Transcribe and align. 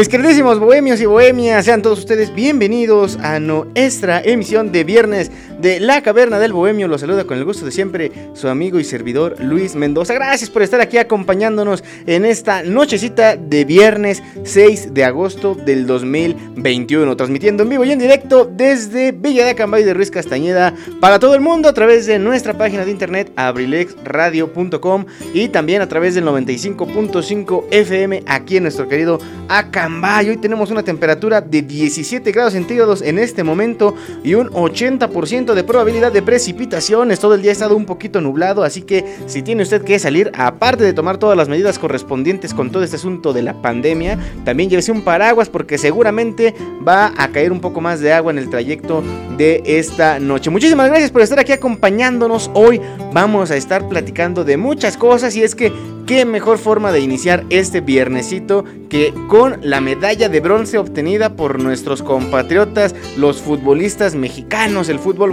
Mis 0.00 0.08
queridísimos 0.08 0.58
bohemios 0.58 0.98
y 1.02 1.04
bohemias, 1.04 1.66
sean 1.66 1.82
todos 1.82 1.98
ustedes 1.98 2.34
bienvenidos 2.34 3.18
a 3.18 3.38
nuestra 3.38 4.22
emisión 4.22 4.72
de 4.72 4.82
viernes 4.82 5.30
de 5.60 5.78
La 5.78 6.02
Caverna 6.02 6.38
del 6.38 6.54
Bohemio. 6.54 6.88
Los 6.88 7.02
saluda 7.02 7.24
con 7.24 7.36
el 7.36 7.44
gusto 7.44 7.66
de 7.66 7.70
siempre 7.70 8.10
su 8.32 8.48
amigo 8.48 8.80
y 8.80 8.84
servidor 8.84 9.36
Luis 9.40 9.74
Mendoza. 9.74 10.14
Gracias 10.14 10.48
por 10.48 10.62
estar 10.62 10.80
aquí 10.80 10.96
acompañándonos 10.96 11.84
en 12.06 12.24
esta 12.24 12.62
nochecita 12.62 13.36
de 13.36 13.66
viernes 13.66 14.22
6 14.42 14.94
de 14.94 15.04
agosto 15.04 15.54
del 15.54 15.86
2021. 15.86 17.14
Transmitiendo 17.14 17.64
en 17.64 17.68
vivo 17.68 17.84
y 17.84 17.92
en 17.92 17.98
directo 17.98 18.50
desde 18.50 19.12
Villa 19.12 19.44
de 19.44 19.50
Acambay 19.50 19.84
de 19.84 19.92
Ruiz 19.92 20.10
Castañeda 20.10 20.72
para 21.00 21.18
todo 21.18 21.34
el 21.34 21.42
mundo 21.42 21.68
a 21.68 21.74
través 21.74 22.06
de 22.06 22.18
nuestra 22.18 22.56
página 22.56 22.86
de 22.86 22.90
internet 22.90 23.30
abrilexradio.com 23.36 25.04
y 25.34 25.48
también 25.48 25.82
a 25.82 25.88
través 25.90 26.14
del 26.14 26.24
95.5 26.24 27.64
FM 27.70 28.22
aquí 28.26 28.56
en 28.56 28.62
nuestro 28.62 28.88
querido 28.88 29.18
Acambay. 29.48 29.89
Hoy 30.20 30.36
tenemos 30.36 30.70
una 30.70 30.82
temperatura 30.82 31.40
de 31.40 31.62
17 31.62 32.30
grados 32.30 32.52
centígrados 32.52 33.02
en 33.02 33.18
este 33.18 33.42
momento 33.42 33.94
y 34.22 34.34
un 34.34 34.48
80% 34.50 35.54
de 35.54 35.64
probabilidad 35.64 36.12
de 36.12 36.22
precipitaciones. 36.22 37.18
Todo 37.18 37.34
el 37.34 37.42
día 37.42 37.50
ha 37.50 37.52
estado 37.52 37.76
un 37.76 37.86
poquito 37.86 38.20
nublado, 38.20 38.62
así 38.62 38.82
que 38.82 39.04
si 39.26 39.42
tiene 39.42 39.62
usted 39.62 39.82
que 39.82 39.98
salir, 39.98 40.30
aparte 40.36 40.84
de 40.84 40.92
tomar 40.92 41.18
todas 41.18 41.36
las 41.36 41.48
medidas 41.48 41.78
correspondientes 41.78 42.54
con 42.54 42.70
todo 42.70 42.84
este 42.84 42.96
asunto 42.96 43.32
de 43.32 43.42
la 43.42 43.60
pandemia, 43.60 44.18
también 44.44 44.70
llévese 44.70 44.92
un 44.92 45.02
paraguas 45.02 45.48
porque 45.48 45.76
seguramente 45.76 46.54
va 46.86 47.12
a 47.16 47.28
caer 47.28 47.50
un 47.50 47.60
poco 47.60 47.80
más 47.80 48.00
de 48.00 48.12
agua 48.12 48.30
en 48.30 48.38
el 48.38 48.48
trayecto 48.48 49.02
de 49.36 49.62
esta 49.64 50.20
noche. 50.20 50.50
Muchísimas 50.50 50.88
gracias 50.88 51.10
por 51.10 51.22
estar 51.22 51.38
aquí 51.40 51.52
acompañándonos. 51.52 52.50
Hoy 52.54 52.80
vamos 53.12 53.50
a 53.50 53.56
estar 53.56 53.88
platicando 53.88 54.44
de 54.44 54.56
muchas 54.56 54.96
cosas 54.96 55.34
y 55.34 55.42
es 55.42 55.54
que 55.54 55.72
qué 56.06 56.24
mejor 56.24 56.58
forma 56.58 56.92
de 56.92 57.00
iniciar 57.00 57.44
este 57.50 57.80
viernesito 57.80 58.64
que 58.88 59.14
con 59.28 59.58
la 59.62 59.79
medalla 59.80 60.28
de 60.28 60.40
bronce 60.40 60.78
obtenida 60.78 61.34
por 61.34 61.60
nuestros 61.60 62.02
compatriotas, 62.02 62.94
los 63.16 63.40
futbolistas 63.40 64.14
mexicanos, 64.14 64.88
el 64.88 64.98
fútbol 64.98 65.30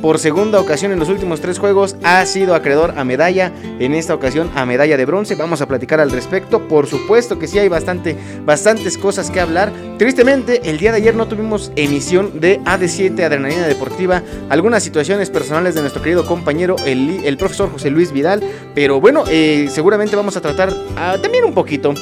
por 0.00 0.18
segunda 0.18 0.60
ocasión 0.60 0.92
en 0.92 0.98
los 0.98 1.08
últimos 1.08 1.40
tres 1.40 1.58
juegos 1.58 1.96
ha 2.02 2.24
sido 2.24 2.54
acreedor 2.54 2.94
a 2.96 3.04
medalla, 3.04 3.52
en 3.78 3.94
esta 3.94 4.14
ocasión 4.14 4.50
a 4.54 4.64
medalla 4.64 4.96
de 4.96 5.04
bronce. 5.04 5.34
Vamos 5.34 5.60
a 5.60 5.66
platicar 5.66 6.00
al 6.00 6.10
respecto. 6.10 6.68
Por 6.68 6.86
supuesto 6.86 7.38
que 7.38 7.48
sí 7.48 7.58
hay 7.58 7.68
bastante, 7.68 8.16
bastantes 8.44 8.96
cosas 8.96 9.30
que 9.30 9.40
hablar. 9.40 9.72
Tristemente, 9.98 10.60
el 10.70 10.78
día 10.78 10.92
de 10.92 10.98
ayer 10.98 11.14
no 11.14 11.26
tuvimos 11.26 11.72
emisión 11.74 12.40
de 12.40 12.60
AD7 12.60 13.24
Adrenalina 13.24 13.66
Deportiva. 13.66 14.22
Algunas 14.50 14.82
situaciones 14.82 15.30
personales 15.30 15.74
de 15.74 15.80
nuestro 15.80 16.02
querido 16.02 16.26
compañero, 16.26 16.76
el, 16.86 17.24
el 17.24 17.36
profesor 17.36 17.70
José 17.70 17.90
Luis 17.90 18.12
Vidal. 18.12 18.42
Pero 18.74 19.00
bueno, 19.00 19.24
eh, 19.28 19.68
seguramente 19.70 20.16
vamos 20.16 20.36
a 20.36 20.40
tratar 20.40 20.72
ah, 20.96 21.16
también 21.20 21.44
un 21.44 21.54
poquito 21.54 21.94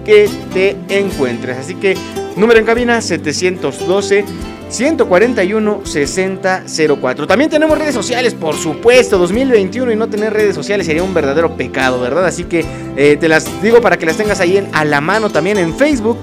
que 0.05 0.28
te 0.53 0.77
encuentres. 0.89 1.59
Así 1.59 1.75
que 1.75 1.97
número 2.37 2.59
en 2.59 2.67
cabina 2.67 3.00
712. 3.00 4.25
141 4.70 5.81
6004. 5.85 7.26
También 7.26 7.50
tenemos 7.50 7.79
redes 7.79 7.94
sociales, 7.94 8.35
por 8.35 8.55
supuesto. 8.55 9.19
2021 9.19 9.93
y 9.93 9.97
no 9.97 10.08
tener 10.08 10.32
redes 10.32 10.55
sociales 10.55 10.87
sería 10.87 11.03
un 11.03 11.14
verdadero 11.14 11.56
pecado, 11.56 12.00
¿verdad? 12.00 12.26
Así 12.26 12.44
que 12.44 12.64
eh, 12.97 13.17
te 13.19 13.29
las 13.29 13.62
digo 13.62 13.81
para 13.81 13.97
que 13.97 14.06
las 14.06 14.17
tengas 14.17 14.41
ahí 14.41 14.58
en, 14.58 14.69
a 14.73 14.85
la 14.85 15.00
mano 15.00 15.31
también 15.31 15.58
en 15.58 15.75
Facebook. 15.75 16.19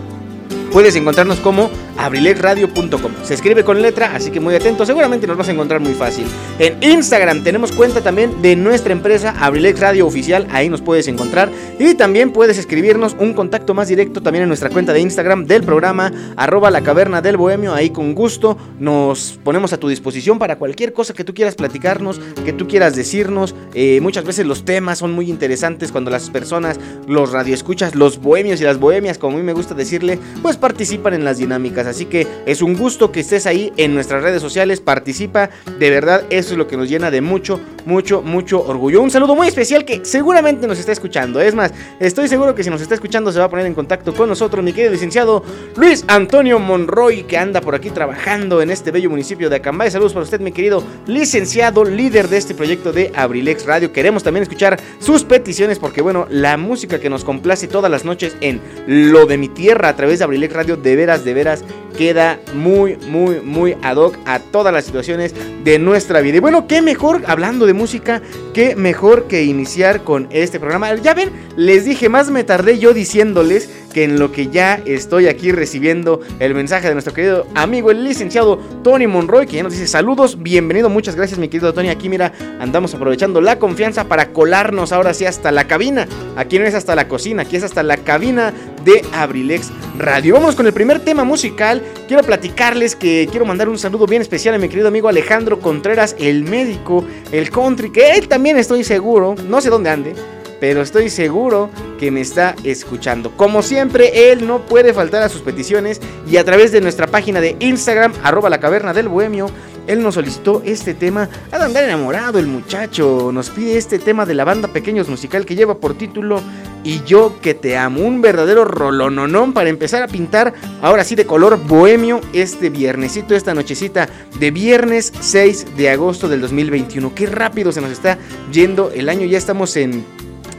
Puedes 0.72 0.96
encontrarnos 0.96 1.40
como 1.40 1.70
abrilexradio.com. 1.98 3.12
Se 3.24 3.34
escribe 3.34 3.64
con 3.64 3.82
letra, 3.82 4.16
así 4.16 4.32
que 4.32 4.40
muy 4.40 4.56
atento, 4.56 4.86
seguramente 4.86 5.28
nos 5.28 5.38
vas 5.38 5.50
a 5.50 5.52
encontrar 5.52 5.80
muy 5.80 5.94
fácil. 5.94 6.26
En 6.60 6.82
Instagram 6.82 7.44
tenemos 7.44 7.72
cuenta 7.72 8.02
también 8.02 8.42
de 8.42 8.56
nuestra 8.56 8.94
empresa 8.94 9.36
Abrilex 9.40 9.80
Radio 9.80 10.08
Oficial, 10.08 10.48
ahí 10.52 10.70
nos 10.70 10.82
puedes 10.82 11.08
encontrar. 11.08 11.50
Y 11.80 11.96
también 11.96 12.32
puedes 12.32 12.58
escribirnos 12.58 13.16
un 13.20 13.34
contacto 13.34 13.74
más 13.74 13.88
directo 13.88 14.22
también 14.22 14.44
en 14.44 14.48
nuestra 14.50 14.70
cuenta 14.70 14.94
de 14.94 15.02
Instagram 15.02 15.46
del 15.46 15.64
programa, 15.64 16.12
arroba 16.36 16.72
la 16.72 16.82
caverna 16.82 17.22
del 17.22 17.38
bohemio, 17.38 17.74
ahí 17.74 17.90
con 17.90 18.16
gusto 18.16 18.58
nos 18.80 19.40
ponemos 19.44 19.74
a 19.74 19.78
tu 19.78 19.88
disposición 19.88 20.40
para 20.40 20.58
cualquier 20.58 20.94
cosa 20.94 21.14
que 21.14 21.24
tú 21.24 21.34
quieras 21.34 21.56
platicarnos, 21.56 22.20
que 22.44 22.54
tú 22.54 22.68
quieras 22.68 22.96
decirnos. 22.96 23.56
Eh, 23.74 24.00
muchas 24.02 24.24
veces 24.24 24.46
los 24.46 24.66
temas 24.66 25.00
son 25.00 25.14
muy 25.14 25.30
interesantes 25.30 25.92
cuando 25.92 26.12
las 26.12 26.30
personas, 26.30 26.80
los 27.08 27.32
radioescuchas, 27.32 27.96
los 27.96 28.20
bohemios 28.20 28.62
y 28.62 28.64
las 28.64 28.80
bohemias, 28.80 29.18
como 29.18 29.38
a 29.38 29.40
mí 29.40 29.46
me 29.46 29.54
gusta 29.54 29.74
decirle, 29.74 30.20
pues 30.42 30.58
participan 30.58 31.14
en 31.14 31.24
las 31.26 31.38
dinámicas. 31.38 31.85
Así 31.86 32.06
que 32.06 32.28
es 32.46 32.62
un 32.62 32.76
gusto 32.76 33.12
que 33.12 33.22
estés 33.22 33.46
ahí 33.46 33.72
en 33.78 33.94
nuestras 33.94 34.24
redes 34.24 34.42
sociales, 34.42 34.82
participa, 34.82 35.50
de 35.80 35.90
verdad 35.90 36.24
eso 36.30 36.54
es 36.54 36.58
lo 36.58 36.68
que 36.68 36.78
nos 36.78 36.90
llena 36.90 37.12
de 37.12 37.22
mucho, 37.22 37.60
mucho, 37.86 38.22
mucho 38.22 38.62
orgullo. 38.66 39.02
Un 39.02 39.12
saludo 39.12 39.36
muy 39.36 39.48
especial 39.48 39.86
que 39.86 40.04
seguramente 40.04 40.68
nos 40.68 40.80
está 40.80 40.92
escuchando. 40.92 41.42
Es 41.42 41.56
más, 41.56 41.74
estoy 42.00 42.28
seguro 42.28 42.56
que 42.56 42.64
si 42.64 42.70
nos 42.70 42.82
está 42.82 42.96
escuchando 42.96 43.32
se 43.32 43.40
va 43.40 43.46
a 43.46 43.50
poner 43.50 43.66
en 43.66 43.74
contacto 43.74 44.14
con 44.14 44.30
nosotros 44.30 44.64
mi 44.64 44.74
querido 44.74 44.92
licenciado 44.92 45.44
Luis 45.76 46.04
Antonio 46.08 46.60
Monroy, 46.60 47.24
que 47.24 47.38
anda 47.38 47.62
por 47.62 47.76
aquí 47.76 47.90
trabajando 47.90 48.62
en 48.62 48.72
este 48.72 48.92
bello 48.92 49.10
municipio 49.10 49.50
de 49.50 49.58
Acambay. 49.58 49.92
Saludos 49.92 50.14
para 50.14 50.24
usted, 50.24 50.40
mi 50.40 50.52
querido 50.52 50.84
licenciado, 51.08 51.84
líder 51.84 52.28
de 52.28 52.38
este 52.38 52.54
proyecto 52.54 52.92
de 52.92 53.12
Abrilex 53.16 53.66
Radio. 53.66 53.92
Queremos 53.92 54.24
también 54.24 54.44
escuchar 54.44 54.80
sus 55.00 55.24
peticiones 55.24 55.80
porque, 55.80 56.02
bueno, 56.02 56.28
la 56.30 56.58
música 56.58 57.00
que 57.00 57.10
nos 57.10 57.24
complace 57.24 57.68
todas 57.68 57.92
las 57.92 58.06
noches 58.06 58.36
en 58.42 58.62
Lo 58.88 59.26
de 59.26 59.38
mi 59.38 59.50
tierra 59.50 59.90
a 59.90 59.96
través 59.96 60.20
de 60.20 60.26
Abrilex 60.26 60.54
Radio, 60.54 60.78
de 60.78 60.96
veras, 60.96 61.26
de 61.26 61.34
veras, 61.34 61.64
queda 61.98 62.40
muy, 62.54 62.98
muy, 63.08 63.40
muy 63.42 63.78
ad 63.82 63.98
hoc 63.98 64.18
a 64.26 64.40
todas 64.40 64.74
las 64.74 64.86
situaciones 64.86 65.34
de 65.64 65.80
nuestra 65.80 66.22
vida. 66.22 66.38
Y 66.38 66.40
bueno, 66.40 66.68
qué 66.68 66.82
mejor, 66.82 67.24
hablando 67.28 67.66
de 67.66 67.74
música, 67.74 68.22
qué 68.54 68.76
mejor 68.76 69.28
que 69.28 69.44
iniciar 69.44 70.04
con 70.04 70.28
este 70.32 70.60
programa. 70.60 70.94
Ya 70.96 71.14
ven, 71.14 71.32
les 71.56 71.86
dije, 71.86 72.10
más 72.10 72.30
me 72.30 72.44
tardé 72.44 72.80
yo 72.80 72.94
diciéndoles 72.94 73.70
que 73.96 74.04
en 74.04 74.20
lo 74.20 74.30
que 74.30 74.50
ya 74.50 74.82
estoy 74.86 75.30
aquí 75.30 75.54
recibiendo 75.54 76.20
el 76.40 76.54
mensaje 76.54 76.90
de 76.90 76.96
nuestro 76.96 77.14
querido 77.14 77.48
amigo, 77.56 77.92
el 77.92 78.04
licenciado 78.04 78.58
Tony 78.84 79.08
Monroy, 79.08 79.48
que 79.48 79.56
ya 79.56 79.64
nos 79.64 79.72
dice 79.72 79.88
saludos, 79.88 80.44
bienvenido, 80.44 80.90
muchas 80.90 81.16
gracias 81.16 81.40
mi 81.40 81.48
querido 81.48 81.74
Tony. 81.74 81.88
Aquí 81.88 82.10
mira, 82.10 82.34
andamos 82.60 82.94
aprovechando 82.94 83.40
la 83.40 83.58
confianza 83.58 84.04
para 84.04 84.34
colarnos 84.34 84.92
ahora 84.92 85.14
sí 85.14 85.26
hasta 85.26 85.50
la 85.54 85.66
cabina. 85.66 86.10
Aquí 86.36 86.60
no 86.60 86.66
es 86.66 86.74
hasta 86.74 86.94
la 86.94 87.08
cocina, 87.08 87.44
aquí 87.44 87.56
es 87.56 87.64
hasta 87.64 87.84
la 87.84 87.96
cabina 87.96 88.54
de 88.84 89.02
Abrilex 89.14 89.72
Radio. 89.98 90.34
Vamos 90.34 90.56
con 90.56 90.68
el 90.68 90.74
primer 90.74 91.00
tema 91.00 91.24
musical. 91.24 91.82
Quiero 92.10 92.22
platicarles 92.22 92.98
que 92.98 93.30
quiero 93.32 93.46
mandar 93.46 93.70
un 93.70 93.80
saludo 93.80 94.08
bien 94.08 94.22
especial 94.22 94.56
a 94.56 94.58
mi 94.58 94.68
querido 94.68 94.90
amigo 94.90 95.08
Alejandro 95.08 95.62
Contreras, 95.62 96.18
el 96.20 96.44
médico, 96.44 97.06
el 97.32 97.50
country, 97.50 97.94
que 97.94 98.16
él 98.16 98.28
también 98.28 98.58
estoy 98.58 98.84
seguro, 98.84 99.36
no 99.48 99.62
sé 99.62 99.70
dónde 99.70 99.90
ande 99.90 100.16
pero 100.60 100.82
estoy 100.82 101.10
seguro 101.10 101.70
que 102.00 102.12
me 102.12 102.22
está 102.22 102.56
escuchando. 102.64 103.32
Como 103.36 103.62
siempre, 103.62 104.32
él 104.32 104.48
no 104.48 104.66
puede 104.66 104.94
faltar 104.94 105.24
a 105.24 105.30
sus 105.30 105.42
peticiones 105.42 106.02
y 106.30 106.38
a 106.38 106.44
través 106.44 106.72
de 106.72 106.82
nuestra 106.82 107.08
página 107.08 107.42
de 107.42 107.56
Instagram, 107.60 108.14
arroba 108.24 108.50
la 108.50 108.60
caverna 108.60 108.94
del 108.94 109.10
bohemio, 109.10 109.50
él 109.88 110.02
nos 110.02 110.16
solicitó 110.16 110.62
este 110.66 110.94
tema. 110.94 111.30
Ha 111.52 111.68
de 111.68 111.80
enamorado 111.84 112.40
el 112.40 112.48
muchacho. 112.48 113.32
Nos 113.32 113.50
pide 113.50 113.78
este 113.78 114.00
tema 114.00 114.26
de 114.26 114.34
la 114.34 114.44
banda 114.44 114.68
Pequeños 114.68 115.10
Musical 115.10 115.46
que 115.46 115.56
lleva 115.56 115.78
por 115.78 115.96
título 115.96 116.42
Y 116.84 117.04
yo 117.04 117.40
que 117.42 117.54
te 117.54 117.78
amo. 117.78 118.02
Un 118.02 118.22
verdadero 118.22 118.66
rolononón 118.66 119.54
para 119.54 119.70
empezar 119.70 120.02
a 120.02 120.08
pintar 120.08 120.54
ahora 120.82 121.04
sí 121.04 121.16
de 121.16 121.26
color 121.26 121.60
bohemio 121.68 122.22
este 122.34 122.70
viernesito, 122.70 123.36
esta 123.36 123.54
nochecita 123.54 124.10
de 124.40 124.52
viernes 124.52 125.14
6 125.20 125.78
de 125.78 125.90
agosto 125.92 126.28
del 126.28 126.42
2021. 126.42 127.14
Qué 127.14 127.28
rápido 127.28 127.72
se 127.72 127.82
nos 127.82 127.92
está 127.92 128.18
yendo 128.52 128.92
el 128.92 129.10
año. 129.10 129.28
Ya 129.28 129.38
estamos 129.38 129.76
en 129.78 130.04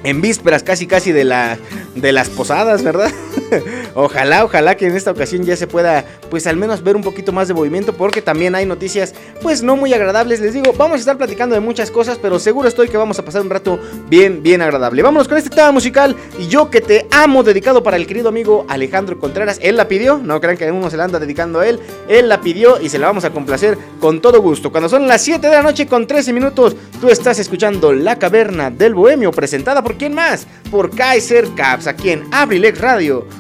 en 0.06 0.20
vísperas 0.20 0.62
casi 0.62 0.87
casi 0.87 1.11
de, 1.11 1.25
la, 1.25 1.58
de 1.97 2.12
las 2.12 2.29
posadas, 2.29 2.85
¿verdad? 2.85 3.11
ojalá, 3.95 4.45
ojalá 4.45 4.77
que 4.77 4.87
en 4.87 4.97
esta 4.97 5.11
ocasión 5.11 5.45
ya 5.45 5.57
se 5.57 5.67
pueda, 5.67 6.05
pues 6.31 6.47
al 6.47 6.57
menos 6.57 6.83
ver 6.83 6.97
un 6.97 7.03
poquito 7.03 7.33
más 7.33 7.49
de 7.49 7.55
movimiento, 7.55 7.93
porque 7.93 8.23
también 8.23 8.55
hay 8.55 8.67
noticias, 8.67 9.15
pues 9.43 9.63
no 9.63 9.77
muy 9.77 9.93
agradables. 9.95 10.41
Les 10.41 10.55
digo, 10.55 10.73
vamos 10.73 10.97
a 10.97 11.01
estar 11.01 11.17
platicando 11.17 11.55
de 11.55 11.61
muchas 11.61 11.91
cosas, 11.91 12.19
pero 12.21 12.39
seguro 12.39 12.69
estoy 12.69 12.89
que 12.89 12.97
vamos 12.97 13.19
a 13.19 13.25
pasar 13.25 13.43
un 13.43 13.51
rato 13.51 13.79
bien, 14.09 14.43
bien 14.43 14.63
agradable. 14.63 15.03
Vámonos 15.03 15.29
con 15.29 15.39
este 15.39 15.51
tema 15.51 15.71
musical 15.71 16.17
y 16.39 16.47
yo 16.47 16.71
que 16.71 16.81
te 16.81 17.07
amo, 17.11 17.43
dedicado 17.43 17.83
para 17.83 17.97
el 17.97 18.07
querido 18.07 18.29
amigo 18.29 18.65
Alejandro 18.69 19.19
Contreras. 19.19 19.59
Él 19.63 19.77
la 19.77 19.89
pidió, 19.89 20.19
no 20.19 20.41
crean 20.41 20.57
que 20.57 20.71
uno 20.71 20.91
se 20.91 20.97
la 20.97 21.05
anda 21.05 21.19
dedicando 21.19 21.61
a 21.61 21.69
él, 21.69 21.81
él 22.09 22.29
la 22.29 22.41
pidió 22.41 22.81
y 22.81 22.89
se 22.89 22.99
la 22.99 23.07
vamos 23.07 23.25
a 23.25 23.31
complacer 23.31 23.79
con 24.01 24.21
todo 24.21 24.41
gusto. 24.41 24.71
Cuando 24.71 24.89
son 24.89 25.07
las 25.07 25.23
7 25.23 25.47
de 25.47 25.53
la 25.53 25.63
noche 25.63 25.87
con 25.87 26.07
13 26.07 26.33
minutos, 26.33 26.77
tú 27.01 27.09
estás 27.09 27.39
escuchando 27.39 27.93
La 27.93 28.19
Caverna 28.19 28.71
del 28.71 28.95
Bohemio, 28.95 29.31
presentada 29.31 29.83
por 29.83 29.97
quién 29.97 30.15
más? 30.15 30.47
Por 30.71 30.95
Kaiser 30.95 31.49
Caps, 31.55 31.87
aquí 31.87 32.11
en 32.11 32.25
Abrilex 32.33 32.81
Radio, 32.81 33.27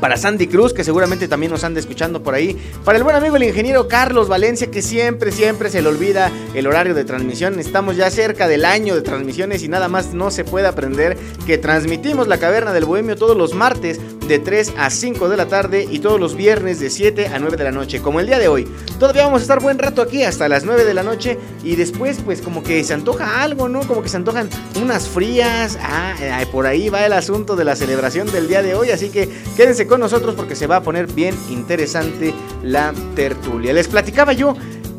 para 0.00 0.16
Sandy 0.16 0.46
Cruz, 0.46 0.72
que 0.72 0.84
seguramente 0.84 1.28
también 1.28 1.52
nos 1.52 1.64
anda 1.64 1.80
escuchando 1.80 2.22
por 2.22 2.34
ahí, 2.34 2.56
para 2.84 2.98
el 2.98 3.04
buen 3.04 3.16
amigo 3.16 3.36
el 3.36 3.44
ingeniero 3.44 3.88
Carlos 3.88 4.28
Valencia, 4.28 4.70
que 4.70 4.82
siempre, 4.82 5.32
siempre 5.32 5.70
se 5.70 5.82
le 5.82 5.88
olvida 5.88 6.30
el 6.54 6.66
horario 6.66 6.94
de 6.94 7.04
transmisión. 7.04 7.58
Estamos 7.58 7.96
ya 7.96 8.10
cerca 8.10 8.48
del 8.48 8.64
año 8.64 8.94
de 8.94 9.02
transmisiones 9.02 9.62
y 9.62 9.68
nada 9.68 9.88
más 9.88 10.14
no 10.14 10.30
se 10.30 10.44
puede 10.44 10.66
aprender 10.66 11.16
que 11.46 11.58
transmitimos 11.58 12.28
la 12.28 12.38
caverna 12.38 12.72
del 12.72 12.84
Bohemio 12.84 13.16
todos 13.16 13.36
los 13.36 13.54
martes 13.54 14.00
de 14.28 14.38
3 14.38 14.74
a 14.76 14.90
5 14.90 15.28
de 15.28 15.36
la 15.36 15.46
tarde 15.46 15.86
y 15.90 16.00
todos 16.00 16.18
los 16.20 16.36
viernes 16.36 16.80
de 16.80 16.90
7 16.90 17.28
a 17.28 17.38
9 17.38 17.56
de 17.56 17.64
la 17.64 17.72
noche, 17.72 18.00
como 18.00 18.20
el 18.20 18.26
día 18.26 18.38
de 18.38 18.48
hoy. 18.48 18.66
Todavía 18.98 19.24
vamos 19.24 19.40
a 19.40 19.42
estar 19.42 19.60
buen 19.60 19.78
rato 19.78 20.02
aquí 20.02 20.22
hasta 20.22 20.48
las 20.48 20.64
9 20.64 20.84
de 20.84 20.94
la 20.94 21.02
noche 21.02 21.38
y 21.62 21.76
después 21.76 22.18
pues 22.24 22.40
como 22.40 22.62
que 22.62 22.82
se 22.84 22.94
antoja 22.94 23.42
algo, 23.42 23.68
¿no? 23.68 23.80
Como 23.80 24.02
que 24.02 24.08
se 24.08 24.16
antojan 24.16 24.48
unas 24.80 25.08
frías. 25.08 25.78
Ah, 25.80 26.14
por 26.50 26.66
ahí 26.66 26.88
va 26.88 27.06
el 27.06 27.12
asunto 27.12 27.56
de 27.56 27.64
la 27.64 27.76
celebración 27.76 28.30
del 28.30 28.48
día 28.48 28.62
de 28.62 28.74
hoy, 28.74 28.90
así 28.90 29.10
que 29.10 29.28
quédense 29.56 29.86
con 29.86 30.00
nosotros 30.00 30.34
porque 30.34 30.56
se 30.56 30.66
va 30.66 30.76
a 30.76 30.82
poner 30.82 31.06
bien 31.06 31.34
interesante 31.50 32.34
la 32.62 32.92
tertulia. 33.14 33.72
Les 33.72 33.88
platicaba 33.88 34.32
yo 34.32 34.56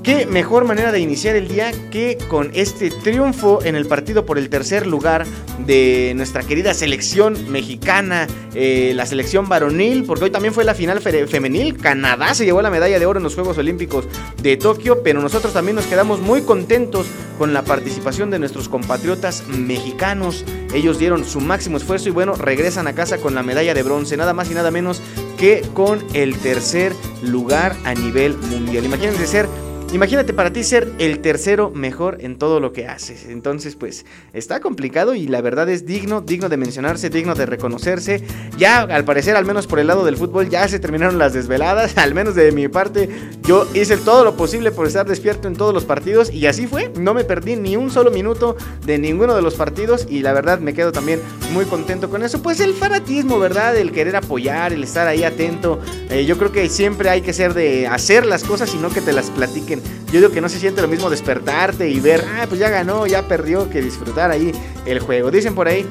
Qué 0.08 0.26
mejor 0.26 0.64
manera 0.64 0.94
de 0.94 1.02
iniciar 1.02 1.36
el 1.36 1.50
día 1.50 1.74
que 1.92 2.18
con 2.30 2.52
este 2.54 2.92
triunfo 2.92 3.60
en 3.66 3.76
el 3.76 3.88
partido 3.88 4.26
por 4.26 4.38
el 4.38 4.48
tercer 4.48 4.88
lugar 4.88 5.26
de 5.66 6.14
nuestra 6.16 6.44
querida 6.44 6.74
selección 6.74 7.52
mexicana, 7.52 8.26
eh, 8.56 8.94
la 8.96 9.06
selección 9.06 9.50
varonil, 9.50 10.06
porque 10.06 10.24
hoy 10.24 10.32
también 10.32 10.54
fue 10.54 10.64
la 10.64 10.76
final 10.76 11.02
femenil. 11.02 11.76
Canadá 11.76 12.34
se 12.36 12.46
llevó 12.46 12.62
la 12.62 12.70
medalla 12.70 13.00
de 13.00 13.06
oro 13.06 13.20
en 13.20 13.24
los 13.26 13.36
Juegos 13.36 13.58
Olímpicos 13.58 14.08
de 14.42 14.56
Tokio, 14.56 15.04
pero 15.04 15.20
nosotros 15.22 15.52
también 15.52 15.76
nos 15.76 15.88
quedamos 15.88 16.22
muy 16.22 16.44
contentos 16.44 17.06
con 17.38 17.54
la 17.54 17.64
participación 17.64 18.32
de 18.32 18.40
nuestros 18.40 18.70
compatriotas 18.70 19.46
mexicanos. 19.50 20.46
Ellos 20.74 21.00
dieron 21.00 21.26
su 21.26 21.42
máximo 21.42 21.76
esfuerzo 21.76 22.08
y 22.08 22.14
bueno, 22.14 22.34
regresan 22.36 22.88
a 22.88 22.96
casa 22.96 23.18
con 23.18 23.36
la 23.36 23.44
medalla 23.44 23.74
de 23.74 23.84
bronce, 23.84 24.16
nada 24.16 24.34
más 24.34 24.50
y 24.50 24.54
nada 24.54 24.72
menos 24.72 25.02
que 25.38 25.64
con 25.74 26.00
el 26.14 26.38
tercer 26.38 26.94
lugar 27.22 27.76
a 27.84 27.94
nivel 27.94 28.38
mundial. 28.38 28.86
Imagínense 28.86 29.28
ser 29.28 29.67
Imagínate 29.94 30.34
para 30.34 30.52
ti 30.52 30.66
ser 30.66 30.92
el 31.00 31.20
tercero 31.20 31.72
mejor 31.72 32.18
en 32.20 32.38
todo 32.38 32.60
lo 32.60 32.74
que 32.74 32.88
haces. 32.88 33.26
Entonces, 33.30 33.78
pues 33.78 34.06
está 34.34 34.60
complicado 34.60 35.16
y 35.16 35.28
la 35.28 35.40
verdad 35.40 35.70
es 35.70 35.86
digno, 35.86 36.20
digno 36.20 36.50
de 36.50 36.58
mencionarse, 36.58 37.10
digno 37.10 37.36
de 37.36 37.46
reconocerse. 37.46 38.22
Ya, 38.58 38.82
al 38.82 39.06
parecer, 39.06 39.38
al 39.38 39.46
menos 39.46 39.66
por 39.66 39.80
el 39.80 39.88
lado 39.88 40.04
del 40.04 40.18
fútbol, 40.18 40.50
ya 40.50 40.68
se 40.68 40.80
terminaron 40.80 41.18
las 41.18 41.32
desveladas. 41.32 41.98
Al 42.08 42.14
menos 42.14 42.36
de 42.36 42.52
mi 42.52 42.68
parte, 42.68 43.10
yo 43.44 43.66
hice 43.74 43.98
todo 43.98 44.24
lo 44.26 44.36
posible 44.36 44.72
por 44.72 44.88
estar 44.88 45.06
despierto 45.06 45.48
en 45.48 45.56
todos 45.56 45.74
los 45.74 45.86
partidos 45.86 46.32
y 46.32 46.48
así 46.48 46.68
fue. 46.68 46.92
No 47.00 47.14
me 47.14 47.24
perdí 47.24 47.56
ni 47.56 47.78
un 47.78 47.90
solo 47.90 48.12
minuto 48.12 48.58
de 48.86 48.98
ninguno 48.98 49.36
de 49.36 49.42
los 49.42 49.56
partidos 49.56 50.06
y 50.10 50.20
la 50.20 50.34
verdad 50.34 50.60
me 50.60 50.74
quedo 50.74 50.92
también 50.92 51.22
muy 51.54 51.66
contento 51.66 52.10
con 52.10 52.24
eso. 52.24 52.42
Pues 52.42 52.60
el 52.60 52.74
fanatismo, 52.74 53.40
¿verdad? 53.40 53.78
El 53.78 53.94
querer 53.94 54.18
apoyar, 54.18 54.74
el 54.74 54.84
estar 54.84 55.08
ahí 55.08 55.24
atento. 55.24 55.80
Eh, 56.10 56.26
yo 56.26 56.38
creo 56.38 56.52
que 56.52 56.68
siempre 56.70 57.10
hay 57.10 57.22
que 57.22 57.32
ser 57.32 57.54
de 57.54 57.88
hacer 57.88 58.26
las 58.26 58.44
cosas 58.44 58.74
y 58.76 58.78
no 58.78 58.90
que 58.90 59.02
te 59.02 59.14
las 59.14 59.30
platiquen 59.30 59.77
yo 60.12 60.20
digo 60.20 60.32
que 60.32 60.42
no 60.42 60.50
se 60.50 60.60
siente 60.60 60.82
lo 60.82 60.88
mismo 60.88 61.10
despertarte 61.10 61.90
y 61.90 62.00
ver, 62.00 62.24
ah, 62.36 62.46
pues 62.48 62.60
ya 62.60 62.70
ganó, 62.70 63.08
ya 63.08 63.28
perdió, 63.28 63.70
que 63.70 63.82
disfrutar 63.82 64.32
ahí 64.32 64.52
el 64.86 65.00
juego. 65.00 65.32
Dicen 65.32 65.56
por 65.56 65.68
ahí 65.68 65.86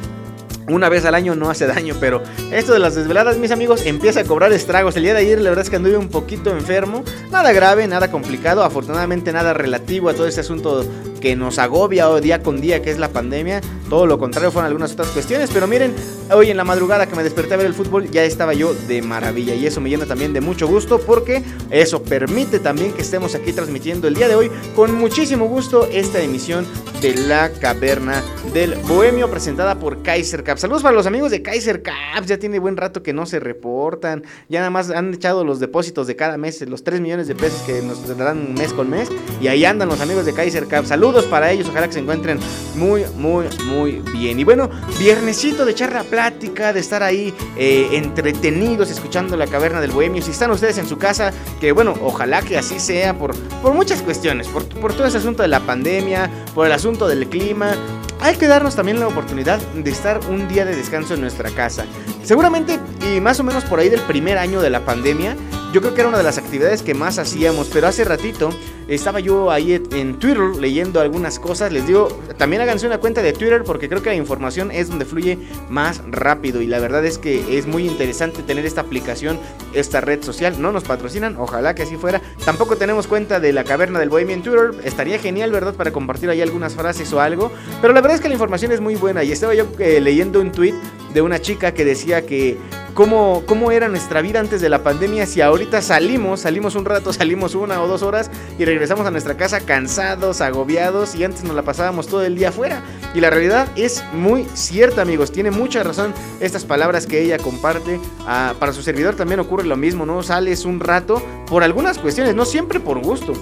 una 0.68 0.88
vez 0.88 1.04
al 1.04 1.14
año 1.14 1.34
no 1.34 1.48
hace 1.48 1.66
daño, 1.66 1.94
pero 2.00 2.22
esto 2.52 2.72
de 2.72 2.78
las 2.78 2.94
desveladas, 2.94 3.38
mis 3.38 3.50
amigos, 3.50 3.86
empieza 3.86 4.20
a 4.20 4.24
cobrar 4.24 4.52
estragos. 4.52 4.96
El 4.96 5.04
día 5.04 5.14
de 5.14 5.20
ayer, 5.20 5.40
la 5.40 5.50
verdad 5.50 5.64
es 5.64 5.70
que 5.70 5.76
anduve 5.76 5.96
un 5.96 6.08
poquito 6.08 6.50
enfermo. 6.50 7.04
Nada 7.30 7.52
grave, 7.52 7.86
nada 7.86 8.10
complicado. 8.10 8.64
Afortunadamente, 8.64 9.32
nada 9.32 9.54
relativo 9.54 10.08
a 10.08 10.14
todo 10.14 10.26
este 10.26 10.40
asunto 10.40 10.84
que 11.20 11.36
nos 11.36 11.58
agobia 11.58 12.08
día 12.20 12.42
con 12.42 12.60
día, 12.60 12.82
que 12.82 12.90
es 12.90 12.98
la 12.98 13.08
pandemia. 13.08 13.60
Todo 13.88 14.06
lo 14.06 14.18
contrario 14.18 14.50
fueron 14.50 14.66
algunas 14.66 14.92
otras 14.92 15.08
cuestiones. 15.08 15.50
Pero 15.52 15.66
miren, 15.66 15.94
hoy 16.32 16.50
en 16.50 16.56
la 16.56 16.64
madrugada 16.64 17.06
que 17.06 17.14
me 17.16 17.22
desperté 17.22 17.54
a 17.54 17.56
ver 17.56 17.66
el 17.66 17.74
fútbol, 17.74 18.10
ya 18.10 18.24
estaba 18.24 18.54
yo 18.54 18.74
de 18.74 19.02
maravilla. 19.02 19.54
Y 19.54 19.66
eso 19.66 19.80
me 19.80 19.90
llena 19.90 20.06
también 20.06 20.32
de 20.32 20.40
mucho 20.40 20.66
gusto, 20.66 20.98
porque 20.98 21.42
eso 21.70 22.02
permite 22.02 22.58
también 22.58 22.92
que 22.92 23.02
estemos 23.02 23.34
aquí 23.34 23.52
transmitiendo 23.52 24.08
el 24.08 24.14
día 24.14 24.28
de 24.28 24.34
hoy 24.34 24.50
con 24.74 24.94
muchísimo 24.94 25.46
gusto 25.46 25.86
esta 25.90 26.20
emisión 26.20 26.66
de 27.00 27.14
La 27.14 27.50
Caverna 27.50 28.22
del 28.52 28.74
Bohemio, 28.74 29.30
presentada 29.30 29.78
por 29.78 30.02
Kaiser 30.02 30.42
Caps. 30.42 30.62
Saludos 30.62 30.82
para 30.82 30.94
los 30.94 31.06
amigos 31.06 31.30
de 31.30 31.42
Kaiser 31.42 31.82
Caps, 31.82 32.26
ya 32.26 32.38
tiene 32.38 32.58
buen 32.58 32.76
rato 32.76 33.02
que 33.02 33.12
no 33.12 33.26
se 33.26 33.38
reportan, 33.38 34.24
ya 34.48 34.60
nada 34.60 34.70
más 34.70 34.90
han 34.90 35.12
echado 35.12 35.44
los 35.44 35.60
depósitos 35.60 36.06
de 36.06 36.16
cada 36.16 36.36
mes, 36.38 36.60
los 36.62 36.82
3 36.84 37.00
millones 37.00 37.28
de 37.28 37.34
pesos 37.34 37.60
que 37.62 37.82
nos 37.82 38.06
darán 38.16 38.54
mes 38.54 38.72
con 38.72 38.88
mes, 38.88 39.08
y 39.40 39.48
ahí 39.48 39.64
andan 39.64 39.88
los 39.88 40.00
amigos 40.00 40.24
de 40.24 40.32
Kaiser 40.32 40.66
Caps. 40.66 40.88
Saludos 40.88 41.05
para 41.12 41.50
ellos, 41.52 41.68
ojalá 41.68 41.86
que 41.86 41.94
se 41.94 42.00
encuentren 42.00 42.38
muy, 42.74 43.04
muy, 43.16 43.46
muy 43.64 43.92
bien. 44.12 44.38
Y 44.40 44.44
bueno, 44.44 44.68
viernesito 44.98 45.64
de 45.64 45.74
charla 45.74 46.02
plática, 46.02 46.72
de 46.72 46.80
estar 46.80 47.02
ahí 47.02 47.32
eh, 47.56 47.88
entretenidos 47.92 48.90
escuchando 48.90 49.36
La 49.36 49.46
Caverna 49.46 49.80
del 49.80 49.92
Bohemio. 49.92 50.20
Si 50.20 50.32
están 50.32 50.50
ustedes 50.50 50.78
en 50.78 50.88
su 50.88 50.98
casa, 50.98 51.32
que 51.60 51.72
bueno, 51.72 51.94
ojalá 52.02 52.42
que 52.42 52.58
así 52.58 52.80
sea 52.80 53.16
por, 53.16 53.34
por 53.62 53.72
muchas 53.72 54.02
cuestiones, 54.02 54.48
por, 54.48 54.66
por 54.80 54.92
todo 54.94 55.06
ese 55.06 55.18
asunto 55.18 55.42
de 55.42 55.48
la 55.48 55.60
pandemia, 55.60 56.30
por 56.54 56.66
el 56.66 56.72
asunto 56.72 57.06
del 57.06 57.28
clima, 57.28 57.74
hay 58.20 58.36
que 58.36 58.46
darnos 58.46 58.74
también 58.74 58.98
la 58.98 59.06
oportunidad 59.06 59.60
de 59.74 59.90
estar 59.90 60.20
un 60.28 60.48
día 60.48 60.64
de 60.64 60.74
descanso 60.74 61.14
en 61.14 61.20
nuestra 61.20 61.50
casa. 61.50 61.84
Seguramente, 62.24 62.80
y 63.12 63.20
más 63.20 63.38
o 63.40 63.44
menos 63.44 63.64
por 63.64 63.78
ahí 63.78 63.88
del 63.88 64.00
primer 64.00 64.38
año 64.38 64.60
de 64.60 64.70
la 64.70 64.84
pandemia, 64.84 65.36
yo 65.76 65.82
creo 65.82 65.92
que 65.92 66.00
era 66.00 66.08
una 66.08 66.16
de 66.16 66.24
las 66.24 66.38
actividades 66.38 66.80
que 66.80 66.94
más 66.94 67.18
hacíamos, 67.18 67.68
pero 67.70 67.86
hace 67.86 68.02
ratito 68.02 68.48
estaba 68.88 69.20
yo 69.20 69.50
ahí 69.50 69.74
en 69.74 70.18
Twitter 70.18 70.56
leyendo 70.58 71.02
algunas 71.02 71.38
cosas. 71.38 71.70
Les 71.70 71.86
digo, 71.86 72.08
también 72.38 72.62
háganse 72.62 72.86
una 72.86 72.96
cuenta 72.96 73.20
de 73.20 73.34
Twitter 73.34 73.62
porque 73.62 73.86
creo 73.86 74.00
que 74.00 74.08
la 74.08 74.14
información 74.14 74.70
es 74.70 74.88
donde 74.88 75.04
fluye 75.04 75.38
más 75.68 76.00
rápido. 76.08 76.62
Y 76.62 76.66
la 76.66 76.78
verdad 76.78 77.04
es 77.04 77.18
que 77.18 77.58
es 77.58 77.66
muy 77.66 77.86
interesante 77.86 78.42
tener 78.42 78.64
esta 78.64 78.80
aplicación, 78.80 79.38
esta 79.74 80.00
red 80.00 80.22
social. 80.22 80.62
No 80.62 80.72
nos 80.72 80.84
patrocinan, 80.84 81.36
ojalá 81.36 81.74
que 81.74 81.82
así 81.82 81.96
fuera. 81.96 82.22
Tampoco 82.46 82.76
tenemos 82.76 83.06
cuenta 83.06 83.38
de 83.38 83.52
la 83.52 83.64
caverna 83.64 83.98
del 83.98 84.08
Bohemia 84.08 84.34
en 84.34 84.42
Twitter. 84.42 84.70
Estaría 84.82 85.18
genial, 85.18 85.52
¿verdad? 85.52 85.74
Para 85.74 85.92
compartir 85.92 86.30
ahí 86.30 86.40
algunas 86.40 86.74
frases 86.74 87.12
o 87.12 87.20
algo. 87.20 87.52
Pero 87.82 87.92
la 87.92 88.00
verdad 88.00 88.14
es 88.14 88.22
que 88.22 88.28
la 88.28 88.34
información 88.34 88.72
es 88.72 88.80
muy 88.80 88.94
buena. 88.94 89.24
Y 89.24 89.32
estaba 89.32 89.54
yo 89.54 89.66
eh, 89.78 90.00
leyendo 90.00 90.40
un 90.40 90.52
tweet 90.52 90.72
de 91.16 91.22
una 91.22 91.40
chica 91.40 91.72
que 91.72 91.86
decía 91.86 92.26
que 92.26 92.58
cómo, 92.92 93.42
cómo 93.46 93.70
era 93.70 93.88
nuestra 93.88 94.20
vida 94.20 94.38
antes 94.38 94.60
de 94.60 94.68
la 94.68 94.82
pandemia 94.82 95.24
si 95.24 95.40
ahorita 95.40 95.80
salimos, 95.80 96.40
salimos 96.40 96.74
un 96.74 96.84
rato, 96.84 97.10
salimos 97.14 97.54
una 97.54 97.82
o 97.82 97.88
dos 97.88 98.02
horas 98.02 98.30
y 98.58 98.66
regresamos 98.66 99.06
a 99.06 99.10
nuestra 99.10 99.34
casa 99.34 99.60
cansados, 99.60 100.42
agobiados 100.42 101.14
y 101.14 101.24
antes 101.24 101.42
nos 101.42 101.56
la 101.56 101.62
pasábamos 101.62 102.06
todo 102.06 102.22
el 102.22 102.36
día 102.36 102.50
afuera. 102.50 102.82
Y 103.14 103.20
la 103.20 103.30
realidad 103.30 103.66
es 103.76 104.04
muy 104.12 104.44
cierta, 104.52 105.00
amigos. 105.00 105.32
Tiene 105.32 105.50
mucha 105.50 105.82
razón 105.82 106.12
estas 106.40 106.66
palabras 106.66 107.06
que 107.06 107.22
ella 107.22 107.38
comparte. 107.38 107.98
Ah, 108.26 108.52
para 108.58 108.74
su 108.74 108.82
servidor 108.82 109.16
también 109.16 109.40
ocurre 109.40 109.64
lo 109.64 109.78
mismo, 109.78 110.04
¿no? 110.04 110.22
Sales 110.22 110.66
un 110.66 110.80
rato 110.80 111.22
por 111.46 111.62
algunas 111.62 111.98
cuestiones, 111.98 112.34
no 112.34 112.44
siempre 112.44 112.78
por 112.78 113.00
gusto. 113.00 113.32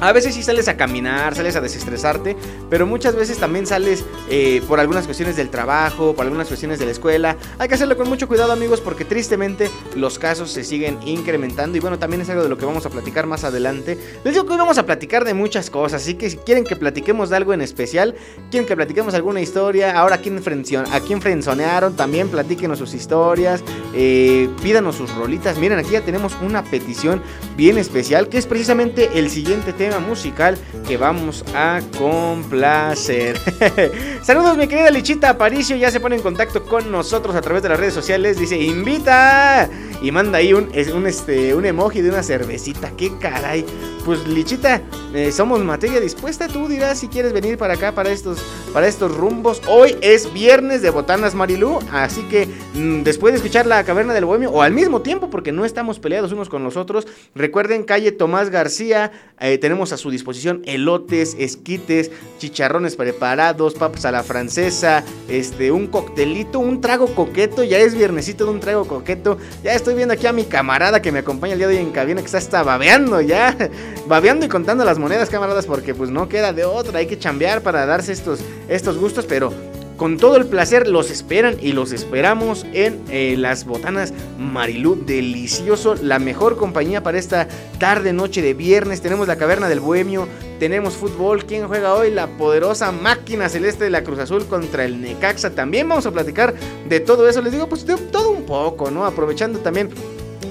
A 0.00 0.12
veces 0.12 0.34
sí 0.34 0.42
sales 0.42 0.66
a 0.66 0.76
caminar, 0.76 1.34
sales 1.34 1.54
a 1.54 1.60
desestresarte, 1.60 2.36
pero 2.68 2.86
muchas 2.86 3.14
veces 3.14 3.38
también 3.38 3.66
sales 3.66 4.04
eh, 4.28 4.60
por 4.66 4.80
algunas 4.80 5.04
cuestiones 5.04 5.36
del 5.36 5.48
trabajo, 5.48 6.14
por 6.14 6.24
algunas 6.24 6.48
cuestiones 6.48 6.78
de 6.80 6.86
la 6.86 6.90
escuela. 6.90 7.36
Hay 7.58 7.68
que 7.68 7.74
hacerlo 7.74 7.96
con 7.96 8.08
mucho 8.08 8.26
cuidado 8.26 8.52
amigos 8.52 8.80
porque 8.80 9.04
tristemente 9.04 9.70
los 9.94 10.18
casos 10.18 10.50
se 10.50 10.64
siguen 10.64 10.98
incrementando 11.06 11.76
y 11.76 11.80
bueno, 11.80 11.98
también 11.98 12.22
es 12.22 12.30
algo 12.30 12.42
de 12.42 12.48
lo 12.48 12.58
que 12.58 12.64
vamos 12.64 12.84
a 12.84 12.90
platicar 12.90 13.26
más 13.26 13.44
adelante. 13.44 13.96
Les 14.24 14.34
digo 14.34 14.44
que 14.44 14.52
hoy 14.52 14.58
vamos 14.58 14.78
a 14.78 14.86
platicar 14.86 15.24
de 15.24 15.34
muchas 15.34 15.70
cosas, 15.70 16.02
así 16.02 16.14
que 16.14 16.30
si 16.30 16.36
quieren 16.38 16.64
que 16.64 16.74
platiquemos 16.74 17.30
de 17.30 17.36
algo 17.36 17.52
en 17.52 17.60
especial, 17.60 18.16
quieren 18.50 18.66
que 18.66 18.74
platiquemos 18.74 19.14
alguna 19.14 19.40
historia, 19.40 19.96
ahora 19.96 20.16
a 20.16 20.18
quién, 20.18 20.42
a 20.90 21.00
quién 21.00 21.22
frenzonearon, 21.22 21.94
también 21.94 22.28
platíquenos 22.28 22.78
sus 22.78 22.94
historias, 22.94 23.62
eh, 23.94 24.48
pídanos 24.62 24.96
sus 24.96 25.14
rolitas. 25.14 25.58
Miren, 25.58 25.78
aquí 25.78 25.92
ya 25.92 26.00
tenemos 26.00 26.36
una 26.42 26.64
petición 26.64 27.22
bien 27.56 27.78
especial 27.78 28.28
que 28.28 28.38
es 28.38 28.46
precisamente 28.46 29.10
el 29.14 29.30
siguiente 29.30 29.72
tema 29.72 29.91
musical 29.98 30.56
que 30.86 30.96
vamos 30.96 31.44
a 31.54 31.80
complacer. 31.98 33.38
Saludos 34.22 34.56
mi 34.56 34.66
querida 34.68 34.90
Lichita 34.90 35.30
Aparicio, 35.30 35.76
ya 35.76 35.90
se 35.90 36.00
pone 36.00 36.16
en 36.16 36.22
contacto 36.22 36.64
con 36.64 36.90
nosotros 36.90 37.34
a 37.34 37.40
través 37.40 37.62
de 37.62 37.68
las 37.68 37.78
redes 37.78 37.94
sociales, 37.94 38.38
dice 38.38 38.56
invita 38.56 39.68
y 40.02 40.10
manda 40.10 40.38
ahí 40.38 40.52
un, 40.52 40.70
un, 40.94 41.06
este, 41.06 41.54
un 41.54 41.64
emoji 41.64 42.00
de 42.00 42.10
una 42.10 42.22
cervecita, 42.22 42.90
qué 42.96 43.16
caray. 43.18 43.64
Pues 44.04 44.26
Lichita, 44.26 44.82
eh, 45.14 45.30
somos 45.30 45.62
materia 45.62 46.00
dispuesta, 46.00 46.48
tú 46.48 46.66
dirás 46.66 46.98
si 46.98 47.06
quieres 47.06 47.32
venir 47.32 47.56
para 47.56 47.74
acá, 47.74 47.92
para 47.92 48.10
estos, 48.10 48.40
para 48.72 48.88
estos 48.88 49.16
rumbos. 49.16 49.62
Hoy 49.68 49.96
es 50.00 50.32
viernes 50.32 50.82
de 50.82 50.90
Botanas 50.90 51.36
Marilú, 51.36 51.78
así 51.92 52.22
que 52.22 52.48
mm, 52.74 53.04
después 53.04 53.32
de 53.32 53.36
escuchar 53.36 53.66
la 53.66 53.84
caverna 53.84 54.12
del 54.12 54.24
bohemio, 54.24 54.50
o 54.50 54.62
al 54.62 54.72
mismo 54.72 55.02
tiempo, 55.02 55.30
porque 55.30 55.52
no 55.52 55.64
estamos 55.64 56.00
peleados 56.00 56.32
unos 56.32 56.48
con 56.48 56.64
los 56.64 56.76
otros, 56.76 57.06
recuerden 57.36 57.84
calle 57.84 58.10
Tomás 58.10 58.50
García, 58.50 59.12
eh, 59.38 59.58
tenemos 59.72 59.90
a 59.92 59.96
su 59.96 60.10
disposición 60.10 60.60
elotes, 60.66 61.34
esquites, 61.38 62.10
chicharrones 62.38 62.94
preparados, 62.94 63.72
papas 63.72 64.04
a 64.04 64.12
la 64.12 64.22
francesa, 64.22 65.02
este, 65.30 65.72
un 65.72 65.86
coctelito, 65.86 66.58
un 66.58 66.82
trago 66.82 67.06
coqueto, 67.14 67.64
ya 67.64 67.78
es 67.78 67.94
viernesito 67.94 68.44
de 68.44 68.50
un 68.50 68.60
trago 68.60 68.84
coqueto, 68.84 69.38
ya 69.64 69.72
estoy 69.72 69.94
viendo 69.94 70.12
aquí 70.12 70.26
a 70.26 70.34
mi 70.34 70.44
camarada 70.44 71.00
que 71.00 71.10
me 71.10 71.20
acompaña 71.20 71.54
el 71.54 71.58
día 71.58 71.68
de 71.68 71.78
hoy 71.78 71.82
en 71.82 71.90
cabina 71.90 72.20
que 72.20 72.26
está 72.26 72.36
hasta 72.36 72.62
babeando 72.62 73.22
ya, 73.22 73.56
babeando 74.06 74.44
y 74.44 74.50
contando 74.50 74.84
las 74.84 74.98
monedas 74.98 75.30
camaradas 75.30 75.64
porque 75.64 75.94
pues 75.94 76.10
no 76.10 76.28
queda 76.28 76.52
de 76.52 76.66
otra, 76.66 76.98
hay 76.98 77.06
que 77.06 77.18
chambear 77.18 77.62
para 77.62 77.86
darse 77.86 78.12
estos, 78.12 78.40
estos 78.68 78.98
gustos, 78.98 79.24
pero 79.24 79.54
con 79.96 80.16
todo 80.16 80.36
el 80.36 80.46
placer 80.46 80.88
los 80.88 81.10
esperan 81.10 81.56
y 81.60 81.72
los 81.72 81.92
esperamos 81.92 82.66
en 82.72 83.00
eh, 83.10 83.36
las 83.38 83.64
botanas 83.64 84.12
Marilú. 84.38 85.04
Delicioso, 85.06 85.94
la 85.94 86.18
mejor 86.18 86.56
compañía 86.56 87.02
para 87.02 87.18
esta 87.18 87.48
tarde, 87.78 88.12
noche 88.12 88.42
de 88.42 88.54
viernes. 88.54 89.00
Tenemos 89.00 89.28
la 89.28 89.36
caverna 89.36 89.68
del 89.68 89.80
bohemio, 89.80 90.28
tenemos 90.58 90.94
fútbol. 90.94 91.44
¿Quién 91.44 91.68
juega 91.68 91.94
hoy? 91.94 92.10
La 92.10 92.26
poderosa 92.26 92.92
máquina 92.92 93.48
celeste 93.48 93.84
de 93.84 93.90
la 93.90 94.02
Cruz 94.02 94.18
Azul 94.18 94.46
contra 94.46 94.84
el 94.84 95.00
Necaxa. 95.00 95.50
También 95.50 95.88
vamos 95.88 96.06
a 96.06 96.10
platicar 96.10 96.54
de 96.88 97.00
todo 97.00 97.28
eso. 97.28 97.42
Les 97.42 97.52
digo, 97.52 97.68
pues 97.68 97.84
todo 97.84 98.30
un 98.30 98.44
poco, 98.44 98.90
¿no? 98.90 99.04
Aprovechando 99.04 99.60
también 99.60 99.90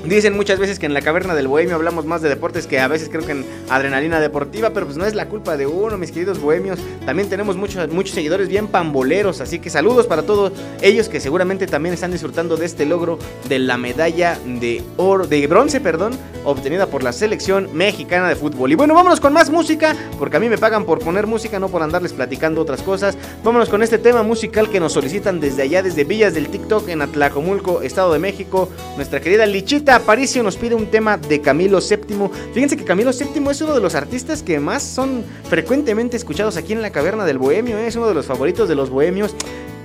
Dicen 0.06 0.36
muchas 0.36 0.58
veces 0.58 0.80
que 0.80 0.88
en 0.88 0.93
la 0.93 1.01
caverna 1.01 1.36
del 1.36 1.47
bohemio 1.47 1.75
hablamos 1.75 2.06
más 2.06 2.21
de 2.21 2.30
deportes 2.30 2.65
que 2.65 2.80
a 2.80 2.88
veces 2.88 3.08
creo 3.10 3.25
que 3.25 3.34
en 3.34 3.45
adrenalina 3.69 4.19
deportiva, 4.19 4.71
pero 4.71 4.88
pues 4.88 4.97
no 4.97 5.06
es 5.06 5.13
la 5.13 5.27
culpa 5.30 5.58
de 5.58 5.67
uno, 5.67 5.97
mis 5.97 6.12
queridos 6.12 6.39
bohemios. 6.39 6.80
También 7.06 7.30
tenemos 7.30 7.56
muchos, 7.56 7.88
muchos 7.89 8.15
seguidores 8.15 8.47
bien 8.47 8.67
pamboleros, 8.67 9.41
así 9.41 9.60
que 9.60 9.69
saludos 9.69 10.08
para 10.08 10.23
todos 10.23 10.54
ellos 10.82 11.08
que 11.08 11.19
seguramente 11.19 11.67
también 11.67 11.93
están 11.93 12.12
disfrutando 12.12 12.58
de 12.58 12.65
este 12.65 12.86
logro 12.86 13.19
de 13.47 13.60
la 13.60 13.77
medalla 13.77 14.39
de 14.43 14.82
oro, 14.97 15.27
de 15.27 15.45
bronce, 15.45 15.80
perdón, 15.80 16.13
obtenida 16.45 16.88
por 16.88 17.04
la 17.04 17.13
selección 17.13 17.69
mexicana 17.73 18.27
de 18.27 18.36
fútbol. 18.36 18.71
Y 18.71 18.75
bueno, 18.75 18.95
vámonos 18.95 19.19
con 19.19 19.34
más 19.34 19.51
música, 19.51 19.95
porque 20.17 20.38
a 20.38 20.39
mí 20.39 20.49
me 20.49 20.58
pagan 20.58 20.86
por 20.86 20.99
poner 20.99 21.27
música, 21.27 21.60
no 21.60 21.69
por 21.69 21.84
andarles 21.84 22.13
platicando 22.13 22.62
otras 22.62 22.82
cosas. 22.82 23.15
Vámonos 23.43 23.69
con 23.69 23.84
este 23.84 23.99
tema 23.99 24.23
musical 24.23 24.69
que 24.69 24.80
nos 24.80 24.93
solicitan 24.93 25.39
desde 25.39 25.62
allá, 25.62 25.84
desde 25.84 26.04
Villas 26.04 26.34
del 26.34 26.47
TikTok 26.47 26.89
en 26.89 27.04
Atlacomulco, 27.04 27.82
Estado 27.82 28.13
de 28.13 28.19
México, 28.19 28.67
nuestra 28.95 29.21
querida 29.21 29.45
Lichita 29.45 29.81
Aparicio 29.89 30.44
nos 30.44 30.58
pide 30.58 30.76
un 30.76 30.88
tema 30.88 31.17
de 31.17 31.41
Camilo 31.41 31.80
VII. 31.80 32.30
Fíjense 32.54 32.78
que 32.78 32.84
Camilo 32.84 33.12
VII 33.12 33.50
es 33.50 33.62
uno 33.62 33.74
de 33.74 33.82
los 33.82 33.96
artistas 33.96 34.44
que 34.44 34.60
más 34.60 34.84
son 34.84 35.24
frecuentemente 35.50 36.17
escuchados 36.17 36.58
aquí 36.58 36.74
en 36.74 36.82
la 36.82 36.91
Caverna 36.91 37.26
del 37.26 37.38
Bohemio. 37.38 37.78
¿eh? 37.78 37.88
Es 37.88 37.96
uno 37.96 38.08
de 38.08 38.13
los 38.13 38.26
favoritos 38.26 38.70
de 38.70 38.76
los 38.76 38.89
bohemios. 38.89 39.36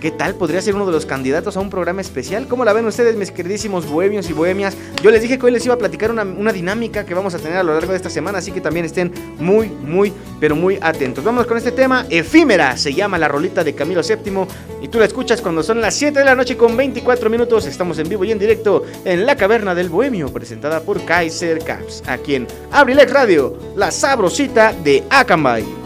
¿Qué 0.00 0.10
tal? 0.10 0.34
Podría 0.34 0.60
ser 0.60 0.74
uno 0.74 0.84
de 0.84 0.92
los 0.92 1.06
candidatos 1.06 1.56
a 1.56 1.60
un 1.60 1.70
programa 1.70 2.02
especial. 2.02 2.46
¿Cómo 2.48 2.66
la 2.66 2.74
ven 2.74 2.84
ustedes, 2.84 3.16
mis 3.16 3.30
queridísimos 3.30 3.88
bohemios 3.88 4.28
y 4.28 4.34
bohemias? 4.34 4.76
Yo 5.02 5.10
les 5.10 5.22
dije 5.22 5.38
que 5.38 5.46
hoy 5.46 5.52
les 5.52 5.64
iba 5.64 5.74
a 5.74 5.78
platicar 5.78 6.10
una, 6.10 6.52
dinámica 6.52 7.06
que 7.06 7.14
vamos 7.14 7.34
a 7.34 7.38
tener 7.38 7.56
a 7.56 7.62
lo 7.62 7.72
largo 7.72 7.92
de 7.92 7.96
esta 7.96 8.10
semana, 8.10 8.38
así 8.38 8.52
que 8.52 8.60
también 8.60 8.84
estén 8.84 9.10
muy, 9.38 9.68
muy, 9.68 10.12
pero 10.38 10.54
muy 10.54 10.78
atentos. 10.82 11.24
Vamos 11.24 11.46
con 11.46 11.56
este 11.56 11.72
tema, 11.72 12.06
efímera, 12.10 12.76
se 12.76 12.92
llama 12.92 13.16
la 13.16 13.26
rolita 13.26 13.64
de 13.64 13.74
Camilo 13.74 14.02
VII, 14.02 14.46
y 14.82 14.88
tú 14.88 14.98
la 14.98 15.06
escuchas 15.06 15.40
cuando 15.40 15.62
son 15.62 15.80
las 15.80 15.94
7 15.94 16.18
de 16.18 16.24
la 16.26 16.34
noche 16.34 16.58
con 16.58 16.76
24 16.76 17.30
minutos. 17.30 17.64
Estamos 17.66 17.98
en 17.98 18.08
vivo 18.08 18.24
y 18.24 18.32
en 18.32 18.38
directo 18.38 18.84
en 19.04 19.24
la 19.24 19.34
Caverna 19.34 19.74
del 19.74 19.88
Bohemio, 19.88 20.28
presentada 20.28 20.80
por 20.80 21.04
Kaiser 21.06 21.58
Caps, 21.64 22.02
aquí 22.06 22.34
en 22.34 22.46
Abrilex 22.70 23.10
Radio, 23.10 23.56
la 23.76 23.90
sabrosita 23.90 24.74
de 24.74 25.04
Akanbay. 25.08 25.85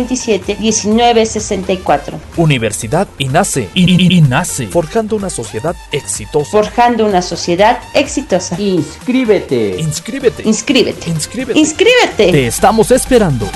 127 0.07 0.57
1964. 0.59 2.19
Universidad 2.37 3.07
INACE. 3.17 3.69
INACE. 3.73 4.67
Forjando 4.67 5.15
una 5.15 5.29
sociedad 5.29 5.75
exitosa. 5.91 6.51
Forjando 6.51 7.05
una 7.05 7.21
sociedad 7.21 7.79
exitosa. 7.93 8.59
Inscríbete. 8.59 9.77
Inscríbete. 9.79 10.43
Inscríbete. 10.47 11.09
Inscríbete. 11.09 11.59
Inscríbete. 11.59 12.31
Te 12.31 12.47
estamos 12.47 12.91
esperando. 12.91 13.47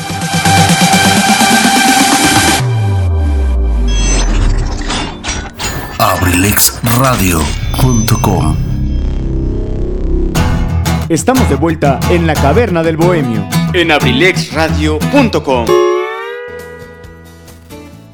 abrilexradio.com 5.97 8.75
Estamos 11.07 11.47
de 11.49 11.55
vuelta 11.55 11.99
en 12.09 12.27
la 12.27 12.33
caverna 12.33 12.83
del 12.83 12.97
bohemio. 12.97 13.47
En 13.73 13.91
abrilexradio.com. 13.91 15.94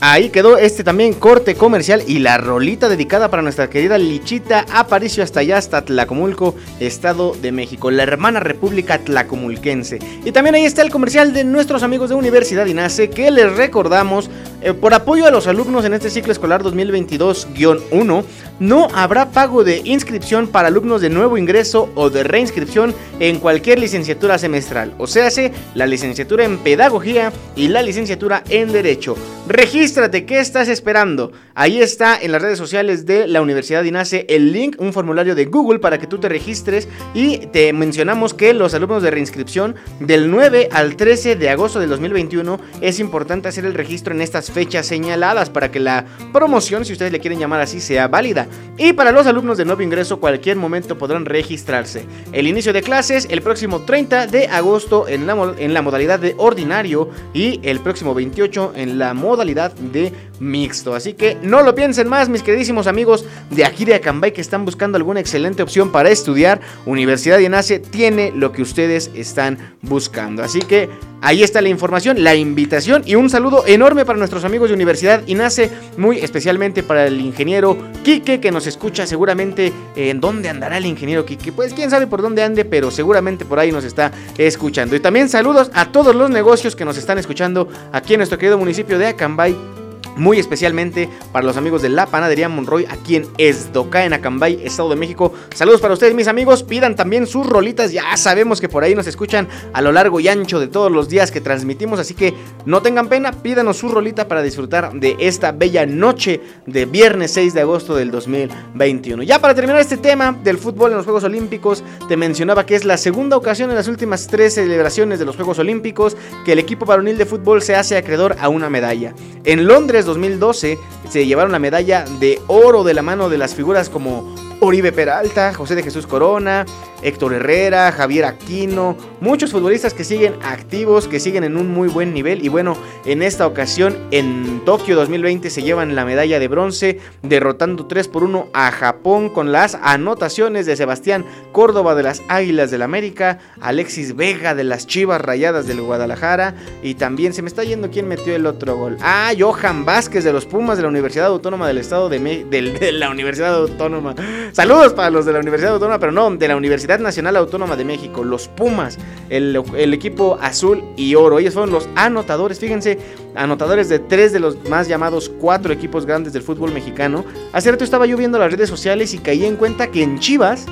Ahí 0.04 0.30
quedó 0.30 0.58
este 0.58 0.84
también 0.84 1.14
corte 1.14 1.54
comercial 1.54 2.02
y 2.08 2.18
la 2.18 2.40
rolita 2.40 2.90
dedicada 2.90 3.30
para 3.30 3.44
nuestra 3.44 3.70
querida 3.70 4.00
Lichita 4.00 4.66
Aparicio 4.74 5.24
hasta 5.24 5.42
allá, 5.42 5.60
hasta 5.60 5.86
Tlacomulco, 5.86 6.56
Estado 6.80 7.36
de 7.40 7.52
México, 7.52 7.92
la 7.92 8.02
hermana 8.02 8.40
república 8.40 8.98
tlacomulquense. 8.98 10.00
Y 10.26 10.32
también 10.32 10.56
ahí 10.56 10.66
está 10.66 10.82
el 10.82 10.90
comercial 10.90 11.34
de 11.34 11.44
nuestros 11.44 11.84
amigos 11.84 12.10
de 12.10 12.16
Universidad 12.16 12.66
INACE 12.66 13.12
que 13.12 13.30
les 13.30 13.56
recordamos, 13.56 14.32
eh, 14.64 14.74
por 14.74 14.96
apoyo 14.96 15.28
a 15.28 15.32
los 15.32 15.46
alumnos 15.46 15.86
en 15.86 15.94
este 15.94 16.10
ciclo 16.10 16.32
escolar 16.32 16.64
2022-1, 16.64 18.24
no 18.62 18.90
habrá 18.94 19.32
pago 19.32 19.64
de 19.64 19.82
inscripción 19.86 20.48
para 20.48 20.68
alumnos 20.68 21.02
de 21.02 21.10
nuevo 21.10 21.36
ingreso 21.36 21.90
o 21.96 22.12
de 22.12 22.24
reinscripción 22.24 22.94
en 23.20 23.40
cualquier 23.40 23.80
licenciatura 23.80 24.38
semestral, 24.38 24.94
o 25.00 25.08
sea, 25.08 25.32
la 25.76 25.88
licenciatura 25.88 26.46
en 26.46 26.58
Pedagogía 26.58 27.32
y 27.56 27.70
la 27.70 27.82
licenciatura 27.82 28.44
en 28.50 28.72
Derecho. 28.72 29.16
Regístrate, 29.48 30.26
¿qué 30.26 30.40
estás 30.40 30.68
esperando? 30.68 31.32
Ahí 31.56 31.82
está 31.82 32.18
en 32.22 32.32
las 32.32 32.42
redes 32.42 32.58
sociales 32.58 33.06
de 33.06 33.28
la 33.28 33.42
Universidad 33.42 33.84
INACE 33.84 34.26
el 34.30 34.54
link, 34.54 34.76
un 34.80 34.94
formulario 34.94 35.36
de 35.36 35.46
Google 35.46 35.80
para 35.80 35.98
que 35.98 36.08
tú 36.08 36.20
te 36.20 36.30
registres 36.30 36.88
y 37.14 37.38
te 37.48 37.74
mencionamos 37.74 38.34
que 38.34 38.54
los 38.54 38.74
alumnos 38.74 39.04
de 39.04 39.12
reinscripción 39.12 39.76
del 40.00 40.30
9 40.30 40.70
al 40.72 40.96
13 40.96 41.36
de 41.36 41.50
agosto 41.50 41.80
del 41.80 41.90
2021 41.90 42.60
es 42.82 43.00
importante 43.00 43.48
hacer 43.48 43.66
el 43.66 43.74
registro 43.74 44.14
en 44.14 44.22
estas 44.22 44.52
fechas 44.52 44.86
señaladas 44.86 45.50
para 45.50 45.72
que 45.72 45.80
la 45.80 46.06
promoción, 46.32 46.86
si 46.86 46.94
ustedes 46.94 47.12
le 47.12 47.20
quieren 47.20 47.40
llamar 47.40 47.62
así, 47.62 47.80
sea 47.82 48.08
válida. 48.08 48.48
Y 48.78 48.94
para 48.94 49.12
los 49.12 49.28
alumnos 49.28 49.58
de 49.58 49.66
nuevo 49.66 49.82
ingreso, 49.82 50.20
cualquier 50.20 50.58
momento 50.58 50.98
podrán 50.98 51.26
registrarse. 51.26 52.06
El 52.32 52.48
inicio 52.48 52.74
de 52.74 52.82
clases 52.82 53.28
el 53.30 53.42
próximo 53.42 53.82
30 53.82 54.28
de 54.28 54.48
agosto 54.48 55.08
en 55.08 55.28
la, 55.28 55.54
en 55.58 55.74
la 55.74 55.82
modalidad 55.82 56.20
de 56.20 56.36
ordinario 56.38 57.10
y 57.34 57.60
el 57.64 57.80
próximo 57.80 58.14
28 58.14 58.74
en 58.76 58.98
la 58.98 59.14
modalidad 59.14 59.72
de 59.74 60.14
mixto. 60.42 60.96
Así 60.96 61.14
que 61.14 61.38
no 61.42 61.62
lo 61.62 61.76
piensen 61.76 62.10
más, 62.10 62.28
mis 62.28 62.44
queridísimos 62.44 62.88
amigos 62.88 63.26
de 63.50 63.64
aquí 63.64 63.86
de 63.86 63.96
Acambay 63.96 64.34
que 64.34 64.42
están 64.42 64.66
buscando 64.66 64.98
alguna 64.98 65.20
excelente 65.20 65.64
opción 65.64 65.92
para 65.92 66.10
estudiar. 66.10 66.60
Universidad 66.86 67.38
de 67.38 67.44
INACE 67.44 67.80
tiene 67.80 68.34
lo 68.36 68.52
que 68.52 68.64
ustedes 68.64 69.12
están 69.14 69.76
buscando. 69.82 70.44
Así 70.44 70.60
que 70.60 70.90
ahí 71.22 71.44
está 71.44 71.62
la 71.62 71.70
información, 71.70 72.24
la 72.24 72.36
invitación 72.36 73.04
y 73.06 73.16
un 73.16 73.30
saludo 73.30 73.64
enorme 73.68 74.04
para 74.04 74.18
nuestros 74.18 74.44
amigos 74.44 74.70
de 74.70 74.76
Universidad 74.76 75.22
INACE, 75.28 75.70
muy 75.98 76.18
especialmente 76.18 76.84
para 76.84 77.06
el 77.06 77.22
ingeniero 77.22 77.78
Quique 78.04 78.42
que 78.42 78.52
nos 78.52 78.66
escucha 78.66 79.06
seguramente 79.06 79.72
en 79.96 80.20
dónde 80.20 80.50
andará 80.50 80.78
el 80.78 80.88
ingeniero 80.88 81.26
Quique. 81.26 81.52
Pues 81.52 81.74
quién 81.74 81.92
sabe 81.92 82.08
por 82.08 82.24
dónde 82.24 82.42
ande, 82.42 82.66
pero 82.66 82.90
seguramente 82.90 83.46
por 83.46 83.60
ahí 83.60 83.72
nos 83.72 83.84
está 83.84 84.12
escuchando. 84.38 84.96
Y 84.96 85.00
también 85.00 85.30
saludos 85.30 85.70
a 85.74 85.92
todos 85.92 86.16
los 86.16 86.32
negocios 86.32 86.76
que 86.76 86.86
nos 86.86 86.98
están 86.98 87.20
escuchando 87.20 87.70
aquí 87.92 88.16
en 88.16 88.20
nuestro 88.20 88.40
querido 88.40 88.58
municipio 88.58 88.98
de 88.98 89.08
Acambay. 89.08 89.81
Muy 90.18 90.40
especialmente 90.40 91.10
para 91.32 91.46
los 91.46 91.58
amigos 91.58 91.82
de 91.82 91.90
la 91.90 92.06
panadería 92.06 92.50
Monroy 92.50 92.86
aquí 92.90 93.16
en 93.16 93.28
Esdoca, 93.38 94.06
en 94.06 94.14
Acambay, 94.14 94.60
Estado 94.64 94.90
de 94.90 94.96
México. 94.96 95.34
Saludos 95.56 95.82
para 95.82 95.94
ustedes, 95.94 96.14
mis 96.14 96.28
amigos. 96.28 96.64
Pidan 96.64 96.96
también 96.96 97.28
sus 97.28 97.48
rolitas. 97.48 97.92
Ya 97.92 98.16
sabemos 98.18 98.62
que 98.62 98.70
por 98.70 98.84
ahí 98.84 98.96
nos 98.96 99.08
escuchan 99.08 99.48
a 99.74 99.82
lo 99.82 99.92
largo 99.92 100.20
y 100.20 100.28
ancho 100.28 100.60
de 100.60 100.68
todos 100.68 100.92
los 100.92 101.10
días 101.10 101.32
que 101.32 101.42
transmitimos. 101.42 102.00
Así 102.00 102.14
que 102.14 102.34
no 102.66 102.82
tengan 102.82 103.08
pena, 103.08 103.32
pídanos 103.32 103.78
su 103.78 103.90
rolita 103.90 104.28
para 104.28 104.42
disfrutar 104.42 104.94
de 104.94 105.16
esta 105.20 105.52
bella 105.52 105.86
noche 105.86 106.42
de 106.66 106.86
viernes 106.86 107.32
6 107.34 107.54
de 107.54 107.62
agosto 107.62 107.96
del 107.96 108.12
2021. 108.12 109.24
Ya 109.24 109.40
para 109.40 109.56
terminar 109.56 109.82
este 109.82 109.98
tema 109.98 110.38
del 110.44 110.58
fútbol 110.58 110.92
en 110.92 110.98
los 110.98 111.06
Juegos 111.06 111.24
Olímpicos, 111.24 111.84
te 112.08 112.18
mencionaba 112.18 112.66
que 112.66 112.76
es 112.76 112.86
la 112.86 112.98
segunda 112.98 113.38
ocasión 113.38 113.70
en 113.70 113.76
las 113.76 113.88
últimas 113.88 114.28
tres 114.28 114.56
celebraciones 114.56 115.20
de 115.20 115.26
los 115.26 115.36
Juegos 115.36 115.60
Olímpicos 115.60 116.16
que 116.46 116.54
el 116.54 116.60
equipo 116.60 116.86
varonil 116.86 117.18
de 117.18 117.26
fútbol 117.26 117.62
se 117.62 117.76
hace 117.76 117.98
acreedor 117.98 118.36
a 118.40 118.50
una 118.50 118.70
medalla. 118.70 119.14
En 119.44 119.66
Londres 119.66 120.01
2012 120.06 120.80
se 121.10 121.26
llevaron 121.26 121.52
la 121.52 121.60
medalla 121.60 122.06
de 122.20 122.42
oro 122.48 122.84
de 122.84 122.94
la 122.94 123.02
mano 123.02 123.30
de 123.30 123.38
las 123.38 123.56
figuras 123.56 123.90
como 123.90 124.34
Oribe 124.64 124.92
Peralta, 124.92 125.54
José 125.54 125.74
de 125.76 125.84
Jesús 125.84 126.06
Corona, 126.08 126.66
Héctor 127.02 127.34
Herrera, 127.34 127.92
Javier 127.92 128.26
Aquino, 128.26 128.96
muchos 129.20 129.52
futbolistas 129.52 129.96
que 129.96 130.04
siguen 130.04 130.36
activos, 130.44 131.08
que 131.08 131.20
siguen 131.20 131.44
en 131.44 131.58
un 131.58 131.68
muy 131.72 131.88
buen 131.90 132.14
nivel 132.14 132.46
y 132.46 132.48
bueno, 132.48 132.78
en 133.06 133.24
esta 133.24 133.48
ocasión 133.48 133.98
en 134.12 134.62
Tokio 134.64 134.96
2020 134.96 135.50
se 135.50 135.64
llevan 135.64 135.96
la 135.96 136.06
medalla 136.06 136.38
de 136.38 136.48
bronce 136.48 137.00
derrotando 137.24 137.88
3 137.88 138.08
por 138.08 138.24
1 138.24 138.50
a 138.54 138.72
Japón 138.72 139.30
con 139.30 139.52
las 139.52 139.76
anotaciones 139.82 140.68
de 140.68 140.76
Sebastián 140.76 141.26
Córdoba 141.52 141.96
de 141.96 142.04
las 142.04 142.22
Águilas 142.28 142.70
del 142.70 142.84
América, 142.84 143.40
Alexis 143.62 144.16
Vega 144.16 144.54
de 144.54 144.64
las 144.64 144.86
Chivas 144.86 145.22
Rayadas 145.22 145.66
del 145.66 145.82
Guadalajara 145.82 146.54
y 146.84 146.94
también 146.94 147.34
se 147.34 147.42
me 147.42 147.48
está 147.48 147.64
yendo 147.64 147.90
quién 147.90 148.08
metió 148.08 148.36
el 148.36 148.46
otro 148.46 148.76
gol. 148.78 148.98
Ah, 149.02 149.32
Johan 149.38 149.86
Vázquez 149.86 150.24
de 150.24 150.34
los 150.34 150.46
Pumas 150.46 150.78
de 150.78 150.84
la 150.84 150.90
Universidad 150.90 151.26
Autónoma 151.26 151.68
del 151.68 151.80
Estado 151.80 152.10
de, 152.10 152.20
Me- 152.20 152.44
de 152.46 152.92
la 152.92 153.10
Universidad 153.10 153.56
Autónoma. 153.56 154.14
Saludos 154.52 154.94
para 154.94 155.10
los 155.10 155.26
de 155.26 155.32
la 155.32 155.40
Universidad 155.40 155.74
Autónoma, 155.74 155.98
pero 156.00 156.12
no, 156.12 156.30
de 156.30 156.48
la 156.48 156.58
Universidad 156.58 157.00
Nacional 157.00 157.38
Autónoma 157.38 157.78
de 157.78 157.86
México, 157.86 158.24
los 158.24 158.50
Pumas, 158.50 158.98
el, 159.30 159.56
equipo 159.94 160.38
azul 160.42 160.84
y 160.98 161.16
oro. 161.16 161.40
Ellos 161.40 161.54
fueron 161.54 161.72
los 161.72 161.88
anotadores, 161.96 162.60
fíjense, 162.60 162.98
anotadores 163.34 163.88
de 163.88 164.00
tres 164.00 164.34
de 164.34 164.42
los 164.42 164.58
más 164.70 164.90
llamados 164.90 165.30
cuatro 165.30 165.72
equipos 165.72 166.06
grandes 166.06 166.34
del 166.34 166.42
fútbol 166.42 166.74
mexicano. 166.74 167.24
Hace 167.54 167.72
rato 167.72 167.86
estaba 167.86 168.06
yo 168.06 168.18
viendo 168.18 168.38
las 168.40 168.52
redes 168.52 168.70
sociales 168.70 169.14
y 169.14 169.20
caí 169.20 169.46
en 169.46 169.56
cuenta 169.56 169.88
que 169.88 170.04
en 170.04 170.20
Chivas 170.20 170.66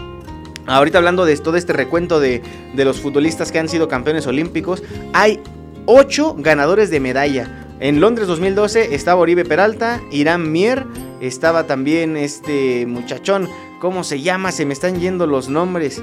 ahorita 0.67 0.99
hablando 0.99 1.25
de 1.25 1.35
todo 1.37 1.57
este 1.57 1.73
recuento 1.73 2.19
de, 2.19 2.43
de 2.75 2.85
los 2.85 2.99
futbolistas 2.99 3.51
que 3.51 3.59
han 3.59 3.69
sido 3.69 3.87
campeones 3.87 4.27
olímpicos, 4.27 4.83
hay 5.13 5.39
8 5.85 6.35
ganadores 6.37 6.91
de 6.91 6.99
medalla. 6.99 7.65
En 7.79 8.01
Londres 8.01 8.27
2012 8.27 8.93
estaba 8.93 9.21
Oribe 9.21 9.45
Peralta, 9.45 10.01
Irán 10.11 10.51
Mier, 10.51 10.85
estaba 11.21 11.65
también 11.65 12.17
este 12.17 12.85
muchachón, 12.85 13.47
¿cómo 13.79 14.03
se 14.03 14.21
llama? 14.21 14.51
Se 14.51 14.65
me 14.65 14.73
están 14.73 14.99
yendo 14.99 15.25
los 15.25 15.49
nombres. 15.49 16.01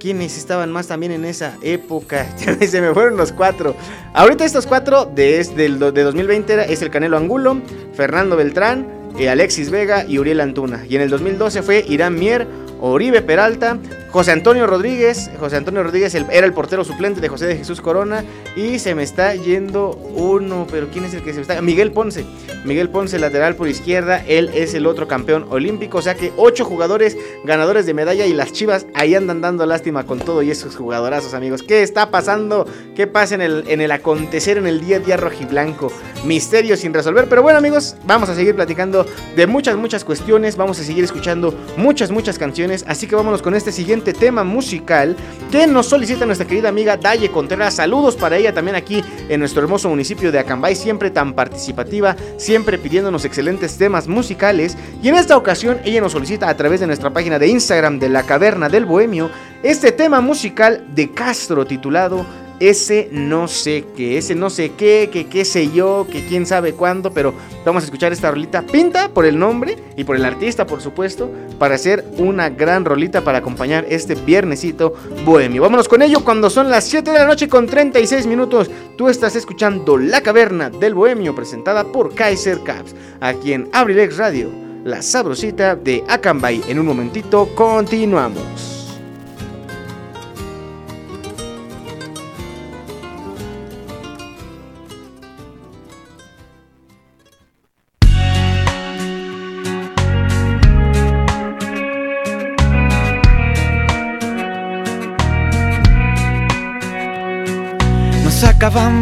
¿Quiénes 0.00 0.36
estaban 0.36 0.72
más 0.72 0.88
también 0.88 1.12
en 1.12 1.24
esa 1.24 1.56
época? 1.62 2.26
se 2.36 2.80
me 2.80 2.92
fueron 2.92 3.16
los 3.16 3.32
cuatro. 3.32 3.76
Ahorita 4.14 4.44
estos 4.44 4.66
cuatro 4.66 5.04
de, 5.04 5.44
de, 5.44 5.92
de 5.92 6.02
2020 6.02 6.72
es 6.72 6.82
el 6.82 6.90
Canelo 6.90 7.16
Angulo, 7.16 7.60
Fernando 7.94 8.36
Beltrán, 8.36 8.86
eh, 9.18 9.28
Alexis 9.28 9.70
Vega 9.70 10.04
y 10.04 10.18
Uriel 10.18 10.40
Antuna. 10.40 10.84
Y 10.88 10.96
en 10.96 11.02
el 11.02 11.10
2012 11.10 11.62
fue 11.62 11.84
Irán 11.88 12.14
Mier, 12.16 12.48
Oribe 12.80 13.22
Peralta, 13.22 13.78
José 14.12 14.32
Antonio 14.32 14.66
Rodríguez. 14.66 15.30
José 15.40 15.56
Antonio 15.56 15.82
Rodríguez 15.82 16.14
era 16.14 16.46
el 16.46 16.52
portero 16.52 16.84
suplente 16.84 17.22
de 17.22 17.28
José 17.28 17.46
de 17.46 17.56
Jesús 17.56 17.80
Corona. 17.80 18.22
Y 18.54 18.78
se 18.78 18.94
me 18.94 19.02
está 19.02 19.34
yendo 19.34 19.92
uno, 19.92 20.66
pero 20.70 20.88
¿quién 20.92 21.06
es 21.06 21.14
el 21.14 21.22
que 21.22 21.30
se 21.30 21.36
me 21.36 21.42
está? 21.42 21.62
Miguel 21.62 21.92
Ponce. 21.92 22.26
Miguel 22.66 22.90
Ponce, 22.90 23.18
lateral 23.18 23.56
por 23.56 23.68
izquierda. 23.68 24.22
Él 24.28 24.50
es 24.52 24.74
el 24.74 24.86
otro 24.86 25.08
campeón 25.08 25.46
olímpico. 25.48 25.96
O 25.96 26.02
sea 26.02 26.14
que 26.14 26.30
ocho 26.36 26.66
jugadores 26.66 27.16
ganadores 27.44 27.86
de 27.86 27.94
medalla 27.94 28.26
y 28.26 28.34
las 28.34 28.52
chivas 28.52 28.84
ahí 28.92 29.14
andan 29.14 29.40
dando 29.40 29.64
lástima 29.64 30.04
con 30.04 30.18
todo 30.18 30.42
y 30.42 30.50
esos 30.50 30.76
jugadorazos, 30.76 31.32
amigos. 31.32 31.62
¿Qué 31.62 31.82
está 31.82 32.10
pasando? 32.10 32.66
¿Qué 32.94 33.06
pasa 33.06 33.34
en 33.34 33.40
el, 33.40 33.64
en 33.66 33.80
el 33.80 33.90
acontecer 33.92 34.58
en 34.58 34.66
el 34.66 34.84
día 34.84 34.98
a 34.98 35.00
día 35.00 35.16
rojiblanco? 35.16 35.90
Misterio 36.26 36.76
sin 36.76 36.92
resolver. 36.92 37.30
Pero 37.30 37.42
bueno, 37.42 37.58
amigos, 37.58 37.96
vamos 38.04 38.28
a 38.28 38.34
seguir 38.34 38.54
platicando 38.54 39.06
de 39.36 39.46
muchas, 39.46 39.76
muchas 39.76 40.04
cuestiones. 40.04 40.58
Vamos 40.58 40.78
a 40.80 40.84
seguir 40.84 41.02
escuchando 41.02 41.54
muchas, 41.78 42.10
muchas 42.10 42.38
canciones. 42.38 42.84
Así 42.86 43.06
que 43.06 43.16
vámonos 43.16 43.40
con 43.40 43.54
este 43.54 43.72
siguiente 43.72 44.01
tema 44.12 44.42
musical 44.42 45.16
que 45.52 45.68
nos 45.68 45.86
solicita 45.86 46.26
nuestra 46.26 46.48
querida 46.48 46.70
amiga 46.70 46.96
Daye 46.96 47.30
Contreras. 47.30 47.74
Saludos 47.74 48.16
para 48.16 48.36
ella 48.36 48.52
también 48.52 48.74
aquí 48.74 49.04
en 49.28 49.38
nuestro 49.38 49.62
hermoso 49.62 49.88
municipio 49.88 50.32
de 50.32 50.40
Acambay, 50.40 50.74
siempre 50.74 51.10
tan 51.10 51.34
participativa, 51.34 52.16
siempre 52.38 52.78
pidiéndonos 52.78 53.24
excelentes 53.24 53.78
temas 53.78 54.08
musicales. 54.08 54.76
Y 55.00 55.08
en 55.08 55.14
esta 55.14 55.36
ocasión 55.36 55.78
ella 55.84 56.00
nos 56.00 56.10
solicita 56.10 56.48
a 56.48 56.56
través 56.56 56.80
de 56.80 56.88
nuestra 56.88 57.10
página 57.10 57.38
de 57.38 57.46
Instagram 57.46 58.00
de 58.00 58.08
la 58.08 58.24
Caverna 58.24 58.68
del 58.68 58.84
Bohemio 58.84 59.30
este 59.62 59.92
tema 59.92 60.20
musical 60.20 60.84
de 60.92 61.12
Castro 61.12 61.64
titulado 61.64 62.26
ese 62.62 63.08
no 63.10 63.48
sé 63.48 63.84
qué, 63.96 64.18
ese 64.18 64.36
no 64.36 64.48
sé 64.48 64.70
qué, 64.78 65.10
que 65.12 65.26
qué 65.26 65.44
sé 65.44 65.72
yo, 65.72 66.06
que 66.08 66.24
quién 66.24 66.46
sabe 66.46 66.74
cuándo, 66.74 67.12
pero 67.12 67.34
vamos 67.64 67.82
a 67.82 67.86
escuchar 67.86 68.12
esta 68.12 68.30
rolita 68.30 68.62
pinta 68.62 69.08
por 69.08 69.26
el 69.26 69.36
nombre 69.36 69.76
y 69.96 70.04
por 70.04 70.14
el 70.14 70.24
artista, 70.24 70.64
por 70.64 70.80
supuesto, 70.80 71.28
para 71.58 71.74
hacer 71.74 72.04
una 72.18 72.50
gran 72.50 72.84
rolita 72.84 73.22
para 73.22 73.38
acompañar 73.38 73.84
este 73.88 74.14
viernesito 74.14 74.94
bohemio. 75.24 75.62
Vámonos 75.62 75.88
con 75.88 76.02
ello 76.02 76.22
cuando 76.24 76.50
son 76.50 76.70
las 76.70 76.84
7 76.84 77.10
de 77.10 77.18
la 77.18 77.26
noche 77.26 77.48
con 77.48 77.66
36 77.66 78.28
minutos. 78.28 78.70
Tú 78.96 79.08
estás 79.08 79.34
escuchando 79.34 79.98
La 79.98 80.20
Caverna 80.20 80.70
del 80.70 80.94
Bohemio 80.94 81.34
presentada 81.34 81.82
por 81.82 82.14
Kaiser 82.14 82.60
Caps, 82.62 82.94
aquí 83.20 83.54
en 83.54 83.68
Abrilex 83.72 84.18
Radio, 84.18 84.50
la 84.84 85.02
sabrosita 85.02 85.74
de 85.74 86.04
Acambay. 86.06 86.62
En 86.68 86.78
un 86.78 86.86
momentito 86.86 87.48
continuamos. 87.56 88.81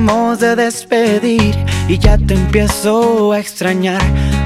De 0.00 0.56
despedir 0.56 1.54
y 1.86 1.98
ya 1.98 2.16
te 2.16 2.32
empiezo 2.32 3.32
a 3.32 3.38
extrañar. 3.38 4.00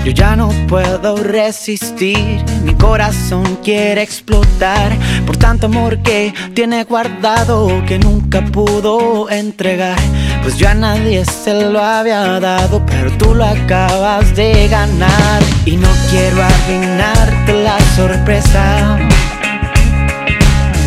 Yo 0.04 0.10
ya 0.10 0.34
no 0.34 0.48
puedo 0.66 1.16
resistir, 1.16 2.44
mi 2.64 2.74
corazón 2.74 3.58
quiere 3.62 4.02
explotar 4.02 4.92
por 5.24 5.36
tanto 5.36 5.66
amor 5.66 6.02
que 6.02 6.34
tiene 6.54 6.82
guardado 6.84 7.68
que 7.86 8.00
nunca 8.00 8.44
pudo 8.44 9.30
entregar. 9.30 9.96
Pues 10.42 10.58
yo 10.58 10.68
a 10.68 10.74
nadie 10.74 11.24
se 11.24 11.70
lo 11.70 11.80
había 11.80 12.40
dado, 12.40 12.84
pero 12.84 13.12
tú 13.12 13.32
lo 13.32 13.44
acabas 13.44 14.34
de 14.34 14.66
ganar. 14.66 15.42
Y 15.66 15.76
no 15.76 15.88
quiero 16.10 16.42
arruinarte 16.42 17.62
la 17.62 17.78
sorpresa 17.94 18.98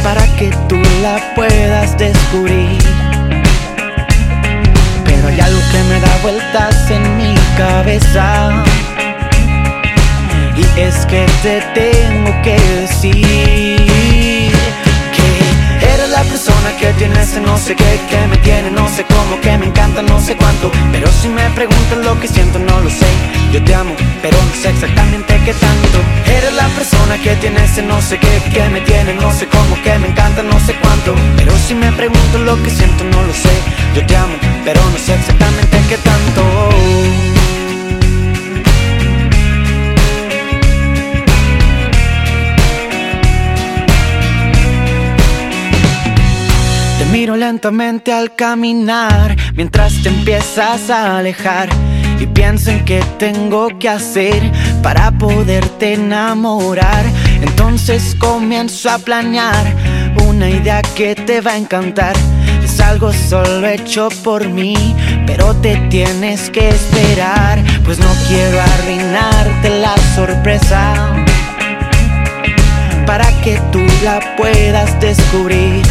para 0.04 0.28
que 0.36 0.50
tú 0.68 0.76
la 1.02 1.34
puedas 1.36 1.98
descubrir 1.98 2.97
hay 5.38 5.42
algo 5.42 5.62
que 5.72 5.84
me 5.84 6.00
da 6.00 6.18
vueltas 6.22 6.90
en 6.90 7.18
mi 7.18 7.36
cabeza. 7.58 8.64
Y 10.56 10.80
es 10.80 11.06
que 11.06 11.26
te 11.44 11.62
tengo 11.74 12.42
que 12.42 12.58
decir 12.82 14.17
persona 16.38 16.78
que 16.78 16.94
tiene 17.00 17.20
ese 17.20 17.42
no 17.42 17.58
sé 17.58 17.76
qué, 17.76 18.00
que 18.12 18.28
me 18.28 18.38
tiene 18.38 18.70
no 18.70 18.88
sé 18.90 19.04
cómo, 19.06 19.42
que 19.42 19.58
me 19.58 19.66
encanta 19.66 20.04
no 20.04 20.20
sé 20.22 20.36
cuánto. 20.36 20.72
Pero 20.92 21.08
si 21.20 21.30
me 21.30 21.50
preguntas 21.58 21.98
lo 22.06 22.14
que 22.20 22.28
siento, 22.28 22.60
no 22.60 22.80
lo 22.80 22.90
sé. 22.92 23.10
Yo 23.52 23.60
te 23.64 23.74
amo, 23.74 23.94
pero 24.22 24.38
no 24.38 24.54
sé 24.62 24.70
exactamente 24.70 25.34
qué 25.46 25.54
tanto. 25.54 25.98
Eres 26.38 26.54
la 26.54 26.68
persona 26.78 27.18
que 27.24 27.36
tiene 27.38 27.64
ese 27.64 27.82
no 27.82 28.00
sé 28.04 28.20
qué, 28.20 28.34
que 28.54 28.70
me 28.70 28.82
tiene 28.82 29.16
no 29.16 29.32
sé 29.32 29.48
cómo, 29.48 29.82
que 29.84 29.98
me 29.98 30.10
encanta 30.10 30.44
no 30.44 30.60
sé 30.60 30.76
cuánto. 30.84 31.16
Pero 31.38 31.52
si 31.68 31.74
me 31.74 31.92
preguntas 31.94 32.42
lo 32.42 32.56
que 32.62 32.70
siento, 32.70 33.04
no 33.04 33.20
lo 33.24 33.34
sé. 33.34 33.56
Yo 33.96 34.06
te 34.06 34.16
amo, 34.16 34.36
pero 34.64 34.80
no 34.92 34.98
sé 35.00 35.16
exactamente 35.16 35.76
qué 35.90 35.98
tanto. 35.98 37.37
Miro 47.12 47.36
lentamente 47.36 48.12
al 48.12 48.36
caminar 48.36 49.36
mientras 49.56 50.02
te 50.04 50.10
empiezas 50.10 50.90
a 50.90 51.18
alejar 51.18 51.70
y 52.20 52.26
pienso 52.28 52.72
en 52.72 52.86
qué 52.86 53.04
tengo 53.18 53.68
que 53.80 53.90
hacer 53.90 54.52
para 54.82 55.12
poderte 55.12 55.94
enamorar. 55.94 57.06
Entonces 57.42 58.16
comienzo 58.20 58.90
a 58.90 58.98
planear 59.00 59.66
una 60.28 60.50
idea 60.50 60.82
que 60.82 61.16
te 61.16 61.42
va 61.42 61.52
a 61.52 61.58
encantar 61.58 62.16
algo 62.82 63.12
solo 63.12 63.68
hecho 63.68 64.10
por 64.24 64.48
mí, 64.48 64.76
pero 65.26 65.56
te 65.56 65.76
tienes 65.90 66.50
que 66.50 66.70
esperar, 66.70 67.64
pues 67.84 68.00
no 68.00 68.10
quiero 68.28 68.60
arruinarte 68.62 69.80
la 69.80 69.96
sorpresa 70.16 70.94
para 73.06 73.26
que 73.42 73.60
tú 73.72 73.82
la 74.04 74.20
puedas 74.36 75.00
descubrir. 75.00 75.84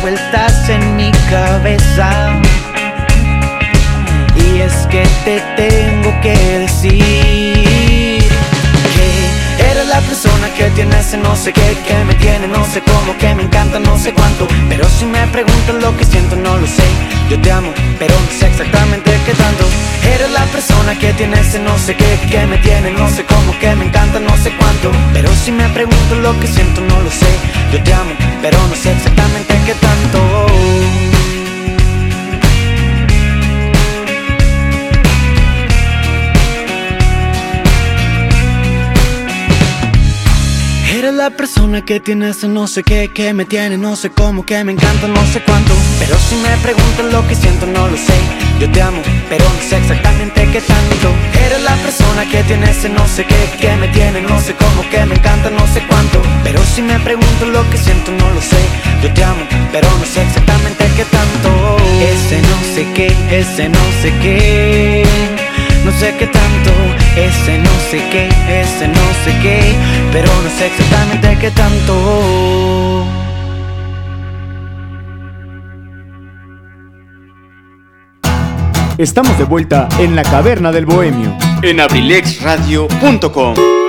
Vueltas 0.00 0.68
en 0.68 0.96
mi 0.96 1.10
cabeza. 1.30 2.40
Y 4.36 4.60
es 4.60 4.86
que 4.90 5.02
te 5.24 5.40
tengo 5.56 6.20
que 6.20 6.36
decir 6.58 8.22
que 8.94 9.70
eres 9.70 9.86
la 9.88 10.00
persona 10.00 10.48
que 10.56 10.70
tiene 10.70 10.98
ese 10.98 11.16
no 11.18 11.36
sé 11.36 11.52
qué, 11.52 11.76
que 11.86 12.04
me 12.04 12.14
tiene 12.14 12.48
no 12.48 12.64
sé 12.66 12.80
cómo, 12.80 13.16
que 13.18 13.34
me 13.34 13.42
encanta 13.42 13.78
no 13.78 13.98
sé 13.98 14.12
cuánto. 14.12 14.46
Pero 14.68 14.88
si 14.88 15.04
me 15.04 15.26
preguntas 15.28 15.74
lo 15.76 15.96
que 15.96 16.04
siento, 16.04 16.36
no 16.36 16.56
lo 16.56 16.66
sé. 16.66 16.84
Yo 17.28 17.40
te 17.40 17.52
amo, 17.52 17.70
pero 17.98 18.14
no 18.14 18.38
sé 18.38 18.46
exactamente 18.46 19.10
qué 19.26 19.32
tanto. 19.34 19.64
Eres 20.14 20.30
la 20.32 20.44
persona 20.46 20.98
que 20.98 21.12
tiene 21.12 21.38
ese 21.40 21.58
no 21.58 21.76
sé 21.78 21.94
qué, 21.94 22.18
que 22.30 22.46
me 22.46 22.58
tiene 22.58 22.90
no 22.92 23.08
sé 23.08 23.24
cómo, 23.24 23.56
que 23.58 23.74
me 23.76 23.84
encanta 23.84 24.18
no 24.18 24.36
sé 24.38 24.50
cuánto. 24.56 24.90
Pero 25.12 25.28
si 25.44 25.52
me 25.52 25.68
preguntas 25.68 26.18
lo 26.18 26.38
que 26.40 26.46
siento, 26.46 26.80
no 26.80 27.00
lo 27.00 27.10
sé. 27.10 27.30
Yo 27.72 27.82
te 27.82 27.92
amo, 27.92 28.12
pero 28.42 28.58
no 28.66 28.74
sé 28.74 28.92
exactamente 28.92 29.49
qué 29.66 29.74
tanto. 29.74 31.09
La 41.30 41.36
persona 41.36 41.84
que 41.84 42.00
tiene 42.00 42.30
ese 42.30 42.48
no 42.48 42.66
sé 42.66 42.82
qué, 42.82 43.10
que 43.12 43.32
me 43.32 43.44
tiene 43.44 43.76
no 43.76 43.94
sé 43.94 44.10
cómo, 44.10 44.44
que 44.44 44.64
me 44.64 44.72
encanta 44.72 45.06
no 45.06 45.24
sé 45.26 45.40
cuánto. 45.42 45.72
Pero 45.98 46.16
si 46.16 46.34
me 46.36 46.56
preguntan 46.62 47.12
lo 47.12 47.26
que 47.28 47.34
siento, 47.34 47.66
no 47.66 47.86
lo 47.88 47.96
sé. 47.96 48.18
Yo 48.58 48.70
te 48.72 48.82
amo, 48.82 49.00
pero 49.28 49.44
no 49.44 49.62
sé 49.68 49.76
exactamente 49.76 50.48
qué 50.52 50.60
tanto. 50.60 51.08
Eres 51.46 51.62
la 51.62 51.76
persona 51.76 52.28
que 52.28 52.42
tiene 52.44 52.70
ese 52.70 52.88
no 52.88 53.06
sé 53.06 53.24
qué, 53.24 53.40
que 53.60 53.76
me 53.76 53.88
tiene 53.88 54.22
no 54.22 54.40
sé 54.40 54.54
cómo, 54.54 54.88
que 54.90 55.04
me 55.04 55.14
encanta 55.14 55.50
no 55.50 55.66
sé 55.68 55.80
cuánto. 55.88 56.20
Pero 56.42 56.60
si 56.64 56.82
me 56.82 56.98
preguntan 57.00 57.52
lo 57.52 57.68
que 57.70 57.78
siento, 57.78 58.10
no 58.10 58.30
lo 58.30 58.40
sé. 58.40 58.60
Yo 59.02 59.12
te 59.12 59.22
amo, 59.22 59.44
pero 59.72 59.88
no 59.98 60.04
sé 60.04 60.22
exactamente 60.22 60.84
qué 60.96 61.04
tanto. 61.04 61.76
Ese 62.12 62.40
no 62.42 62.58
sé 62.74 62.82
qué, 62.94 63.08
ese 63.30 63.68
no 63.68 63.84
sé 64.02 64.12
qué. 64.22 65.04
No 65.84 65.92
sé 65.92 66.14
qué 66.18 66.26
tanto, 66.26 66.72
ese 67.16 67.58
no 67.58 67.70
sé 67.90 68.02
qué, 68.10 68.28
ese 68.48 68.88
no 68.88 68.94
sé 69.24 69.38
qué 69.42 69.60
pero 70.12 70.26
no 70.26 70.50
sé 70.58 70.66
exactamente 70.66 71.38
qué 71.40 71.50
tanto. 71.50 73.04
Estamos 78.98 79.38
de 79.38 79.44
vuelta 79.44 79.88
en 79.98 80.14
la 80.14 80.22
caverna 80.22 80.72
del 80.72 80.84
bohemio. 80.84 81.34
En 81.62 81.80
abrilexradio.com. 81.80 83.79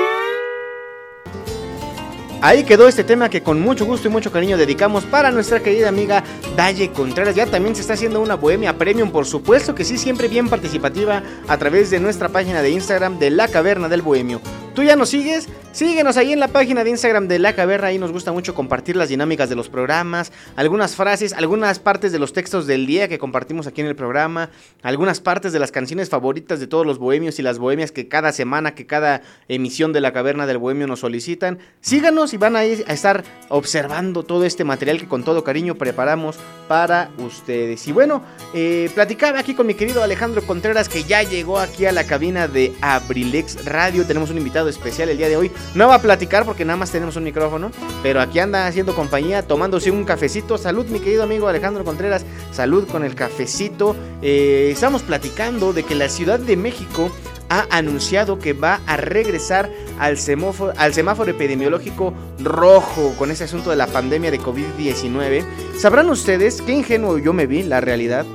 Ahí 2.44 2.64
quedó 2.64 2.88
este 2.88 3.04
tema 3.04 3.30
que 3.30 3.44
con 3.44 3.62
mucho 3.62 3.86
gusto 3.86 4.08
y 4.08 4.12
mucho 4.12 4.32
cariño 4.32 4.58
dedicamos 4.58 5.06
para 5.06 5.30
nuestra 5.30 5.60
querida 5.60 5.90
amiga 5.90 6.24
Dalle 6.56 6.90
Contreras. 6.90 7.36
Ya 7.36 7.46
también 7.46 7.76
se 7.76 7.82
está 7.82 7.94
haciendo 7.94 8.20
una 8.20 8.34
Bohemia 8.34 8.80
Premium, 8.80 9.12
por 9.12 9.28
supuesto 9.28 9.76
que 9.76 9.86
sí, 9.86 9.96
siempre 10.00 10.28
bien 10.28 10.50
participativa 10.50 11.22
a 11.48 11.58
través 11.58 11.92
de 11.92 12.00
nuestra 12.00 12.30
página 12.30 12.64
de 12.64 12.72
Instagram 12.72 13.20
de 13.20 13.30
La 13.30 13.48
Caverna 13.48 13.90
del 13.90 14.02
Bohemio. 14.02 14.42
¿Tú 14.74 14.84
ya 14.84 14.96
nos 14.96 15.10
sigues? 15.10 15.50
Síguenos 15.74 16.18
ahí 16.18 16.34
en 16.34 16.40
la 16.42 16.50
página 16.50 16.84
de 16.84 16.90
Instagram 16.90 17.30
de 17.30 17.40
La 17.40 17.56
Caverna, 17.56 17.88
ahí 17.88 17.98
nos 17.98 18.12
gusta 18.12 18.34
mucho 18.34 18.54
compartir 18.54 18.98
las 18.98 19.08
dinámicas 19.08 19.48
de 19.48 19.56
los 19.56 19.70
programas, 19.70 20.34
algunas 20.58 20.98
frases, 20.98 21.32
algunas 21.32 21.80
partes 21.80 22.12
de 22.12 22.20
los 22.20 22.34
textos 22.34 22.68
del 22.68 22.86
día 22.86 23.08
que 23.08 23.18
compartimos 23.18 23.68
aquí 23.68 23.80
en 23.80 23.88
el 23.88 23.96
programa, 23.96 24.50
algunas 24.82 25.22
partes 25.22 25.54
de 25.54 25.60
las 25.60 25.72
canciones 25.72 26.10
favoritas 26.10 26.60
de 26.60 26.68
todos 26.68 26.86
los 26.86 27.00
bohemios 27.00 27.40
y 27.40 27.42
las 27.42 27.58
bohemias 27.58 27.94
que 27.94 28.10
cada 28.10 28.34
semana, 28.34 28.76
que 28.76 28.86
cada 28.86 29.22
emisión 29.48 29.94
de 29.94 30.02
La 30.02 30.12
Caverna 30.12 30.46
del 30.46 30.58
Bohemio 30.58 30.88
nos 30.88 31.00
solicitan. 31.00 31.60
Síganos 31.80 32.34
y 32.34 32.38
van 32.38 32.58
a, 32.58 32.64
estar 32.64 33.24
observando 33.48 34.24
todo 34.24 34.44
este 34.44 34.66
material 34.66 35.00
que 35.00 35.08
con 35.08 35.24
todo 35.24 35.46
cariño 35.46 35.76
preparamos 35.76 36.38
para 36.68 37.12
ustedes. 37.18 37.88
Y 37.88 37.94
bueno, 37.94 38.24
eh, 38.54 38.90
platicaba 38.94 39.40
aquí 39.40 39.54
con 39.54 39.68
mi 39.68 39.74
querido 39.74 40.04
Alejandro 40.04 40.42
Contreras 40.42 40.90
que 40.90 41.04
ya 41.04 41.24
llegó 41.24 41.60
aquí 41.60 41.86
a 41.86 41.94
la 41.94 42.06
cabina 42.06 42.50
de 42.50 42.74
Abrilex 42.82 43.64
Radio. 43.64 44.06
Tenemos 44.06 44.32
un 44.32 44.38
invitado 44.38 44.61
especial 44.70 45.10
el 45.10 45.18
día 45.18 45.30
de 45.30 45.38
hoy. 45.38 45.52
No 45.76 45.88
va 45.88 45.96
a 45.96 46.02
platicar 46.02 46.46
porque 46.46 46.66
nada 46.66 46.78
más 46.78 46.92
tenemos 46.92 47.16
un 47.16 47.24
micrófono, 47.24 47.72
pero 48.04 48.22
aquí 48.22 48.40
anda 48.40 48.68
haciendo 48.68 48.96
compañía, 48.96 49.48
tomándose 49.48 49.92
un 49.92 50.04
cafecito. 50.04 50.58
Salud, 50.58 50.86
mi 50.88 51.00
querido 51.00 51.24
amigo 51.24 51.48
Alejandro 51.48 51.84
Contreras. 51.84 52.26
Salud 52.52 52.88
con 52.88 53.04
el 53.04 53.16
cafecito. 53.16 53.96
Eh, 54.22 54.70
estamos 54.72 55.02
platicando 55.04 55.74
de 55.74 55.84
que 55.84 55.96
la 55.96 56.10
Ciudad 56.10 56.40
de 56.40 56.58
México 56.58 57.12
ha 57.50 57.68
anunciado 57.70 58.40
que 58.40 58.54
va 58.54 58.80
a 58.88 58.96
regresar 58.96 59.70
al 60.00 60.18
semáforo, 60.18 60.74
al 60.78 60.94
semáforo 60.94 61.32
epidemiológico 61.32 62.14
rojo 62.40 63.14
con 63.18 63.30
ese 63.30 63.44
asunto 63.44 63.70
de 63.70 63.76
la 63.76 63.88
pandemia 63.88 64.32
de 64.32 64.40
COVID-19. 64.40 65.44
Sabrán 65.78 66.10
ustedes 66.10 66.62
qué 66.62 66.72
ingenuo 66.72 67.18
yo 67.18 67.34
me 67.34 67.48
vi, 67.48 67.64
la 67.64 67.82
realidad. 67.82 68.26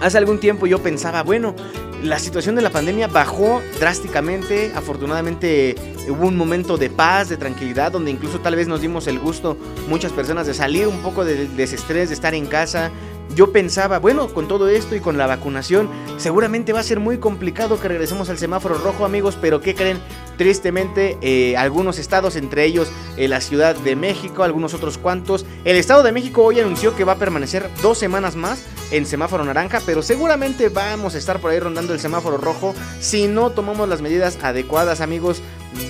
Hace 0.00 0.18
algún 0.18 0.38
tiempo 0.38 0.66
yo 0.66 0.80
pensaba, 0.80 1.22
bueno, 1.22 1.54
la 2.02 2.18
situación 2.18 2.54
de 2.54 2.62
la 2.62 2.70
pandemia 2.70 3.08
bajó 3.08 3.60
drásticamente. 3.80 4.72
Afortunadamente 4.74 5.74
hubo 6.08 6.28
un 6.28 6.36
momento 6.36 6.76
de 6.76 6.88
paz, 6.88 7.28
de 7.28 7.36
tranquilidad, 7.36 7.90
donde 7.92 8.10
incluso 8.10 8.38
tal 8.38 8.54
vez 8.54 8.68
nos 8.68 8.80
dimos 8.80 9.08
el 9.08 9.18
gusto 9.18 9.56
muchas 9.88 10.12
personas 10.12 10.46
de 10.46 10.54
salir 10.54 10.86
un 10.86 10.98
poco 10.98 11.24
del 11.24 11.56
desestrés, 11.56 12.10
de 12.10 12.14
estar 12.14 12.34
en 12.34 12.46
casa. 12.46 12.90
Yo 13.34 13.52
pensaba, 13.52 13.98
bueno, 13.98 14.28
con 14.28 14.48
todo 14.48 14.68
esto 14.68 14.96
y 14.96 15.00
con 15.00 15.18
la 15.18 15.26
vacunación, 15.26 15.88
seguramente 16.16 16.72
va 16.72 16.80
a 16.80 16.84
ser 16.84 16.98
muy 16.98 17.18
complicado 17.18 17.80
que 17.80 17.88
regresemos 17.88 18.30
al 18.30 18.38
semáforo 18.38 18.76
rojo, 18.78 19.04
amigos, 19.04 19.36
pero 19.40 19.60
¿qué 19.60 19.74
creen? 19.74 19.98
Tristemente, 20.36 21.18
eh, 21.20 21.56
algunos 21.56 21.98
estados, 21.98 22.36
entre 22.36 22.64
ellos 22.64 22.90
eh, 23.16 23.28
la 23.28 23.40
Ciudad 23.40 23.76
de 23.76 23.96
México, 23.96 24.42
algunos 24.42 24.74
otros 24.74 24.98
cuantos, 24.98 25.44
el 25.64 25.76
Estado 25.76 26.02
de 26.02 26.12
México 26.12 26.42
hoy 26.42 26.60
anunció 26.60 26.96
que 26.96 27.04
va 27.04 27.12
a 27.12 27.18
permanecer 27.18 27.68
dos 27.82 27.98
semanas 27.98 28.34
más 28.34 28.62
en 28.90 29.04
semáforo 29.04 29.44
naranja, 29.44 29.80
pero 29.84 30.02
seguramente 30.02 30.68
vamos 30.68 31.14
a 31.14 31.18
estar 31.18 31.40
por 31.40 31.50
ahí 31.50 31.60
rondando 31.60 31.92
el 31.92 32.00
semáforo 32.00 32.38
rojo 32.38 32.74
si 33.00 33.28
no 33.28 33.50
tomamos 33.50 33.88
las 33.88 34.00
medidas 34.00 34.38
adecuadas, 34.42 35.00
amigos. 35.00 35.42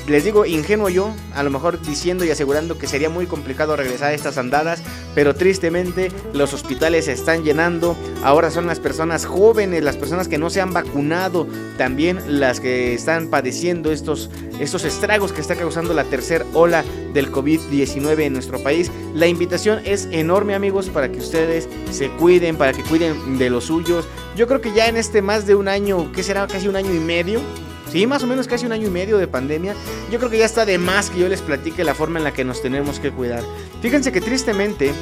Les 0.07 0.24
digo, 0.24 0.47
ingenuo 0.47 0.89
yo, 0.89 1.12
a 1.35 1.43
lo 1.43 1.51
mejor 1.51 1.81
diciendo 1.81 2.24
y 2.24 2.31
asegurando 2.31 2.79
que 2.79 2.87
sería 2.87 3.11
muy 3.11 3.26
complicado 3.26 3.76
regresar 3.76 4.09
a 4.09 4.14
estas 4.14 4.39
andadas, 4.39 4.83
pero 5.14 5.35
tristemente 5.35 6.11
los 6.33 6.53
hospitales 6.55 7.07
se 7.07 7.12
están 7.12 7.45
llenando. 7.45 7.97
Ahora 8.22 8.51
son 8.51 8.66
las 8.66 8.81
personas 8.81 9.26
jóvenes, 9.26 9.85
las 9.85 9.97
personas 9.97 10.26
que 10.26 10.39
no 10.39 10.51
se 10.51 10.61
han 10.61 10.72
vacunado, 10.72 11.47
también 11.76 12.41
las 12.41 12.61
que 12.61 12.95
están 12.95 13.29
padeciendo 13.29 13.93
estos, 13.93 14.31
estos 14.59 14.85
estragos 14.85 15.33
que 15.33 15.41
está 15.41 15.55
causando 15.57 15.95
la 15.95 16.05
tercera 16.05 16.45
ola 16.55 16.85
del 17.12 17.31
COVID-19 17.31 18.20
en 18.22 18.33
nuestro 18.33 18.62
país. 18.62 18.91
La 19.14 19.26
invitación 19.26 19.81
es 19.85 20.09
enorme, 20.11 20.55
amigos, 20.55 20.89
para 20.89 21.11
que 21.11 21.18
ustedes 21.18 21.68
se 21.91 22.09
cuiden, 22.12 22.57
para 22.57 22.72
que 22.72 22.83
cuiden 22.83 23.39
de 23.39 23.51
los 23.51 23.64
suyos. 23.64 24.07
Yo 24.37 24.47
creo 24.47 24.61
que 24.61 24.72
ya 24.72 24.89
en 24.89 24.97
este 24.97 25.22
más 25.22 25.47
de 25.47 25.55
un 25.55 25.68
año, 25.68 26.11
que 26.12 26.22
será 26.22 26.47
casi 26.47 26.68
un 26.68 26.76
año 26.76 26.95
y 26.95 27.01
medio, 27.01 27.41
Sí, 27.91 28.07
más 28.07 28.22
o 28.22 28.26
menos 28.26 28.47
casi 28.47 28.66
un 28.66 28.72
año 28.72 28.89
y 28.89 28.91
medio 28.91 29.18
de 29.18 29.26
pandemia. 29.26 29.74
Yo 30.11 30.18
creo 30.18 30.30
que 30.30 30.39
ya 30.39 30.45
está 30.45 30.66
de 30.66 30.78
más 30.78 31.11
que 31.11 31.20
yo 31.20 31.28
les 31.28 31.41
platique 31.41 31.84
la 31.84 31.95
forma 31.95 32.18
en 32.18 32.24
la 32.24 32.32
que 32.32 32.45
nos 32.45 32.61
tenemos 32.61 33.01
que 33.01 33.11
cuidar. 33.11 33.43
Fíjense 33.80 34.12
que 34.12 34.20
tristemente 34.20 34.93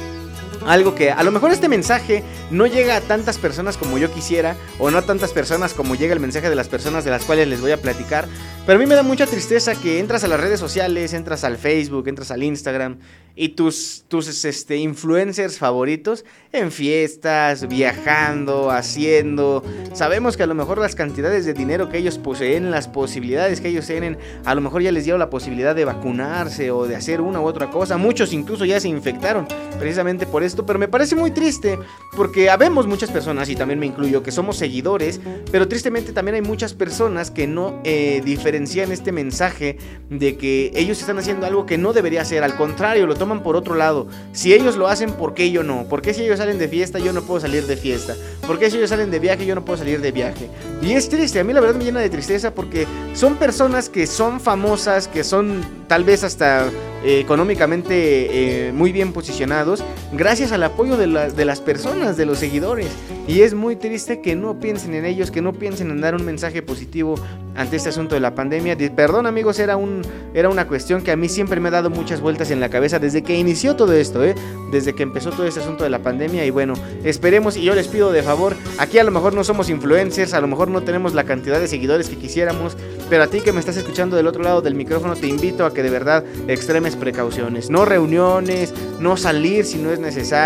algo 0.67 0.93
que 0.93 1.11
a 1.11 1.23
lo 1.23 1.31
mejor 1.31 1.51
este 1.51 1.69
mensaje 1.69 2.23
no 2.51 2.67
llega 2.67 2.97
a 2.97 3.01
tantas 3.01 3.37
personas 3.37 3.77
como 3.77 3.97
yo 3.97 4.11
quisiera, 4.11 4.55
o 4.79 4.91
no 4.91 4.97
a 4.97 5.01
tantas 5.01 5.31
personas 5.31 5.73
como 5.73 5.95
llega 5.95 6.13
el 6.13 6.19
mensaje 6.19 6.49
de 6.49 6.55
las 6.55 6.67
personas 6.67 7.05
de 7.05 7.11
las 7.11 7.23
cuales 7.23 7.47
les 7.47 7.61
voy 7.61 7.71
a 7.71 7.81
platicar, 7.81 8.27
pero 8.67 8.77
a 8.77 8.79
mí 8.79 8.85
me 8.85 8.95
da 8.95 9.03
mucha 9.03 9.25
tristeza 9.25 9.75
que 9.75 9.99
entras 9.99 10.25
a 10.25 10.27
las 10.27 10.41
redes 10.41 10.59
sociales, 10.59 11.13
entras 11.13 11.45
al 11.45 11.57
Facebook, 11.57 12.09
entras 12.09 12.31
al 12.31 12.43
Instagram 12.43 12.97
y 13.33 13.49
tus, 13.49 14.03
tus 14.07 14.43
este, 14.43 14.77
influencers 14.77 15.59
favoritos 15.59 16.25
en 16.51 16.71
fiestas, 16.71 17.67
viajando, 17.67 18.71
haciendo. 18.71 19.63
Sabemos 19.93 20.35
que 20.35 20.43
a 20.43 20.47
lo 20.47 20.55
mejor 20.55 20.79
las 20.79 20.95
cantidades 20.95 21.45
de 21.45 21.53
dinero 21.53 21.87
que 21.87 21.99
ellos 21.99 22.17
poseen, 22.17 22.71
las 22.71 22.87
posibilidades 22.87 23.61
que 23.61 23.69
ellos 23.69 23.85
tienen, 23.85 24.17
a 24.43 24.55
lo 24.55 24.61
mejor 24.61 24.81
ya 24.81 24.91
les 24.91 25.05
dio 25.05 25.17
la 25.19 25.29
posibilidad 25.29 25.75
de 25.75 25.85
vacunarse 25.85 26.71
o 26.71 26.87
de 26.87 26.95
hacer 26.95 27.21
una 27.21 27.39
u 27.39 27.45
otra 27.45 27.69
cosa. 27.69 27.97
Muchos 27.97 28.33
incluso 28.33 28.65
ya 28.65 28.79
se 28.79 28.89
infectaron 28.89 29.47
precisamente 29.77 30.25
por 30.25 30.43
esto, 30.43 30.56
pero 30.65 30.79
me 30.79 30.87
parece 30.87 31.15
muy 31.15 31.31
triste 31.31 31.77
porque 32.15 32.49
habemos 32.49 32.87
muchas 32.87 33.11
personas, 33.11 33.49
y 33.49 33.55
también 33.55 33.79
me 33.79 33.85
incluyo, 33.85 34.23
que 34.23 34.31
somos 34.31 34.57
seguidores, 34.57 35.19
pero 35.51 35.67
tristemente 35.67 36.13
también 36.13 36.35
hay 36.35 36.41
muchas 36.41 36.73
personas 36.73 37.31
que 37.31 37.47
no 37.47 37.79
eh, 37.83 38.21
diferencian 38.23 38.91
este 38.91 39.11
mensaje 39.11 39.77
de 40.09 40.37
que 40.37 40.71
ellos 40.75 40.99
están 40.99 41.17
haciendo 41.17 41.45
algo 41.45 41.65
que 41.65 41.77
no 41.77 41.93
debería 41.93 42.25
ser, 42.25 42.43
al 42.43 42.55
contrario, 42.55 43.07
lo 43.07 43.15
toman 43.15 43.43
por 43.43 43.55
otro 43.55 43.75
lado. 43.75 44.07
Si 44.31 44.53
ellos 44.53 44.77
lo 44.77 44.87
hacen, 44.87 45.11
¿por 45.13 45.33
qué 45.33 45.51
yo 45.51 45.63
no? 45.63 45.85
¿Por 45.87 46.01
qué 46.01 46.13
si 46.13 46.23
ellos 46.23 46.39
salen 46.39 46.57
de 46.57 46.67
fiesta 46.67 46.99
yo 46.99 47.13
no 47.13 47.21
puedo 47.21 47.39
salir 47.39 47.65
de 47.65 47.77
fiesta? 47.77 48.15
¿Por 48.45 48.59
qué 48.59 48.69
si 48.69 48.77
ellos 48.77 48.89
salen 48.89 49.11
de 49.11 49.19
viaje 49.19 49.45
yo 49.45 49.55
no 49.55 49.65
puedo 49.65 49.77
salir 49.77 50.01
de 50.01 50.11
viaje? 50.11 50.49
Y 50.81 50.93
es 50.93 51.09
triste, 51.09 51.39
a 51.39 51.43
mí 51.43 51.53
la 51.53 51.59
verdad 51.59 51.75
me 51.75 51.85
llena 51.85 51.99
de 51.99 52.09
tristeza 52.09 52.53
porque 52.53 52.87
son 53.13 53.35
personas 53.35 53.89
que 53.89 54.07
son 54.07 54.39
famosas, 54.39 55.07
que 55.07 55.23
son 55.23 55.63
tal 55.87 56.03
vez 56.03 56.23
hasta 56.23 56.67
eh, 57.03 57.19
económicamente 57.19 58.67
eh, 58.67 58.71
muy 58.71 58.91
bien 58.91 59.13
posicionados, 59.13 59.83
gracias 60.13 60.46
al 60.51 60.63
apoyo 60.63 60.97
de, 60.97 61.07
de 61.07 61.45
las 61.45 61.61
personas, 61.61 62.17
de 62.17 62.25
los 62.25 62.39
seguidores. 62.39 62.89
Y 63.27 63.41
es 63.41 63.53
muy 63.53 63.75
triste 63.75 64.21
que 64.21 64.35
no 64.35 64.59
piensen 64.59 64.93
en 64.93 65.05
ellos, 65.05 65.31
que 65.31 65.41
no 65.41 65.53
piensen 65.53 65.91
en 65.91 66.01
dar 66.01 66.15
un 66.15 66.25
mensaje 66.25 66.61
positivo 66.61 67.15
ante 67.57 67.75
este 67.75 67.89
asunto 67.89 68.15
de 68.15 68.21
la 68.21 68.35
pandemia. 68.35 68.77
Perdón 68.95 69.25
amigos, 69.25 69.59
era, 69.59 69.75
un, 69.75 70.01
era 70.33 70.47
una 70.47 70.67
cuestión 70.67 71.01
que 71.01 71.11
a 71.11 71.15
mí 71.15 71.27
siempre 71.27 71.59
me 71.59 71.67
ha 71.67 71.71
dado 71.71 71.89
muchas 71.89 72.21
vueltas 72.21 72.51
en 72.51 72.59
la 72.59 72.69
cabeza 72.69 72.99
desde 72.99 73.23
que 73.23 73.37
inició 73.37 73.75
todo 73.75 73.93
esto, 73.93 74.23
¿eh? 74.23 74.35
desde 74.71 74.93
que 74.93 75.03
empezó 75.03 75.31
todo 75.31 75.45
este 75.45 75.59
asunto 75.59 75.83
de 75.83 75.89
la 75.89 75.99
pandemia. 75.99 76.45
Y 76.45 76.51
bueno, 76.51 76.75
esperemos 77.03 77.57
y 77.57 77.63
yo 77.63 77.73
les 77.73 77.87
pido 77.87 78.11
de 78.11 78.23
favor, 78.23 78.55
aquí 78.77 78.99
a 78.99 79.03
lo 79.03 79.11
mejor 79.11 79.33
no 79.33 79.43
somos 79.43 79.69
influencers, 79.69 80.33
a 80.33 80.41
lo 80.41 80.47
mejor 80.47 80.69
no 80.69 80.81
tenemos 80.81 81.13
la 81.13 81.23
cantidad 81.23 81.59
de 81.59 81.67
seguidores 81.67 82.09
que 82.09 82.15
quisiéramos, 82.15 82.77
pero 83.09 83.23
a 83.23 83.27
ti 83.27 83.41
que 83.41 83.51
me 83.51 83.59
estás 83.59 83.77
escuchando 83.77 84.15
del 84.15 84.27
otro 84.27 84.43
lado 84.43 84.61
del 84.61 84.75
micrófono, 84.75 85.15
te 85.15 85.27
invito 85.27 85.65
a 85.65 85.73
que 85.73 85.83
de 85.83 85.89
verdad 85.89 86.23
extremes 86.47 86.95
precauciones. 86.95 87.69
No 87.69 87.85
reuniones, 87.85 88.73
no 88.99 89.17
salir 89.17 89.65
si 89.65 89.77
no 89.77 89.91
es 89.91 89.99
necesario, 89.99 90.36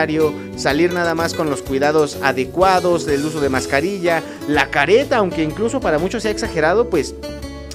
salir 0.55 0.93
nada 0.93 1.15
más 1.15 1.33
con 1.33 1.49
los 1.49 1.61
cuidados 1.61 2.17
adecuados, 2.21 3.05
del 3.05 3.25
uso 3.25 3.41
de 3.41 3.49
mascarilla, 3.49 4.23
la 4.47 4.69
careta, 4.69 5.17
aunque 5.17 5.43
incluso 5.43 5.79
para 5.79 5.99
muchos 5.99 6.23
sea 6.23 6.31
exagerado, 6.31 6.89
pues 6.89 7.15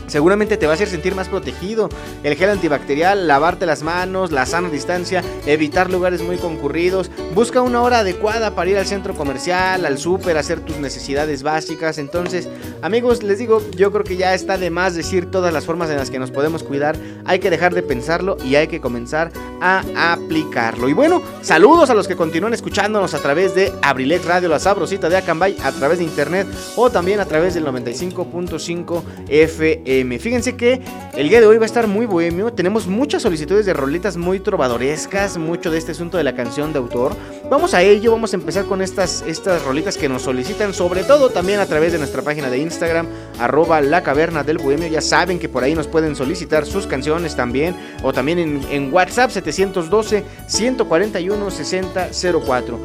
Seguramente 0.07 0.57
te 0.57 0.67
va 0.67 0.73
a 0.73 0.75
hacer 0.75 0.89
sentir 0.89 1.15
más 1.15 1.29
protegido. 1.29 1.89
El 2.23 2.37
gel 2.37 2.51
antibacterial, 2.51 3.27
lavarte 3.27 3.67
las 3.67 3.83
manos, 3.83 4.33
la 4.33 4.47
sana 4.47 4.69
distancia, 4.69 5.23
evitar 5.47 5.91
lugares 5.91 6.23
muy 6.23 6.37
concurridos. 6.37 7.11
Busca 7.35 7.63
una 7.63 7.83
hora 7.83 8.01
adecuada 8.01 8.55
para 8.55 8.71
ir 8.71 8.79
al 8.79 8.87
centro 8.87 9.15
comercial, 9.15 9.85
al 9.85 9.99
súper, 9.99 10.37
hacer 10.37 10.61
tus 10.61 10.79
necesidades 10.79 11.43
básicas. 11.43 11.99
Entonces, 11.99 12.49
amigos, 12.83 13.23
les 13.23 13.39
digo, 13.39 13.63
yo 13.77 13.93
creo 13.93 14.05
que 14.05 14.17
ya 14.17 14.35
está 14.35 14.59
de 14.59 14.71
más 14.71 14.95
decir 14.95 15.31
todas 15.31 15.53
las 15.53 15.65
formas 15.65 15.91
en 15.91 15.97
las 15.97 16.11
que 16.11 16.19
nos 16.19 16.31
podemos 16.31 16.63
cuidar. 16.63 16.97
Hay 17.25 17.39
que 17.39 17.51
dejar 17.51 17.75
de 17.75 17.83
pensarlo 17.83 18.37
y 18.45 18.55
hay 18.55 18.69
que 18.69 18.81
comenzar 18.81 19.33
a 19.61 20.13
aplicarlo. 20.13 20.89
Y 20.89 20.93
bueno, 20.93 21.23
saludos 21.43 21.91
a 21.91 21.95
los 21.95 22.07
que 22.07 22.17
continúan 22.17 22.55
escuchándonos 22.55 23.15
a 23.15 23.19
través 23.19 23.55
de 23.55 23.73
Abrilet 23.83 24.25
Radio, 24.25 24.49
la 24.49 24.59
sabrosita 24.59 25.09
de 25.09 25.17
Acambay, 25.17 25.57
a 25.63 25.73
través 25.73 25.99
de 25.99 26.05
internet 26.05 26.47
o 26.77 26.91
también 26.91 27.21
a 27.21 27.25
través 27.25 27.55
del 27.55 27.65
95.5 27.65 29.03
FM. 29.29 29.96
Fíjense 30.05 30.57
que 30.57 30.81
el 31.17 31.31
día 31.31 31.41
de 31.41 31.47
hoy 31.47 31.57
va 31.57 31.63
a 31.63 31.67
estar 31.67 31.87
muy 31.87 32.05
bohemio. 32.05 32.53
Tenemos 32.53 32.87
muchas 32.87 33.23
solicitudes 33.23 33.65
de 33.65 33.73
rolitas 33.73 34.19
muy 34.19 34.41
trovadorescas, 34.41 35.39
mucho 35.39 35.71
de 35.71 35.79
este 35.79 35.93
asunto 35.93 36.19
de 36.19 36.25
la 36.25 36.35
canción 36.35 36.73
de 36.75 36.79
autor. 36.79 37.17
Vamos 37.49 37.73
a 37.73 37.83
ello, 37.83 38.13
vamos 38.13 38.35
a 38.35 38.37
empezar 38.37 38.67
con 38.67 38.83
estas, 38.83 39.23
estas 39.27 39.65
rolitas 39.65 39.97
que 39.97 40.09
nos 40.09 40.23
solicitan, 40.23 40.75
sobre 40.75 41.03
todo 41.03 41.31
también 41.31 41.61
a 41.61 41.67
través 41.67 41.93
de 41.93 41.99
nuestra 41.99 42.21
página 42.21 42.51
de 42.51 42.59
Instagram, 42.59 43.07
arroba 43.39 43.81
la 43.81 44.03
caverna 44.03 44.43
del 44.45 44.59
bohemio. 44.59 44.89
Ya 44.89 45.01
saben 45.01 45.39
que 45.39 45.49
por 45.49 45.65
ahí 45.65 45.75
nos 45.75 45.87
pueden 45.87 46.15
solicitar 46.15 46.67
sus 46.67 46.87
canciones 46.87 47.35
también, 47.35 47.75
o 48.03 48.13
también 48.13 48.39
en, 48.39 48.61
en 48.71 48.93
WhatsApp 48.93 49.31
712 49.31 50.25
141 50.47 51.51
6004. 51.51 52.79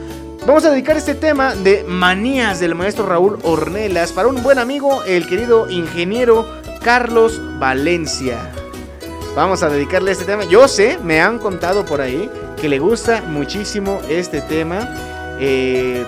Vamos 0.45 0.65
a 0.65 0.71
dedicar 0.71 0.97
este 0.97 1.13
tema 1.13 1.53
de 1.53 1.83
manías 1.83 2.59
del 2.59 2.73
maestro 2.73 3.05
Raúl 3.05 3.37
Ornelas 3.43 4.11
para 4.11 4.27
un 4.27 4.41
buen 4.41 4.57
amigo, 4.57 5.03
el 5.03 5.27
querido 5.27 5.69
ingeniero 5.69 6.60
Carlos 6.83 7.39
Valencia. 7.59 8.37
Vamos 9.35 9.63
a 9.63 9.69
dedicarle 9.69 10.11
este 10.11 10.25
tema. 10.25 10.43
Yo 10.45 10.67
sé, 10.67 10.97
me 11.03 11.21
han 11.21 11.39
contado 11.39 11.85
por 11.85 12.01
ahí 12.01 12.29
que 12.59 12.67
le 12.67 12.79
gusta 12.79 13.21
muchísimo 13.21 14.01
este 14.09 14.41
tema. 14.41 14.87
Eh, 15.39 16.05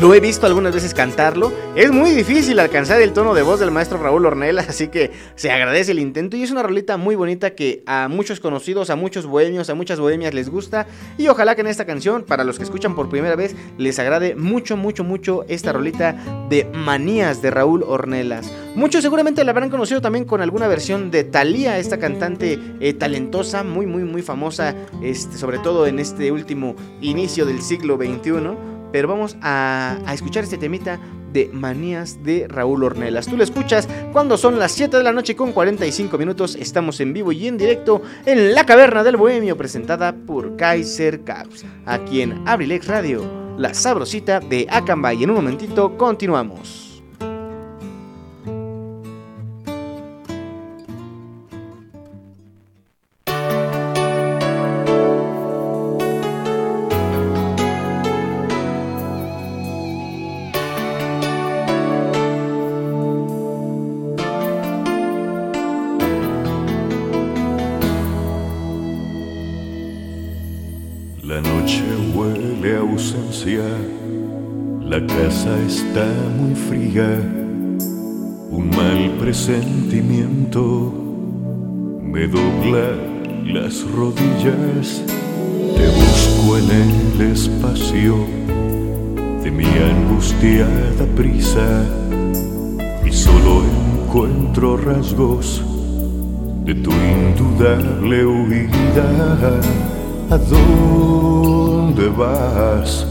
lo 0.00 0.12
he 0.14 0.20
visto 0.20 0.46
algunas 0.46 0.74
veces 0.74 0.94
cantarlo. 0.94 1.52
Es 1.76 1.90
muy 1.90 2.10
difícil 2.10 2.58
alcanzar 2.58 3.00
el 3.00 3.12
tono 3.12 3.34
de 3.34 3.42
voz 3.42 3.60
del 3.60 3.70
maestro 3.70 3.98
Raúl 3.98 4.26
Ornelas, 4.26 4.68
así 4.68 4.88
que 4.88 5.12
se 5.36 5.50
agradece 5.50 5.92
el 5.92 5.98
intento. 5.98 6.36
Y 6.36 6.42
es 6.42 6.50
una 6.50 6.62
rolita 6.62 6.96
muy 6.96 7.14
bonita 7.14 7.54
que 7.54 7.82
a 7.86 8.08
muchos 8.08 8.40
conocidos, 8.40 8.90
a 8.90 8.96
muchos 8.96 9.26
bohemios, 9.26 9.70
a 9.70 9.74
muchas 9.74 10.00
bohemias 10.00 10.34
les 10.34 10.48
gusta. 10.48 10.86
Y 11.18 11.28
ojalá 11.28 11.54
que 11.54 11.60
en 11.60 11.68
esta 11.68 11.84
canción, 11.84 12.24
para 12.24 12.44
los 12.44 12.58
que 12.58 12.64
escuchan 12.64 12.94
por 12.94 13.08
primera 13.08 13.36
vez, 13.36 13.54
les 13.78 13.98
agrade 13.98 14.34
mucho, 14.34 14.76
mucho, 14.76 15.04
mucho 15.04 15.44
esta 15.48 15.72
rolita 15.72 16.16
de 16.48 16.64
Manías 16.74 17.40
de 17.42 17.50
Raúl 17.50 17.84
Ornelas. 17.84 18.50
Muchos 18.74 19.02
seguramente 19.02 19.44
la 19.44 19.52
habrán 19.52 19.70
conocido 19.70 20.00
también 20.00 20.24
con 20.24 20.40
alguna 20.40 20.66
versión 20.66 21.10
de 21.12 21.22
Thalía, 21.22 21.78
esta 21.78 21.98
cantante 21.98 22.58
eh, 22.80 22.92
talentosa, 22.94 23.62
muy, 23.62 23.86
muy, 23.86 24.02
muy 24.02 24.22
famosa, 24.22 24.74
este, 25.02 25.38
sobre 25.38 25.58
todo 25.58 25.86
en 25.86 26.00
este 26.00 26.32
último 26.32 26.74
inicio 27.00 27.46
del 27.46 27.62
siglo 27.62 27.96
XXI 27.96 28.73
pero 28.94 29.08
vamos 29.08 29.36
a, 29.42 29.98
escuchar 30.12 30.44
este 30.44 30.56
temita 30.56 31.00
de 31.32 31.50
Manías 31.52 32.22
de 32.22 32.46
Raúl 32.46 32.84
Ornelas. 32.84 33.26
Tú 33.26 33.36
lo 33.36 33.42
escuchas 33.42 33.88
cuando 34.12 34.38
son 34.38 34.56
las 34.56 34.70
7 34.70 34.98
de 34.98 35.02
la 35.02 35.10
noche 35.10 35.34
con 35.34 35.50
45 35.50 36.16
minutos. 36.16 36.54
Estamos 36.54 37.00
en 37.00 37.12
vivo 37.12 37.32
y 37.32 37.48
en 37.48 37.58
directo 37.58 38.02
en 38.24 38.54
la 38.54 38.64
Caverna 38.64 39.02
del 39.02 39.16
Bohemio, 39.16 39.56
presentada 39.56 40.14
por 40.14 40.54
Kaiser 40.54 41.24
Caps, 41.24 41.64
aquí 41.86 42.20
en 42.22 42.46
Abrilex 42.46 42.86
Radio, 42.86 43.28
la 43.58 43.74
sabrosita 43.74 44.38
de 44.38 44.68
Acambay. 44.70 45.24
En 45.24 45.30
un 45.30 45.36
momentito 45.38 45.98
continuamos. 45.98 46.83
Presentimiento 79.34 80.92
me 82.00 82.28
dobla 82.28 82.94
las 83.44 83.82
rodillas, 83.90 85.02
te 85.76 85.86
busco 85.88 86.56
en 86.56 86.70
el 86.70 87.32
espacio 87.32 88.14
de 89.42 89.50
mi 89.50 89.64
angustiada 89.64 91.04
prisa 91.16 91.84
y 93.04 93.10
solo 93.10 93.64
encuentro 94.04 94.76
rasgos 94.76 95.64
de 96.64 96.76
tu 96.76 96.92
indudable 96.92 98.24
huida. 98.24 99.60
¿A 100.30 100.38
dónde 100.38 102.08
vas? 102.08 103.04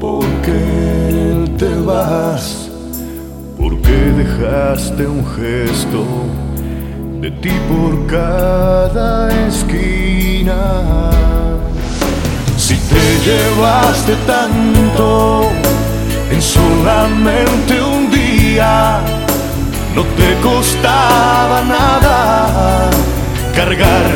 ¿Por 0.00 0.24
qué 0.42 1.48
te 1.56 1.72
vas? 1.82 2.67
¿Por 3.58 3.80
qué 3.82 3.98
dejaste 4.22 5.06
un 5.06 5.24
gesto 5.36 6.04
de 7.20 7.30
ti 7.42 7.52
por 7.68 8.06
cada 8.06 9.28
esquina? 9.48 11.10
Si 12.56 12.76
te 12.76 13.04
llevaste 13.26 14.14
tanto 14.26 15.50
en 16.30 16.40
solamente 16.40 17.82
un 17.82 18.10
día, 18.10 19.00
no 19.94 20.02
te 20.18 20.28
costaba 20.42 21.62
nada 21.62 22.90
cargar 23.54 24.06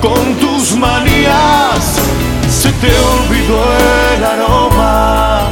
con 0.00 0.34
tus 0.34 0.76
manías 0.76 2.00
se 2.50 2.70
te 2.72 2.88
olvidó 2.88 3.62
el 4.16 4.24
aroma 4.24 5.48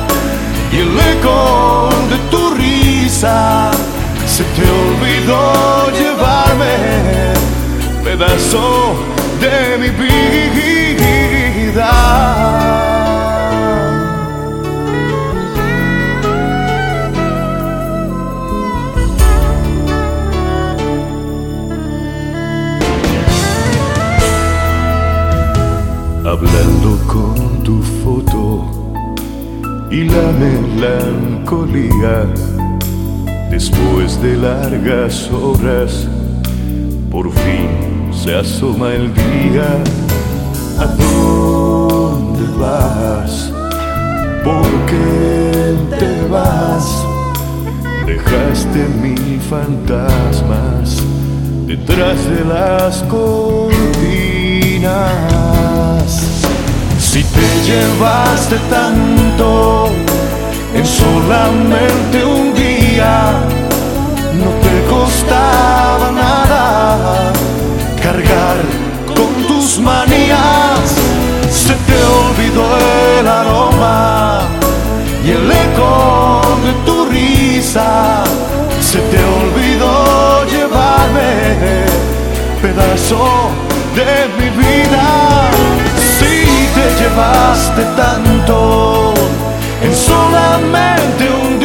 y 0.70 0.76
el 0.76 0.98
eco 0.98 1.88
de 2.10 2.18
tu 2.30 2.50
risa. 2.54 2.77
Se 3.18 4.44
te 4.44 4.62
olvidó 4.62 5.90
llevarme 5.90 7.34
pedazo 8.04 8.94
de 9.40 9.76
mi 9.78 9.90
vida. 9.90 10.68
hablando 26.24 26.90
con 27.08 27.64
tu 27.64 27.82
foto 27.82 28.70
y 29.90 30.04
la 30.04 30.30
melancolía. 30.38 32.16
Después 33.58 34.22
de 34.22 34.36
largas 34.36 35.28
horas, 35.32 36.06
por 37.10 37.28
fin 37.32 37.68
se 38.12 38.36
asoma 38.36 38.94
el 38.94 39.12
día. 39.12 39.66
¿A 40.78 40.86
dónde 40.86 42.44
vas? 42.56 43.52
¿Por 44.44 44.70
qué 44.86 45.74
te 45.98 46.28
vas? 46.28 47.04
Dejaste 48.06 48.86
mil 49.02 49.40
fantasmas 49.50 51.02
detrás 51.66 52.18
de 52.30 52.44
las 52.44 53.02
cortinas. 53.10 53.72
Si 57.00 57.24
te 57.24 57.48
llevaste 57.66 58.56
tanto 58.70 59.88
en 60.72 60.86
solamente 60.86 62.24
un 62.24 62.54
día, 62.54 62.77
no 62.98 64.50
te 64.62 64.90
costaba 64.90 66.10
nada 66.10 67.32
cargar 68.02 68.56
con 69.06 69.46
tus 69.46 69.78
manías. 69.78 70.96
Se 71.48 71.74
te 71.74 71.98
olvidó 72.22 72.66
el 73.20 73.28
aroma 73.28 74.48
y 75.24 75.30
el 75.30 75.50
eco 75.50 76.40
de 76.64 76.72
tu 76.84 77.04
risa. 77.06 78.24
Se 78.80 78.98
te 78.98 79.18
olvidó 79.18 80.44
llevarme 80.46 81.86
pedazo 82.60 83.50
de 83.94 84.28
mi 84.38 84.50
vida 84.56 85.48
te 86.74 87.02
llevaste 87.02 87.82
tanto 87.96 89.14
en 89.82 89.94
solamente 89.94 91.28
un 91.42 91.57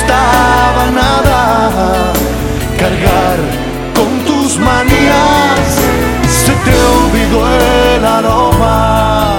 costaba 0.00 0.90
nada 0.90 2.12
cargar 2.78 3.38
con 3.94 4.24
tus 4.24 4.58
manías. 4.58 5.60
Se 6.26 6.52
te 6.64 6.74
olvidó 6.94 7.40
el 7.96 8.04
aroma 8.04 9.38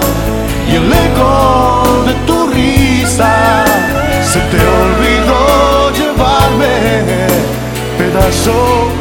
y 0.70 0.76
el 0.76 0.92
eco 0.92 2.04
de 2.08 2.14
tu 2.28 2.48
risa. 2.48 3.66
Se 4.32 4.40
te 4.52 4.60
olvidó 4.82 5.92
llevarme 6.00 7.28
pedazo 7.98 9.01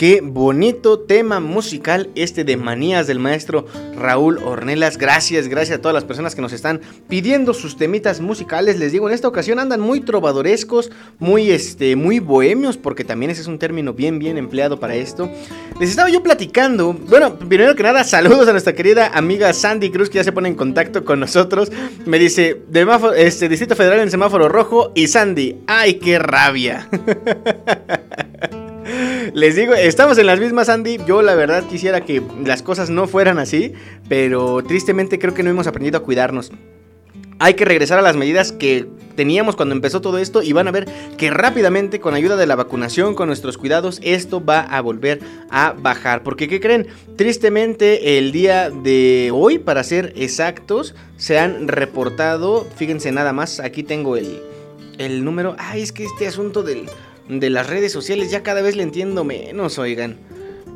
Qué 0.00 0.22
bonito 0.22 1.00
tema 1.00 1.40
musical 1.40 2.08
este 2.14 2.42
de 2.42 2.56
Manías 2.56 3.06
del 3.06 3.18
maestro 3.18 3.66
Raúl 3.94 4.38
Ornelas. 4.38 4.96
Gracias, 4.96 5.46
gracias 5.46 5.76
a 5.76 5.82
todas 5.82 5.92
las 5.92 6.04
personas 6.04 6.34
que 6.34 6.40
nos 6.40 6.54
están 6.54 6.80
pidiendo 7.10 7.52
sus 7.52 7.76
temitas 7.76 8.22
musicales. 8.22 8.78
Les 8.78 8.92
digo, 8.92 9.10
en 9.10 9.14
esta 9.14 9.28
ocasión 9.28 9.58
andan 9.58 9.82
muy 9.82 10.00
trovadorescos, 10.00 10.90
muy 11.18 11.50
este 11.50 11.96
muy 11.96 12.18
bohemios 12.18 12.78
porque 12.78 13.04
también 13.04 13.30
ese 13.30 13.42
es 13.42 13.46
un 13.46 13.58
término 13.58 13.92
bien 13.92 14.18
bien 14.18 14.38
empleado 14.38 14.80
para 14.80 14.94
esto. 14.94 15.30
Les 15.78 15.90
estaba 15.90 16.08
yo 16.08 16.22
platicando. 16.22 16.94
Bueno, 16.94 17.38
primero 17.38 17.76
que 17.76 17.82
nada, 17.82 18.02
saludos 18.02 18.48
a 18.48 18.52
nuestra 18.52 18.74
querida 18.74 19.08
amiga 19.08 19.52
Sandy 19.52 19.90
Cruz 19.90 20.08
que 20.08 20.16
ya 20.16 20.24
se 20.24 20.32
pone 20.32 20.48
en 20.48 20.54
contacto 20.54 21.04
con 21.04 21.20
nosotros. 21.20 21.70
Me 22.06 22.18
dice, 22.18 22.62
este 23.18 23.50
Distrito 23.50 23.76
Federal 23.76 24.00
en 24.00 24.10
semáforo 24.10 24.48
rojo 24.48 24.92
y 24.94 25.08
Sandy, 25.08 25.58
"Ay, 25.66 25.96
qué 25.96 26.18
rabia." 26.18 26.88
Les 29.32 29.54
digo, 29.54 29.74
estamos 29.74 30.18
en 30.18 30.26
las 30.26 30.40
mismas, 30.40 30.68
Andy. 30.68 30.98
Yo 31.06 31.22
la 31.22 31.34
verdad 31.34 31.64
quisiera 31.64 32.04
que 32.04 32.22
las 32.44 32.62
cosas 32.62 32.90
no 32.90 33.06
fueran 33.06 33.38
así, 33.38 33.72
pero 34.08 34.62
tristemente 34.62 35.18
creo 35.18 35.34
que 35.34 35.42
no 35.42 35.50
hemos 35.50 35.66
aprendido 35.66 35.98
a 35.98 36.02
cuidarnos. 36.02 36.50
Hay 37.38 37.54
que 37.54 37.64
regresar 37.64 37.98
a 37.98 38.02
las 38.02 38.16
medidas 38.16 38.52
que 38.52 38.86
teníamos 39.16 39.56
cuando 39.56 39.74
empezó 39.74 40.00
todo 40.00 40.18
esto 40.18 40.42
y 40.42 40.52
van 40.52 40.68
a 40.68 40.72
ver 40.72 40.86
que 41.16 41.30
rápidamente 41.30 42.00
con 42.00 42.14
ayuda 42.14 42.36
de 42.36 42.46
la 42.46 42.56
vacunación, 42.56 43.14
con 43.14 43.28
nuestros 43.28 43.56
cuidados, 43.56 44.00
esto 44.02 44.44
va 44.44 44.60
a 44.60 44.80
volver 44.80 45.20
a 45.48 45.74
bajar. 45.78 46.22
Porque, 46.22 46.48
¿qué 46.48 46.60
creen? 46.60 46.88
Tristemente 47.16 48.18
el 48.18 48.32
día 48.32 48.70
de 48.70 49.30
hoy, 49.32 49.58
para 49.58 49.84
ser 49.84 50.12
exactos, 50.16 50.94
se 51.16 51.38
han 51.38 51.68
reportado, 51.68 52.66
fíjense 52.76 53.12
nada 53.12 53.32
más, 53.32 53.60
aquí 53.60 53.84
tengo 53.84 54.16
el, 54.16 54.42
el 54.98 55.24
número. 55.24 55.54
Ay, 55.58 55.82
es 55.82 55.92
que 55.92 56.04
este 56.04 56.26
asunto 56.26 56.62
del 56.62 56.88
de 57.38 57.50
las 57.50 57.68
redes 57.68 57.92
sociales 57.92 58.30
ya 58.30 58.42
cada 58.42 58.62
vez 58.62 58.76
le 58.76 58.82
entiendo 58.82 59.24
menos, 59.24 59.78
oigan. 59.78 60.16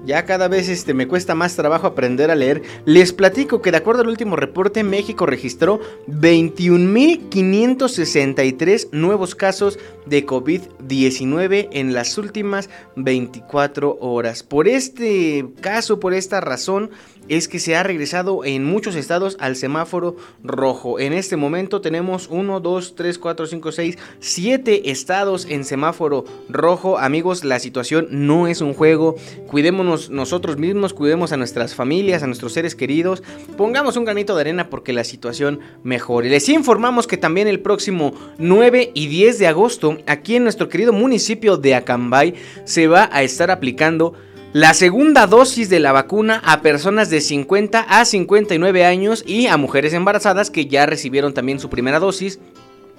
Ya 0.07 0.25
cada 0.27 0.49
vez 0.49 0.69
este, 0.69 0.93
me 0.93 1.09
cuesta 1.09 1.35
más 1.35 1.57
trabajo 1.57 1.87
aprender 1.87 2.31
a 2.31 2.35
leer. 2.35 2.61
Les 2.85 3.15
platico 3.15 3.63
que 3.63 3.71
de 3.71 3.79
acuerdo 3.79 4.03
al 4.03 4.09
último 4.09 4.37
reporte, 4.37 4.85
México 4.85 5.25
registró 5.25 5.81
21.563 6.09 8.91
nuevos 8.93 9.35
casos 9.35 9.79
de 10.05 10.27
COVID-19 10.27 11.69
en 11.73 11.95
las 11.95 12.19
últimas 12.19 12.69
24 12.97 13.97
horas. 13.99 14.43
Por 14.43 14.69
este 14.69 15.47
caso, 15.63 15.99
por 16.01 16.13
esta 16.13 16.43
razón, 16.43 16.91
es 17.29 17.49
que 17.49 17.59
se 17.59 17.77
ha 17.77 17.83
regresado 17.83 18.45
en 18.45 18.64
muchos 18.64 18.97
estados 18.97 19.37
al 19.41 19.57
semáforo 19.57 20.16
rojo. 20.43 20.99
En 20.99 21.12
este 21.12 21.37
momento 21.37 21.81
tenemos 21.81 22.29
1, 22.31 22.61
2, 22.61 22.95
3, 22.95 23.18
4, 23.18 23.47
5, 23.47 23.72
6, 23.72 23.99
7 24.20 24.91
estados 24.91 25.47
en 25.49 25.64
semáforo 25.64 26.25
rojo. 26.49 26.99
Amigos, 26.99 27.45
la 27.45 27.59
situación 27.59 28.09
no 28.11 28.47
es 28.47 28.61
un 28.61 28.75
juego. 28.75 29.16
Cuidémonos 29.47 30.11
nosotros 30.11 30.59
mismos, 30.59 30.95
cuidemos 30.95 31.33
a 31.33 31.37
nuestras 31.37 31.75
familias, 31.75 32.22
a 32.22 32.27
nuestros 32.27 32.53
seres 32.53 32.75
queridos. 32.75 33.22
Pongamos 33.57 33.97
un 33.97 34.05
granito 34.05 34.35
de 34.35 34.43
arena 34.43 34.70
porque 34.70 34.93
la 34.93 35.05
situación 35.05 35.61
mejore. 35.83 36.29
Les 36.29 36.49
informamos 36.49 37.07
que 37.07 37.16
también 37.16 37.49
el 37.49 37.61
próximo 37.61 38.14
9 38.39 38.93
y 38.95 39.07
10 39.07 39.39
de 39.39 39.47
agosto, 39.47 39.99
aquí 40.07 40.37
en 40.37 40.45
nuestro 40.45 40.68
querido 40.68 40.93
municipio 40.93 41.57
de 41.57 41.75
Acambay, 41.75 42.35
se 42.64 42.87
va 42.87 43.09
a 43.12 43.22
estar 43.22 43.51
aplicando 43.51 44.14
la 44.55 44.73
segunda 44.73 45.27
dosis 45.27 45.69
de 45.69 45.81
la 45.81 45.91
vacuna 45.91 46.41
a 46.45 46.63
personas 46.63 47.11
de 47.11 47.21
50 47.21 47.81
a 47.81 48.05
59 48.05 48.85
años 48.85 49.25
y 49.27 49.49
a 49.49 49.57
mujeres 49.57 49.93
embarazadas 49.95 50.49
que 50.49 50.67
ya 50.67 50.87
recibieron 50.87 51.35
también 51.35 51.59
su 51.59 51.69
primera 51.69 51.99
dosis. 51.99 52.39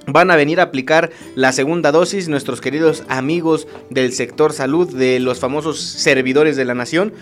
Van 0.05 0.31
a 0.31 0.35
venir 0.35 0.59
a 0.59 0.63
aplicar 0.63 1.11
la 1.33 1.53
segunda 1.53 1.93
dosis 1.93 2.27
nuestros 2.27 2.59
queridos 2.59 3.05
amigos 3.07 3.69
del 3.89 4.11
sector 4.11 4.51
salud, 4.51 4.93
de 4.93 5.21
los 5.21 5.39
famosos 5.39 5.79
servidores 5.79 6.57
de 6.57 6.65
la 6.65 6.75
nación 6.75 7.13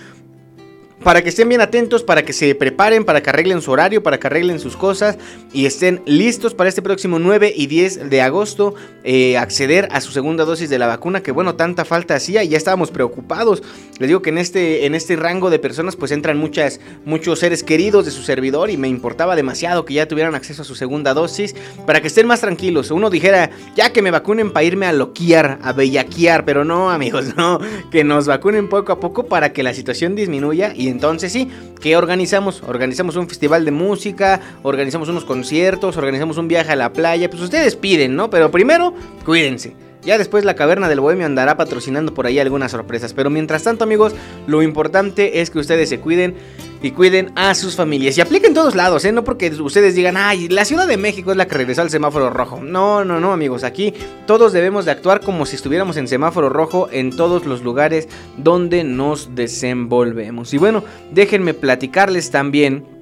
para 1.04 1.22
que 1.22 1.30
estén 1.30 1.50
bien 1.50 1.62
atentos, 1.62 2.04
para 2.04 2.24
que 2.24 2.34
se 2.34 2.56
preparen, 2.56 3.04
para 3.04 3.22
que 3.22 3.30
arreglen 3.30 3.62
su 3.62 3.72
horario, 3.72 4.02
para 4.02 4.20
que 4.20 4.28
arreglen 4.28 4.60
sus 4.60 4.78
cosas 4.78 5.18
y 5.52 5.66
estén 5.66 6.02
listos 6.06 6.54
para 6.54 6.70
este 6.70 6.82
próximo 6.82 7.20
9 7.20 7.54
y 7.56 7.68
10 7.68 8.10
de 8.10 8.22
agosto 8.22 8.74
eh, 9.04 9.38
acceder 9.38 9.90
a 9.92 10.00
su 10.00 10.12
segunda 10.12 10.46
dosis 10.46 10.70
de 10.70 10.80
la 10.80 10.88
vacuna, 10.88 11.22
que 11.22 11.32
bueno, 11.32 11.56
tanta 11.56 11.84
falta 11.84 12.16
hacía 12.16 12.44
y 12.44 12.50
ya 12.50 12.58
estábamos 12.58 12.90
preocupados. 12.90 13.62
Les 14.00 14.08
digo 14.08 14.22
que 14.22 14.30
en 14.30 14.38
este, 14.38 14.86
en 14.86 14.96
este 14.96 15.16
rango 15.16 15.50
de 15.50 15.60
personas 15.60 15.96
pues 15.96 16.12
entran 16.12 16.38
muchas, 16.38 16.80
muchos 17.06 17.40
seres 17.40 17.64
queridos 17.64 18.06
de 18.06 18.12
su 18.12 18.24
servidor 18.24 18.70
y 18.70 18.78
me 18.78 18.88
importaba 18.88 19.36
demasiado 19.36 19.86
que 19.86 19.96
ya 19.96 20.08
tuvieran 20.08 20.36
acceso 20.36 20.62
a 20.62 20.66
su 20.66 20.76
segunda 20.76 21.14
dosis 21.14 21.54
para 21.86 22.02
que 22.02 22.08
estén 22.08 22.28
más 22.28 22.42
tranquilos. 22.42 22.92
Uno 22.92 23.10
dijera, 23.10 23.50
ya 23.76 23.92
que 23.92 24.02
me 24.02 24.12
vacunen 24.12 24.52
para 24.52 24.64
irme 24.64 24.86
a 24.86 24.94
loquear, 24.94 25.60
a 25.62 25.74
bellaquear, 25.74 26.46
pero 26.46 26.64
no 26.64 26.90
amigos, 26.90 27.34
no, 27.38 27.60
que 27.92 28.04
nos 28.04 28.26
vacunen 28.26 28.70
poco 28.70 28.94
a 28.94 29.00
poco 29.00 29.26
para 29.26 29.52
que 29.52 29.64
la 29.64 29.74
situación 29.74 30.16
disminuya 30.16 30.74
y 30.76 30.93
entonces 30.94 31.34
sí, 31.34 31.50
¿qué 31.82 31.98
organizamos? 31.98 32.64
Organizamos 32.66 33.16
un 33.16 33.28
festival 33.28 33.66
de 33.66 33.72
música, 33.72 34.40
organizamos 34.62 35.10
unos 35.10 35.26
conciertos, 35.26 35.98
organizamos 35.98 36.38
un 36.38 36.48
viaje 36.48 36.72
a 36.72 36.76
la 36.76 36.94
playa. 36.94 37.30
Pues 37.30 37.42
ustedes 37.42 37.76
piden, 37.76 38.16
¿no? 38.16 38.30
Pero 38.30 38.52
primero, 38.52 38.94
cuídense. 39.26 39.76
Ya 40.06 40.18
después 40.18 40.44
la 40.44 40.56
caverna 40.56 40.90
del 40.90 41.00
bohemio 41.00 41.26
andará 41.26 41.56
patrocinando 41.56 42.14
por 42.14 42.28
ahí 42.28 42.38
algunas 42.38 42.72
sorpresas. 42.72 43.14
Pero 43.14 43.30
mientras 43.30 43.64
tanto, 43.64 43.86
amigos, 43.86 44.14
lo 44.48 44.62
importante 44.62 45.42
es 45.42 45.50
que 45.50 45.60
ustedes 45.60 45.90
se 45.90 46.00
cuiden 46.00 46.36
y 46.82 46.92
cuiden 46.92 47.32
a 47.36 47.56
sus 47.56 47.76
familias. 47.76 48.18
Y 48.18 48.22
apliquen 48.22 48.43
todos 48.54 48.76
lados, 48.76 49.06
¿eh? 49.06 49.12
No 49.12 49.24
porque 49.24 49.50
ustedes 49.50 49.96
digan, 49.96 50.18
ay, 50.18 50.48
la 50.50 50.66
Ciudad 50.66 50.88
de 50.88 50.98
México 50.98 51.32
es 51.32 51.38
la 51.38 51.48
que 51.48 51.56
regresó 51.56 51.82
al 51.82 51.90
semáforo 51.90 52.30
rojo. 52.30 52.60
No, 52.62 53.04
no, 53.06 53.20
no, 53.20 53.34
amigos. 53.34 53.64
Aquí 53.64 53.94
todos 54.26 54.54
debemos 54.54 54.86
de 54.86 54.92
actuar 54.92 55.22
como 55.22 55.46
si 55.46 55.56
estuviéramos 55.56 55.98
en 55.98 56.08
semáforo 56.08 56.50
rojo 56.50 56.90
en 56.92 57.16
todos 57.16 57.46
los 57.46 57.62
lugares 57.62 58.08
donde 58.38 58.84
nos 58.84 59.36
desenvolvemos. 59.36 60.54
Y 60.54 60.58
bueno, 60.58 60.84
déjenme 61.12 61.54
platicarles 61.54 62.32
también 62.32 62.93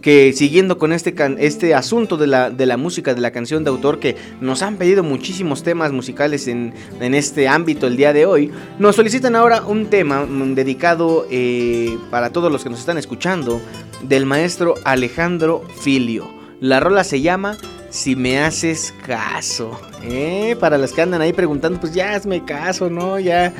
que 0.00 0.32
siguiendo 0.32 0.78
con 0.78 0.92
este, 0.92 1.14
este 1.38 1.74
asunto 1.74 2.16
de 2.16 2.26
la, 2.26 2.50
de 2.50 2.66
la, 2.66 2.76
música, 2.76 3.14
de 3.14 3.20
la 3.20 3.30
canción 3.30 3.64
de 3.64 3.70
autor, 3.70 3.98
que 3.98 4.16
nos 4.40 4.62
han 4.62 4.76
pedido 4.76 5.02
muchísimos 5.02 5.62
temas 5.62 5.92
musicales 5.92 6.48
en, 6.48 6.74
en 7.00 7.14
este 7.14 7.48
ámbito 7.48 7.86
el 7.86 7.96
día 7.96 8.12
de 8.12 8.26
hoy, 8.26 8.50
nos 8.78 8.96
solicitan 8.96 9.36
ahora 9.36 9.62
un 9.64 9.86
tema 9.86 10.24
mm, 10.24 10.54
dedicado 10.54 11.26
eh, 11.30 11.96
para 12.10 12.30
todos 12.30 12.50
los 12.50 12.62
que 12.62 12.70
nos 12.70 12.80
están 12.80 12.98
escuchando, 12.98 13.60
del 14.02 14.26
maestro 14.26 14.74
Alejandro 14.84 15.62
Filio. 15.80 16.32
La 16.60 16.80
rola 16.80 17.04
se 17.04 17.20
llama 17.20 17.56
Si 17.94 18.16
me 18.16 18.40
haces 18.40 18.92
caso. 19.06 19.80
Eh, 20.02 20.56
para 20.58 20.76
los 20.78 20.92
que 20.92 21.00
andan 21.00 21.20
ahí 21.20 21.32
preguntando, 21.32 21.78
pues 21.78 21.94
ya 21.94 22.16
hazme 22.16 22.44
caso, 22.44 22.90
¿no? 22.90 23.20
Ya. 23.20 23.52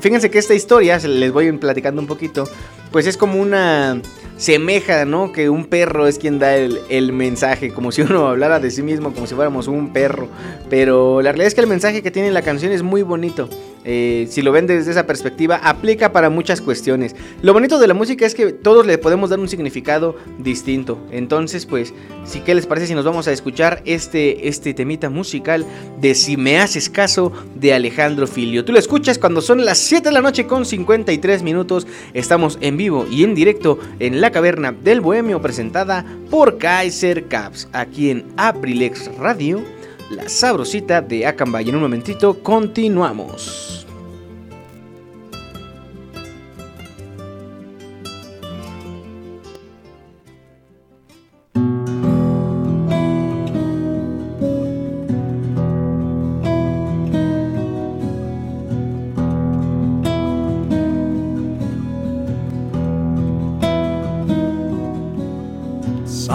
Fíjense 0.00 0.28
que 0.28 0.40
esta 0.40 0.54
historia, 0.54 0.98
les 0.98 1.30
voy 1.30 1.52
platicando 1.52 2.00
un 2.00 2.08
poquito, 2.08 2.48
pues 2.90 3.06
es 3.06 3.16
como 3.16 3.40
una 3.40 4.02
semeja, 4.36 5.04
¿no? 5.04 5.30
Que 5.30 5.50
un 5.50 5.66
perro 5.66 6.06
es 6.06 6.18
quien 6.18 6.40
da 6.40 6.56
el, 6.56 7.12
mensaje, 7.12 7.72
como 7.72 7.92
si 7.92 8.02
uno 8.02 8.26
hablara 8.26 8.58
de 8.58 8.72
sí 8.72 8.82
mismo, 8.82 9.12
como 9.12 9.28
si 9.28 9.36
fuéramos 9.36 9.68
un 9.68 9.92
perro. 9.92 10.28
Pero 10.68 11.22
la 11.22 11.30
realidad 11.30 11.46
es 11.46 11.54
que 11.54 11.60
el 11.60 11.66
mensaje 11.68 12.02
que 12.02 12.10
tiene 12.10 12.32
la 12.32 12.42
canción 12.42 12.72
es 12.72 12.82
muy 12.82 13.02
bonito. 13.02 13.48
Eh, 13.88 14.26
si 14.28 14.42
lo 14.42 14.50
ven 14.50 14.66
desde 14.66 14.90
esa 14.90 15.06
perspectiva, 15.06 15.60
aplica 15.62 16.10
para 16.10 16.28
muchas 16.28 16.60
cuestiones. 16.60 17.14
Lo 17.40 17.52
bonito 17.52 17.78
de 17.78 17.86
la 17.86 17.94
música 17.94 18.26
es 18.26 18.34
que 18.34 18.52
todos 18.52 18.84
le 18.84 18.98
podemos 18.98 19.30
dar 19.30 19.38
un 19.38 19.48
significado 19.48 20.16
distinto. 20.38 20.98
Entonces, 21.12 21.66
pues, 21.66 21.94
si 22.24 22.40
qué 22.40 22.54
les 22.54 22.66
parece 22.66 22.88
si 22.88 22.94
nos 22.94 23.04
vamos 23.04 23.28
a 23.28 23.32
escuchar 23.32 23.75
este, 23.84 24.48
este 24.48 24.74
temita 24.74 25.10
musical 25.10 25.66
de 26.00 26.14
Si 26.14 26.36
me 26.36 26.58
haces 26.58 26.88
caso 26.88 27.32
de 27.54 27.74
Alejandro 27.74 28.26
Filio. 28.26 28.64
Tú 28.64 28.72
lo 28.72 28.78
escuchas 28.78 29.18
cuando 29.18 29.40
son 29.40 29.64
las 29.64 29.78
7 29.78 30.08
de 30.08 30.12
la 30.12 30.20
noche 30.20 30.46
con 30.46 30.64
53 30.64 31.42
minutos. 31.42 31.86
Estamos 32.14 32.58
en 32.60 32.76
vivo 32.76 33.06
y 33.10 33.24
en 33.24 33.34
directo 33.34 33.78
en 33.98 34.20
la 34.20 34.30
caverna 34.30 34.72
del 34.72 35.00
Bohemio 35.00 35.40
presentada 35.40 36.04
por 36.30 36.58
Kaiser 36.58 37.26
Caps 37.28 37.68
aquí 37.72 38.10
en 38.10 38.24
Aprilex 38.36 39.14
Radio. 39.16 39.62
La 40.10 40.28
sabrosita 40.28 41.00
de 41.00 41.26
Acambay. 41.26 41.68
En 41.68 41.76
un 41.76 41.82
momentito 41.82 42.42
continuamos. 42.42 43.85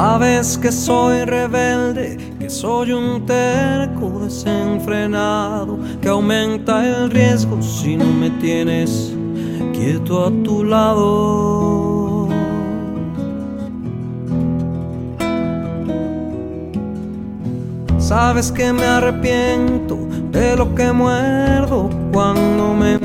Sabes 0.03 0.57
que 0.57 0.71
soy 0.71 1.25
rebelde, 1.25 2.17
que 2.39 2.49
soy 2.49 2.91
un 2.91 3.23
terco 3.23 4.21
desenfrenado, 4.23 5.77
que 6.01 6.09
aumenta 6.09 6.83
el 6.83 7.11
riesgo 7.11 7.61
si 7.61 7.97
no 7.97 8.05
me 8.05 8.31
tienes 8.31 9.13
quieto 9.73 10.25
a 10.25 10.31
tu 10.43 10.63
lado. 10.63 12.27
Sabes 17.99 18.51
que 18.51 18.73
me 18.73 18.83
arrepiento 18.83 19.99
de 20.31 20.55
lo 20.55 20.73
que 20.73 20.91
muerdo 20.91 21.91
cuando 22.11 22.73
me 22.73 23.00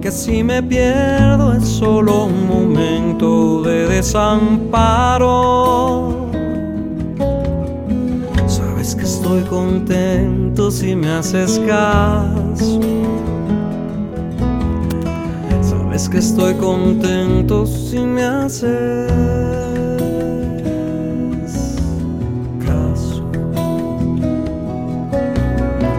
que 0.00 0.12
si 0.12 0.44
me 0.44 0.62
pierdo 0.62 1.54
es 1.54 1.66
solo 1.66 2.26
un 2.26 2.46
momento 2.46 3.62
de 3.62 3.88
desamparo. 3.88 5.32
Sabes 8.46 8.94
que 8.94 9.02
estoy 9.02 9.42
contento 9.42 10.70
si 10.70 10.94
me 10.94 11.10
haces 11.10 11.60
caso. 11.66 12.80
Sabes 15.62 16.08
que 16.08 16.18
estoy 16.18 16.54
contento 16.54 17.66
si 17.66 17.98
me 17.98 18.22
haces 18.22 19.10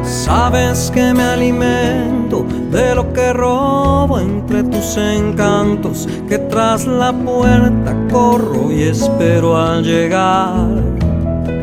Sabes 0.03 0.89
que 0.91 1.13
me 1.13 1.23
alimento 1.23 2.14
de 2.27 2.95
lo 2.95 3.13
que 3.13 3.33
robo 3.33 4.19
entre 4.19 4.63
tus 4.63 4.97
encantos, 4.97 6.07
que 6.27 6.39
tras 6.39 6.87
la 6.87 7.13
puerta 7.13 7.95
corro 8.11 8.71
y 8.71 8.83
espero 8.83 9.55
al 9.55 9.83
llegar 9.83 10.67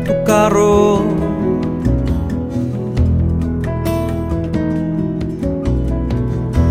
tu 0.05 0.23
carro. 0.25 1.01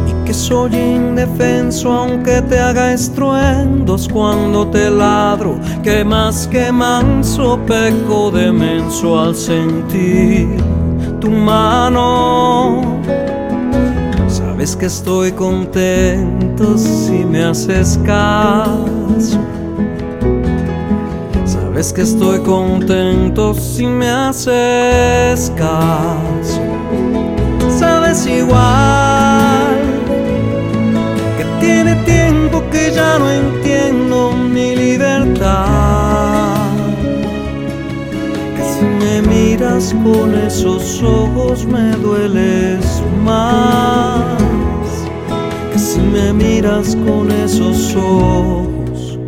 Y 0.07 0.25
que 0.25 0.33
soy 0.33 0.75
indefenso 0.75 1.93
aunque 1.93 2.41
te 2.43 2.59
haga 2.59 2.95
estruendos 2.95 4.09
cuando 4.09 4.67
te 4.69 4.91
ladro, 4.91 5.57
que 5.83 6.03
más 6.03 6.47
que 6.47 6.73
manso 6.73 7.59
peco 7.67 8.31
de 8.31 8.51
menso 8.51 9.21
al 9.21 9.37
sentir 9.37 10.49
tu 11.21 11.31
mano. 11.31 13.03
Sabes 14.63 14.77
que 14.77 14.87
estoy 14.87 15.33
contento 15.33 16.79
si 16.79 17.25
me 17.25 17.43
haces 17.43 17.99
caso. 18.07 19.41
Sabes 21.45 21.93
que 21.93 22.03
estoy 22.03 22.39
contento 22.43 23.55
si 23.55 23.87
me 23.87 24.09
haces 24.09 25.51
caso. 25.57 26.61
Sabes 27.77 28.25
igual 28.25 29.81
que 31.37 31.45
tiene 31.59 31.97
tiempo 32.05 32.63
que 32.71 32.93
ya 32.95 33.19
no 33.19 33.29
entiendo 33.33 34.31
mi 34.31 34.77
libertad 34.77 36.53
me 38.83 39.23
miras 39.23 39.95
con 40.05 40.35
esos 40.35 41.03
ojos 41.03 41.67
me 41.67 41.93
dueles 41.97 43.03
más. 43.25 44.52
Si 45.93 46.01
me 46.01 46.33
miras 46.33 46.97
con 47.05 47.31
esos 47.31 47.95
ojos 47.95 49.19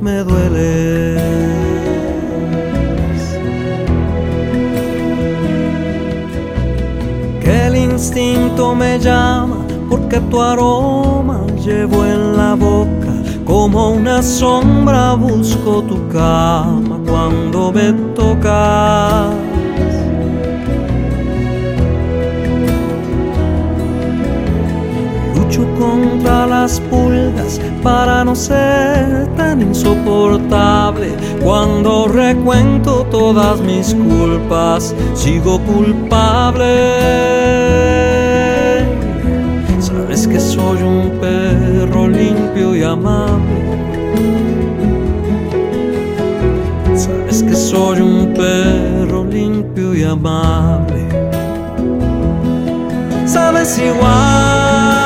me 0.00 0.18
dueles. 0.18 1.20
Que 7.42 7.66
el 7.66 7.74
instinto 7.74 8.72
me 8.72 9.00
llama 9.00 9.66
porque 9.90 10.20
tu 10.30 10.40
aroma 10.40 11.44
llevo 11.56 12.06
en 12.06 12.36
la 12.36 12.54
boca 12.54 13.14
como 13.44 13.90
una 13.90 14.22
sombra 14.22 15.14
busco 15.14 15.82
tu 15.82 16.08
cama 16.08 17.00
cuando 17.04 17.72
me 17.72 17.92
tocas. 18.14 19.41
Las 26.22 26.80
pulgas 26.80 27.60
para 27.82 28.24
no 28.24 28.34
ser 28.34 29.26
tan 29.36 29.62
insoportable. 29.62 31.08
Cuando 31.42 32.08
recuento 32.08 33.06
todas 33.10 33.60
mis 33.60 33.94
culpas, 33.94 34.94
sigo 35.14 35.60
culpable 35.60 37.12
que 40.32 40.40
soy 40.40 40.82
un 40.82 41.10
perro 41.20 42.08
limpio 42.08 42.74
y 42.76 42.82
amable. 42.82 43.60
Sabes 46.94 47.42
que 47.42 47.54
soy 47.54 48.00
un 48.00 48.32
perro 48.32 49.24
limpio 49.24 49.94
y 49.94 50.04
amable. 50.04 51.06
Sabes 53.26 53.78
igual 53.78 55.01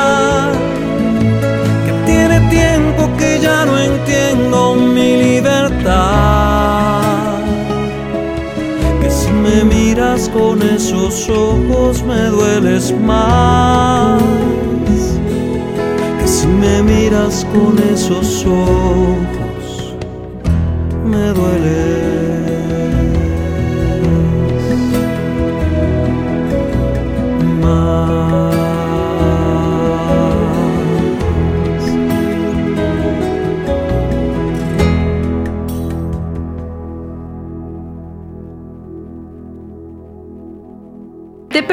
no 3.65 3.77
entiendo 3.77 4.75
mi 4.75 5.17
libertad. 5.17 7.01
Que 9.01 9.09
si 9.09 9.31
me 9.31 9.63
miras 9.63 10.29
con 10.29 10.61
esos 10.61 11.29
ojos 11.29 12.03
me 12.03 12.21
dueles 12.25 12.93
más 12.99 14.21
me 16.47 16.81
miras 16.83 17.45
con 17.53 17.77
esos 17.93 18.45
ojos, 18.45 19.36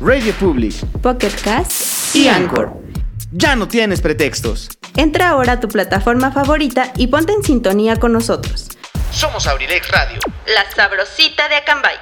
Radio 0.00 0.34
Public, 0.34 0.74
Pocket 1.00 1.32
Cast 1.42 2.14
y 2.14 2.28
Anchor. 2.28 2.70
Ya 3.32 3.56
no 3.56 3.66
tienes 3.66 4.02
pretextos. 4.02 4.68
Entra 4.94 5.30
ahora 5.30 5.52
a 5.52 5.60
tu 5.60 5.68
plataforma 5.68 6.30
favorita 6.32 6.92
y 6.96 7.06
ponte 7.06 7.32
en 7.32 7.42
sintonía 7.42 7.96
con 7.96 8.12
nosotros. 8.12 8.68
Somos 9.10 9.46
Abrilex 9.46 9.90
Radio. 9.90 10.18
La 10.46 10.70
sabrosita 10.74 11.48
de 11.48 11.54
Acambay. 11.56 11.96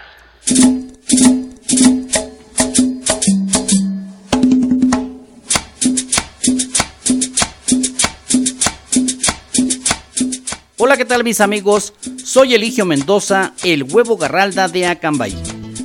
Hola, 10.79 10.97
¿qué 10.97 11.05
tal 11.05 11.23
mis 11.23 11.41
amigos? 11.41 11.95
Soy 12.25 12.55
Eligio 12.55 12.85
Mendoza, 12.85 13.53
el 13.63 13.85
huevo 13.85 14.17
garralda 14.17 14.67
de 14.67 14.87
Acambay. 14.87 15.54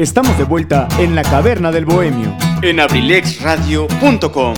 Estamos 0.00 0.38
de 0.38 0.44
vuelta 0.44 0.88
en 0.98 1.14
la 1.14 1.22
caverna 1.22 1.70
del 1.70 1.84
bohemio. 1.84 2.34
En 2.62 2.80
abrilexradio.com. 2.80 4.54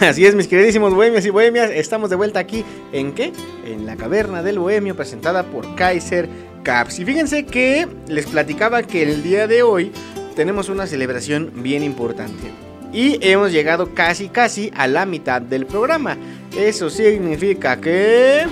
Así 0.00 0.24
es, 0.24 0.34
mis 0.34 0.48
queridísimos 0.48 0.94
bohemios 0.94 1.26
y 1.26 1.28
bohemias, 1.28 1.70
estamos 1.70 2.08
de 2.08 2.16
vuelta 2.16 2.40
aquí 2.40 2.64
en 2.92 3.12
qué? 3.12 3.34
En 3.66 3.84
la 3.84 3.96
caverna 3.96 4.42
del 4.42 4.60
bohemio 4.60 4.96
presentada 4.96 5.42
por 5.42 5.74
Kaiser 5.74 6.26
Caps. 6.62 7.00
Y 7.00 7.04
fíjense 7.04 7.44
que 7.44 7.86
les 8.08 8.24
platicaba 8.24 8.82
que 8.82 9.02
el 9.02 9.22
día 9.22 9.46
de 9.46 9.62
hoy 9.62 9.92
tenemos 10.34 10.70
una 10.70 10.86
celebración 10.86 11.52
bien 11.56 11.82
importante. 11.82 12.50
Y 12.94 13.18
hemos 13.20 13.52
llegado 13.52 13.92
casi, 13.94 14.30
casi 14.30 14.72
a 14.74 14.86
la 14.86 15.04
mitad 15.04 15.42
del 15.42 15.66
programa. 15.66 16.16
Eso 16.58 16.88
significa 16.88 17.78
que... 17.78 18.46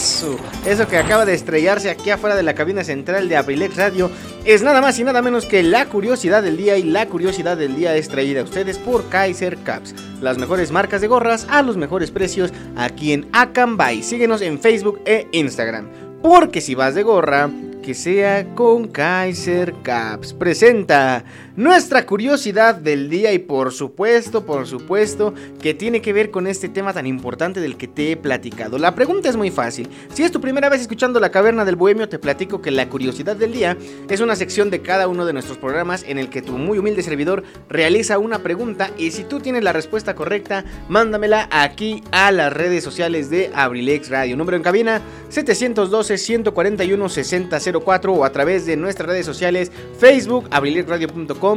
Eso, 0.00 0.88
que 0.88 0.96
acaba 0.96 1.26
de 1.26 1.34
estrellarse 1.34 1.90
aquí 1.90 2.08
afuera 2.08 2.34
de 2.34 2.42
la 2.42 2.54
cabina 2.54 2.84
central 2.84 3.28
de 3.28 3.36
Abrilex 3.36 3.76
Radio 3.76 4.10
es 4.46 4.62
nada 4.62 4.80
más 4.80 4.98
y 4.98 5.04
nada 5.04 5.20
menos 5.20 5.44
que 5.44 5.62
la 5.62 5.90
curiosidad 5.90 6.42
del 6.42 6.56
día 6.56 6.78
y 6.78 6.84
la 6.84 7.04
curiosidad 7.04 7.58
del 7.58 7.76
día 7.76 7.94
es 7.94 8.08
traída 8.08 8.40
a 8.40 8.44
ustedes 8.44 8.78
por 8.78 9.10
Kaiser 9.10 9.58
Caps, 9.58 9.94
las 10.22 10.38
mejores 10.38 10.72
marcas 10.72 11.02
de 11.02 11.08
gorras 11.08 11.46
a 11.50 11.60
los 11.60 11.76
mejores 11.76 12.10
precios 12.10 12.50
aquí 12.76 13.12
en 13.12 13.28
Acambay. 13.34 14.02
Síguenos 14.02 14.40
en 14.40 14.58
Facebook 14.58 15.02
e 15.04 15.28
Instagram, 15.32 15.90
porque 16.22 16.62
si 16.62 16.74
vas 16.74 16.94
de 16.94 17.02
gorra, 17.02 17.50
que 17.82 17.92
sea 17.92 18.54
con 18.54 18.88
Kaiser 18.88 19.74
Caps. 19.82 20.32
Presenta 20.32 21.24
nuestra 21.60 22.06
curiosidad 22.06 22.74
del 22.74 23.10
día 23.10 23.34
y 23.34 23.38
por 23.38 23.70
supuesto, 23.70 24.46
por 24.46 24.66
supuesto, 24.66 25.34
que 25.60 25.74
tiene 25.74 26.00
que 26.00 26.14
ver 26.14 26.30
con 26.30 26.46
este 26.46 26.70
tema 26.70 26.94
tan 26.94 27.06
importante 27.06 27.60
del 27.60 27.76
que 27.76 27.86
te 27.86 28.12
he 28.12 28.16
platicado. 28.16 28.78
La 28.78 28.94
pregunta 28.94 29.28
es 29.28 29.36
muy 29.36 29.50
fácil. 29.50 29.86
Si 30.14 30.22
es 30.22 30.32
tu 30.32 30.40
primera 30.40 30.70
vez 30.70 30.80
escuchando 30.80 31.20
La 31.20 31.30
Caverna 31.30 31.66
del 31.66 31.76
Bohemio, 31.76 32.08
te 32.08 32.18
platico 32.18 32.62
que 32.62 32.70
la 32.70 32.88
curiosidad 32.88 33.36
del 33.36 33.52
día 33.52 33.76
es 34.08 34.20
una 34.20 34.36
sección 34.36 34.70
de 34.70 34.80
cada 34.80 35.06
uno 35.06 35.26
de 35.26 35.34
nuestros 35.34 35.58
programas 35.58 36.02
en 36.04 36.16
el 36.16 36.30
que 36.30 36.40
tu 36.40 36.52
muy 36.52 36.78
humilde 36.78 37.02
servidor 37.02 37.44
realiza 37.68 38.18
una 38.18 38.38
pregunta 38.38 38.90
y 38.96 39.10
si 39.10 39.24
tú 39.24 39.40
tienes 39.40 39.62
la 39.62 39.74
respuesta 39.74 40.14
correcta, 40.14 40.64
mándamela 40.88 41.46
aquí 41.50 42.02
a 42.10 42.32
las 42.32 42.54
redes 42.54 42.82
sociales 42.82 43.28
de 43.28 43.50
Abrilex 43.54 44.08
Radio. 44.08 44.34
Número 44.34 44.56
en 44.56 44.62
cabina 44.62 45.02
712 45.28 46.16
141 46.16 47.08
6004 47.10 48.12
o 48.14 48.24
a 48.24 48.32
través 48.32 48.64
de 48.64 48.78
nuestras 48.78 49.10
redes 49.10 49.26
sociales 49.26 49.70
Facebook, 49.98 50.48
abrilexradio.com, 50.50 51.49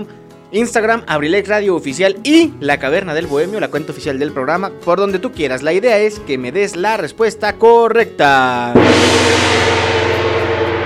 Instagram, 0.51 1.03
Abrilex 1.07 1.49
Radio 1.49 1.75
Oficial 1.75 2.17
y 2.23 2.53
La 2.59 2.77
Caverna 2.77 3.13
del 3.15 3.25
Bohemio, 3.25 3.59
la 3.59 3.69
cuenta 3.69 3.91
oficial 3.91 4.19
del 4.19 4.31
programa, 4.31 4.71
por 4.85 4.99
donde 4.99 5.17
tú 5.17 5.31
quieras. 5.31 5.63
La 5.63 5.73
idea 5.73 5.97
es 5.97 6.19
que 6.19 6.37
me 6.37 6.51
des 6.51 6.75
la 6.75 6.95
respuesta 6.97 7.53
correcta. 7.57 8.73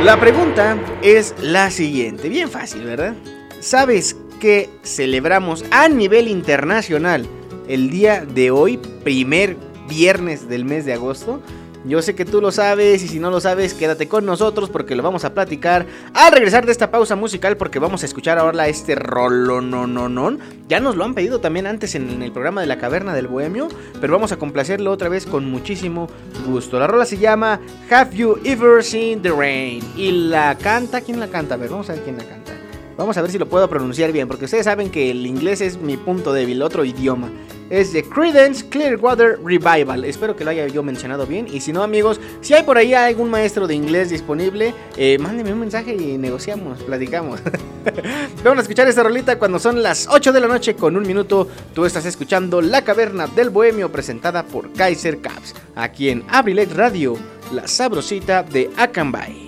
La 0.03 0.19
pregunta 0.19 0.77
es 1.01 1.35
la 1.41 1.69
siguiente, 1.69 2.29
bien 2.29 2.49
fácil, 2.49 2.83
¿verdad? 2.83 3.15
¿Sabes 3.59 4.15
que 4.39 4.69
celebramos 4.83 5.65
a 5.71 5.89
nivel 5.89 6.27
internacional 6.27 7.27
el 7.67 7.89
día 7.89 8.23
de 8.23 8.51
hoy, 8.51 8.77
primer 9.03 9.57
viernes 9.89 10.47
del 10.47 10.63
mes 10.63 10.85
de 10.85 10.93
agosto? 10.93 11.41
Yo 11.87 12.01
sé 12.01 12.15
que 12.15 12.25
tú 12.25 12.41
lo 12.41 12.51
sabes 12.51 13.01
y 13.01 13.07
si 13.07 13.17
no 13.17 13.31
lo 13.31 13.39
sabes, 13.39 13.73
quédate 13.73 14.09
con 14.09 14.25
nosotros 14.25 14.69
porque 14.69 14.93
lo 14.93 15.03
vamos 15.03 15.23
a 15.23 15.33
platicar 15.33 15.85
al 16.13 16.33
regresar 16.33 16.65
de 16.65 16.73
esta 16.73 16.91
pausa 16.91 17.15
musical 17.15 17.55
porque 17.55 17.79
vamos 17.79 18.03
a 18.03 18.05
escuchar 18.05 18.37
ahora 18.37 18.67
este 18.67 18.93
rollo 18.95 19.61
no 19.61 19.87
no 19.87 20.09
no. 20.09 20.37
Ya 20.67 20.81
nos 20.81 20.97
lo 20.97 21.05
han 21.05 21.13
pedido 21.13 21.39
también 21.39 21.65
antes 21.65 21.95
en 21.95 22.21
el 22.21 22.33
programa 22.33 22.59
de 22.59 22.67
la 22.67 22.77
Caverna 22.77 23.13
del 23.13 23.27
Bohemio, 23.27 23.69
pero 24.01 24.11
vamos 24.11 24.33
a 24.33 24.37
complacerlo 24.37 24.91
otra 24.91 25.07
vez 25.07 25.25
con 25.25 25.49
muchísimo 25.49 26.09
gusto. 26.45 26.77
La 26.77 26.87
rola 26.87 27.05
se 27.05 27.17
llama 27.17 27.61
Have 27.89 28.13
You 28.17 28.37
Ever 28.43 28.83
Seen 28.83 29.21
the 29.21 29.31
Rain 29.31 29.81
y 29.95 30.11
la 30.11 30.57
canta, 30.57 30.99
¿quién 30.99 31.21
la 31.21 31.29
canta? 31.29 31.53
A 31.53 31.57
ver, 31.57 31.69
vamos 31.69 31.89
a 31.89 31.93
ver 31.93 32.03
quién 32.03 32.17
la 32.17 32.25
canta. 32.25 32.51
Vamos 32.97 33.15
a 33.15 33.21
ver 33.21 33.31
si 33.31 33.37
lo 33.37 33.47
puedo 33.47 33.69
pronunciar 33.69 34.11
bien, 34.11 34.27
porque 34.27 34.45
ustedes 34.45 34.65
saben 34.65 34.89
que 34.89 35.11
el 35.11 35.25
inglés 35.25 35.61
es 35.61 35.77
mi 35.77 35.95
punto 35.95 36.33
débil, 36.33 36.61
otro 36.63 36.83
idioma. 36.83 37.29
Es 37.69 37.93
de 37.93 38.03
Credence 38.03 38.67
Clearwater 38.69 39.39
Revival. 39.43 40.05
Espero 40.05 40.35
que 40.35 40.43
lo 40.43 40.51
haya 40.51 40.67
yo 40.67 40.83
mencionado 40.83 41.25
bien. 41.25 41.47
Y 41.51 41.61
si 41.61 41.73
no, 41.73 41.83
amigos, 41.83 42.19
si 42.41 42.53
hay 42.53 42.63
por 42.63 42.77
ahí 42.77 42.93
algún 42.93 43.29
maestro 43.29 43.67
de 43.67 43.75
inglés 43.75 44.09
disponible, 44.09 44.73
eh, 44.95 45.17
mándenme 45.19 45.53
un 45.53 45.59
mensaje 45.59 45.93
y 45.95 46.17
negociamos, 46.17 46.81
platicamos. 46.83 47.41
Vamos 48.43 48.59
a 48.59 48.61
escuchar 48.61 48.87
esta 48.87 49.03
rolita 49.03 49.37
cuando 49.37 49.59
son 49.59 49.83
las 49.83 50.07
8 50.09 50.31
de 50.31 50.39
la 50.39 50.47
noche 50.47 50.75
con 50.75 50.95
un 50.95 51.05
minuto. 51.05 51.47
Tú 51.73 51.85
estás 51.85 52.05
escuchando 52.05 52.61
La 52.61 52.83
Caverna 52.83 53.27
del 53.27 53.49
Bohemio 53.49 53.91
presentada 53.91 54.43
por 54.43 54.71
Kaiser 54.73 55.19
Caps. 55.19 55.53
Aquí 55.75 56.09
en 56.09 56.23
Abrilex 56.29 56.75
Radio, 56.75 57.17
la 57.51 57.67
sabrosita 57.67 58.43
de 58.43 58.69
Akanbay. 58.77 59.46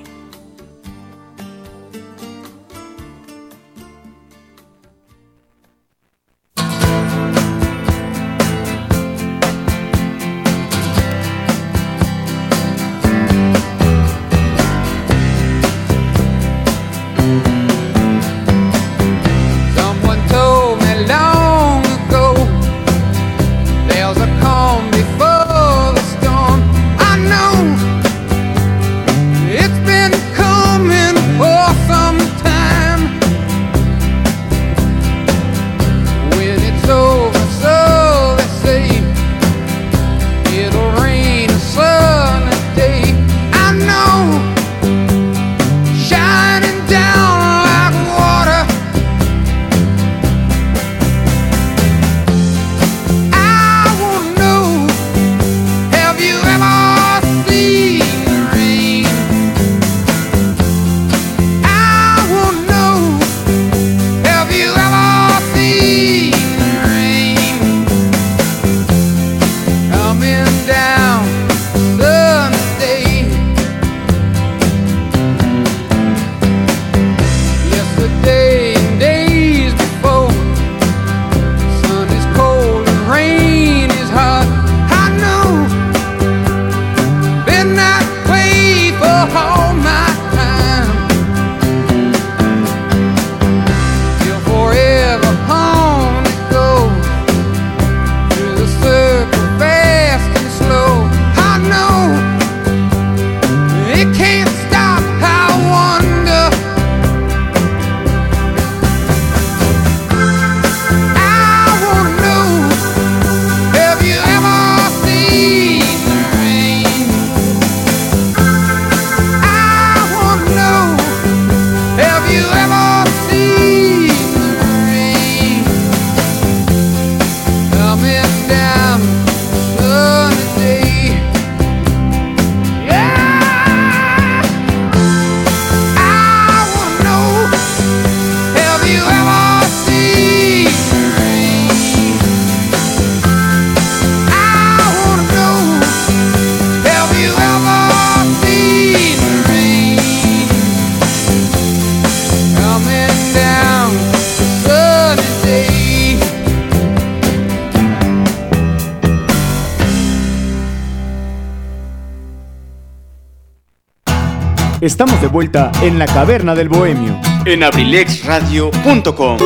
En 165.82 165.98
la 165.98 166.06
caverna 166.08 166.56
del 166.56 166.68
bohemio. 166.68 167.20
En 167.46 167.64
abrilexradio.com. 167.64 169.38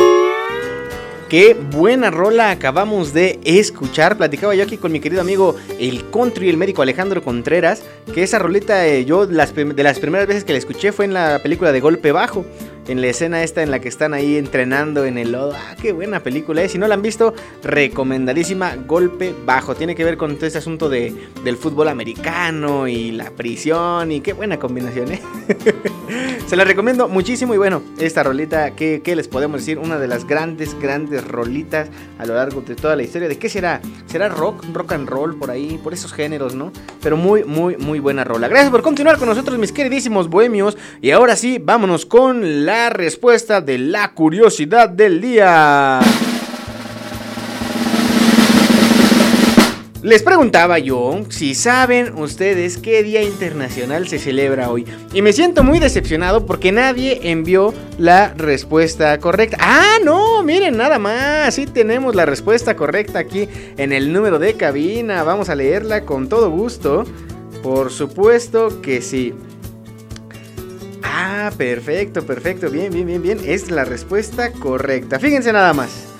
Qué 1.28 1.54
buena 1.54 2.10
rola 2.10 2.50
acabamos 2.50 3.12
de 3.12 3.38
escuchar. 3.44 4.16
Platicaba 4.16 4.54
yo 4.54 4.64
aquí 4.64 4.76
con 4.76 4.92
mi 4.92 5.00
querido 5.00 5.20
amigo 5.20 5.56
el 5.78 6.08
country, 6.10 6.48
el 6.48 6.56
médico 6.56 6.82
Alejandro 6.82 7.22
Contreras, 7.22 7.82
que 8.12 8.22
esa 8.22 8.38
roleta 8.38 8.86
eh, 8.86 9.04
yo 9.04 9.26
de 9.26 9.34
las 9.34 9.52
primeras 9.52 10.26
veces 10.26 10.44
que 10.44 10.52
la 10.52 10.58
escuché 10.58 10.92
fue 10.92 11.04
en 11.04 11.14
la 11.14 11.40
película 11.42 11.72
de 11.72 11.80
Golpe 11.80 12.12
Bajo 12.12 12.44
en 12.88 13.00
la 13.00 13.08
escena 13.08 13.42
esta 13.42 13.62
en 13.62 13.70
la 13.70 13.80
que 13.80 13.88
están 13.88 14.14
ahí 14.14 14.36
entrenando 14.36 15.04
en 15.04 15.18
el 15.18 15.32
lodo. 15.32 15.54
Ah, 15.54 15.76
qué 15.80 15.92
buena 15.92 16.20
película 16.20 16.62
es. 16.62 16.72
Si 16.72 16.78
no 16.78 16.86
la 16.86 16.94
han 16.94 17.02
visto, 17.02 17.34
recomendadísima 17.62 18.76
Golpe 18.76 19.34
Bajo. 19.44 19.74
Tiene 19.74 19.94
que 19.94 20.04
ver 20.04 20.16
con 20.16 20.36
todo 20.36 20.46
ese 20.46 20.58
asunto 20.58 20.88
de, 20.88 21.14
del 21.42 21.56
fútbol 21.56 21.88
americano 21.88 22.86
y 22.86 23.12
la 23.12 23.30
prisión. 23.30 24.12
Y 24.12 24.20
qué 24.20 24.32
buena 24.32 24.58
combinación, 24.58 25.12
¿eh? 25.12 25.22
Se 26.46 26.56
la 26.56 26.64
recomiendo 26.64 27.08
muchísimo. 27.08 27.54
Y 27.54 27.58
bueno, 27.58 27.82
esta 27.98 28.22
rolita, 28.22 28.72
¿qué, 28.72 29.00
¿qué, 29.02 29.16
les 29.16 29.28
podemos 29.28 29.60
decir? 29.60 29.78
Una 29.78 29.98
de 29.98 30.06
las 30.06 30.26
grandes, 30.26 30.78
grandes 30.78 31.26
rolitas 31.26 31.88
a 32.18 32.26
lo 32.26 32.34
largo 32.34 32.60
de 32.60 32.74
toda 32.74 32.96
la 32.96 33.02
historia. 33.02 33.28
¿De 33.28 33.38
qué 33.38 33.48
será? 33.48 33.80
¿Será 34.06 34.28
rock? 34.28 34.64
Rock 34.72 34.92
and 34.92 35.08
roll 35.08 35.36
por 35.36 35.50
ahí, 35.50 35.80
por 35.82 35.94
esos 35.94 36.12
géneros, 36.12 36.54
¿no? 36.54 36.70
Pero 37.02 37.16
muy, 37.16 37.44
muy, 37.44 37.76
muy 37.78 37.98
buena 37.98 38.24
rola. 38.24 38.48
Gracias 38.48 38.70
por 38.70 38.82
continuar 38.82 39.18
con 39.18 39.28
nosotros, 39.28 39.58
mis 39.58 39.72
queridísimos 39.72 40.28
bohemios. 40.28 40.76
Y 41.00 41.12
ahora 41.12 41.34
sí, 41.34 41.58
vámonos 41.58 42.04
con 42.04 42.66
la 42.66 42.90
respuesta 42.90 43.60
de 43.60 43.78
la 43.78 44.12
curiosidad 44.12 44.90
del 44.90 45.20
día. 45.20 46.00
Les 50.04 50.22
preguntaba 50.22 50.78
yo 50.78 51.22
si 51.30 51.54
saben 51.54 52.18
ustedes 52.18 52.76
qué 52.76 53.02
día 53.02 53.22
internacional 53.22 54.06
se 54.06 54.18
celebra 54.18 54.68
hoy. 54.68 54.84
Y 55.14 55.22
me 55.22 55.32
siento 55.32 55.64
muy 55.64 55.78
decepcionado 55.78 56.44
porque 56.44 56.72
nadie 56.72 57.20
envió 57.22 57.72
la 57.96 58.34
respuesta 58.34 59.18
correcta. 59.18 59.56
Ah, 59.58 59.96
no, 60.04 60.42
miren, 60.42 60.76
nada 60.76 60.98
más. 60.98 61.54
Sí 61.54 61.64
tenemos 61.64 62.14
la 62.14 62.26
respuesta 62.26 62.76
correcta 62.76 63.18
aquí 63.18 63.48
en 63.78 63.94
el 63.94 64.12
número 64.12 64.38
de 64.38 64.52
cabina. 64.58 65.22
Vamos 65.22 65.48
a 65.48 65.54
leerla 65.54 66.04
con 66.04 66.28
todo 66.28 66.50
gusto. 66.50 67.04
Por 67.62 67.90
supuesto 67.90 68.82
que 68.82 69.00
sí. 69.00 69.32
Ah, 71.02 71.50
perfecto, 71.56 72.26
perfecto. 72.26 72.68
Bien, 72.68 72.92
bien, 72.92 73.06
bien, 73.06 73.22
bien. 73.22 73.40
Es 73.42 73.70
la 73.70 73.86
respuesta 73.86 74.52
correcta. 74.52 75.18
Fíjense 75.18 75.50
nada 75.50 75.72
más. 75.72 76.13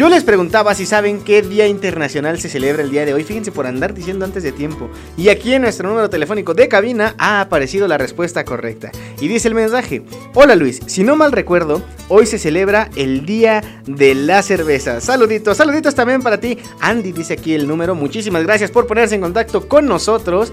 Yo 0.00 0.08
les 0.08 0.24
preguntaba 0.24 0.74
si 0.74 0.86
saben 0.86 1.20
qué 1.20 1.42
día 1.42 1.66
internacional 1.66 2.40
se 2.40 2.48
celebra 2.48 2.82
el 2.82 2.90
día 2.90 3.04
de 3.04 3.12
hoy. 3.12 3.22
Fíjense 3.22 3.52
por 3.52 3.66
andar 3.66 3.92
diciendo 3.92 4.24
antes 4.24 4.42
de 4.42 4.50
tiempo. 4.50 4.88
Y 5.18 5.28
aquí 5.28 5.52
en 5.52 5.60
nuestro 5.60 5.90
número 5.90 6.08
telefónico 6.08 6.54
de 6.54 6.68
cabina 6.68 7.14
ha 7.18 7.42
aparecido 7.42 7.86
la 7.86 7.98
respuesta 7.98 8.42
correcta. 8.42 8.90
Y 9.20 9.28
dice 9.28 9.48
el 9.48 9.54
mensaje: 9.54 10.00
Hola 10.32 10.56
Luis, 10.56 10.80
si 10.86 11.04
no 11.04 11.16
mal 11.16 11.32
recuerdo, 11.32 11.82
hoy 12.08 12.24
se 12.24 12.38
celebra 12.38 12.88
el 12.96 13.26
día 13.26 13.62
de 13.84 14.14
la 14.14 14.42
cerveza. 14.42 15.02
Saluditos, 15.02 15.58
saluditos 15.58 15.94
también 15.94 16.22
para 16.22 16.40
ti. 16.40 16.56
Andy 16.80 17.12
dice 17.12 17.34
aquí 17.34 17.52
el 17.52 17.68
número. 17.68 17.94
Muchísimas 17.94 18.42
gracias 18.42 18.70
por 18.70 18.86
ponerse 18.86 19.16
en 19.16 19.20
contacto 19.20 19.68
con 19.68 19.84
nosotros. 19.84 20.50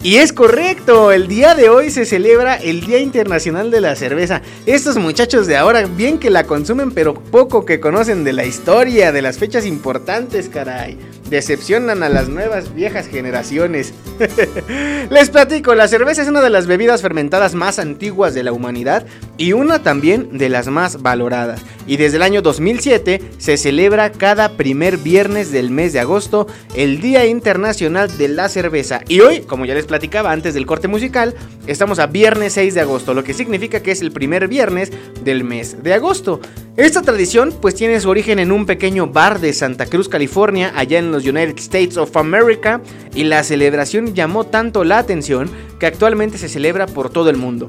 Y 0.00 0.18
es 0.18 0.32
correcto, 0.32 1.10
el 1.10 1.26
día 1.26 1.56
de 1.56 1.70
hoy 1.70 1.90
se 1.90 2.06
celebra 2.06 2.54
el 2.54 2.82
Día 2.82 3.00
Internacional 3.00 3.72
de 3.72 3.80
la 3.80 3.96
Cerveza. 3.96 4.42
Estos 4.64 4.96
muchachos 4.96 5.48
de 5.48 5.56
ahora, 5.56 5.86
bien 5.86 6.18
que 6.20 6.30
la 6.30 6.44
consumen, 6.44 6.92
pero 6.92 7.14
poco 7.14 7.64
que 7.64 7.80
conocen 7.80 8.22
de 8.22 8.32
la 8.32 8.44
historia, 8.44 9.10
de 9.10 9.22
las 9.22 9.38
fechas 9.38 9.66
importantes, 9.66 10.48
caray. 10.48 10.96
Decepcionan 11.28 12.04
a 12.04 12.08
las 12.08 12.28
nuevas 12.28 12.74
viejas 12.76 13.08
generaciones. 13.08 13.92
Les 15.10 15.30
platico, 15.30 15.74
la 15.74 15.88
cerveza 15.88 16.22
es 16.22 16.28
una 16.28 16.42
de 16.42 16.50
las 16.50 16.68
bebidas 16.68 17.02
fermentadas 17.02 17.54
más 17.54 17.80
antiguas 17.80 18.34
de 18.34 18.44
la 18.44 18.52
humanidad 18.52 19.04
y 19.36 19.52
una 19.52 19.82
también 19.82 20.38
de 20.38 20.48
las 20.48 20.68
más 20.68 21.02
valoradas. 21.02 21.60
Y 21.88 21.96
desde 21.96 22.16
el 22.18 22.22
año 22.22 22.40
2007 22.40 23.20
se 23.38 23.56
celebra 23.56 24.12
cada 24.12 24.50
primer 24.50 24.96
viernes 24.96 25.50
del 25.50 25.70
mes 25.70 25.92
de 25.92 26.00
agosto 26.00 26.46
el 26.74 27.00
Día 27.00 27.26
Internacional 27.26 28.16
de 28.16 28.28
la 28.28 28.48
Cerveza. 28.48 29.00
Y 29.08 29.20
hoy, 29.20 29.40
como 29.40 29.66
ya 29.66 29.74
les 29.74 29.87
platicaba 29.88 30.30
antes 30.30 30.54
del 30.54 30.66
corte 30.66 30.86
musical, 30.86 31.34
estamos 31.66 31.98
a 31.98 32.06
viernes 32.06 32.52
6 32.52 32.74
de 32.74 32.80
agosto, 32.80 33.14
lo 33.14 33.24
que 33.24 33.34
significa 33.34 33.80
que 33.80 33.90
es 33.90 34.00
el 34.00 34.12
primer 34.12 34.46
viernes 34.46 34.92
del 35.24 35.42
mes 35.42 35.82
de 35.82 35.94
agosto. 35.94 36.40
Esta 36.76 37.02
tradición 37.02 37.52
pues 37.60 37.74
tiene 37.74 38.00
su 38.00 38.08
origen 38.08 38.38
en 38.38 38.52
un 38.52 38.66
pequeño 38.66 39.08
bar 39.08 39.40
de 39.40 39.52
Santa 39.52 39.86
Cruz, 39.86 40.08
California, 40.08 40.72
allá 40.76 41.00
en 41.00 41.10
los 41.10 41.24
United 41.24 41.58
States 41.58 41.96
of 41.96 42.16
America, 42.16 42.80
y 43.16 43.24
la 43.24 43.42
celebración 43.42 44.14
llamó 44.14 44.44
tanto 44.44 44.84
la 44.84 44.98
atención 44.98 45.50
que 45.80 45.86
actualmente 45.86 46.38
se 46.38 46.48
celebra 46.48 46.86
por 46.86 47.10
todo 47.10 47.30
el 47.30 47.36
mundo, 47.36 47.66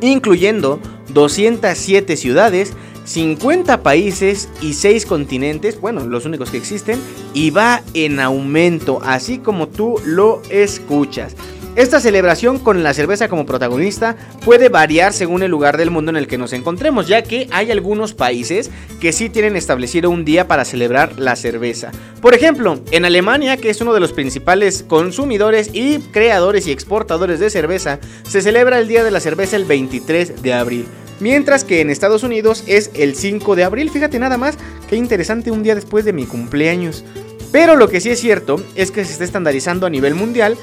incluyendo 0.00 0.80
207 1.12 2.16
ciudades, 2.16 2.72
50 3.10 3.82
países 3.82 4.48
y 4.62 4.74
6 4.74 5.04
continentes, 5.04 5.80
bueno, 5.80 6.06
los 6.06 6.26
únicos 6.26 6.50
que 6.50 6.58
existen, 6.58 7.00
y 7.34 7.50
va 7.50 7.82
en 7.92 8.20
aumento, 8.20 9.00
así 9.02 9.38
como 9.38 9.66
tú 9.66 9.96
lo 10.04 10.40
escuchas. 10.48 11.34
Esta 11.76 12.00
celebración 12.00 12.58
con 12.58 12.82
la 12.82 12.92
cerveza 12.92 13.28
como 13.28 13.46
protagonista 13.46 14.16
puede 14.44 14.68
variar 14.68 15.12
según 15.12 15.44
el 15.44 15.52
lugar 15.52 15.76
del 15.76 15.92
mundo 15.92 16.10
en 16.10 16.16
el 16.16 16.26
que 16.26 16.36
nos 16.36 16.52
encontremos, 16.52 17.06
ya 17.06 17.22
que 17.22 17.46
hay 17.52 17.70
algunos 17.70 18.12
países 18.12 18.70
que 19.00 19.12
sí 19.12 19.30
tienen 19.30 19.54
establecido 19.54 20.10
un 20.10 20.24
día 20.24 20.48
para 20.48 20.64
celebrar 20.64 21.18
la 21.18 21.36
cerveza. 21.36 21.92
Por 22.20 22.34
ejemplo, 22.34 22.80
en 22.90 23.04
Alemania, 23.04 23.56
que 23.56 23.70
es 23.70 23.80
uno 23.80 23.94
de 23.94 24.00
los 24.00 24.12
principales 24.12 24.82
consumidores 24.82 25.70
y 25.72 26.00
creadores 26.00 26.66
y 26.66 26.72
exportadores 26.72 27.38
de 27.38 27.50
cerveza, 27.50 28.00
se 28.28 28.42
celebra 28.42 28.80
el 28.80 28.88
Día 28.88 29.04
de 29.04 29.12
la 29.12 29.20
Cerveza 29.20 29.54
el 29.54 29.64
23 29.64 30.42
de 30.42 30.52
abril. 30.52 30.86
Mientras 31.20 31.64
que 31.64 31.80
en 31.80 31.90
Estados 31.90 32.24
Unidos 32.24 32.64
es 32.66 32.90
el 32.94 33.14
5 33.14 33.54
de 33.54 33.64
abril. 33.64 33.90
Fíjate 33.90 34.18
nada 34.18 34.38
más, 34.38 34.56
qué 34.88 34.96
interesante 34.96 35.50
un 35.50 35.62
día 35.62 35.74
después 35.76 36.04
de 36.04 36.12
mi 36.12 36.24
cumpleaños. 36.26 37.04
Pero 37.52 37.76
lo 37.76 37.88
que 37.88 38.00
sí 38.00 38.10
es 38.10 38.20
cierto 38.20 38.62
es 38.74 38.90
que 38.90 39.04
se 39.04 39.12
está 39.12 39.24
estandarizando 39.24 39.86
a 39.86 39.90
nivel 39.90 40.14
mundial 40.14 40.56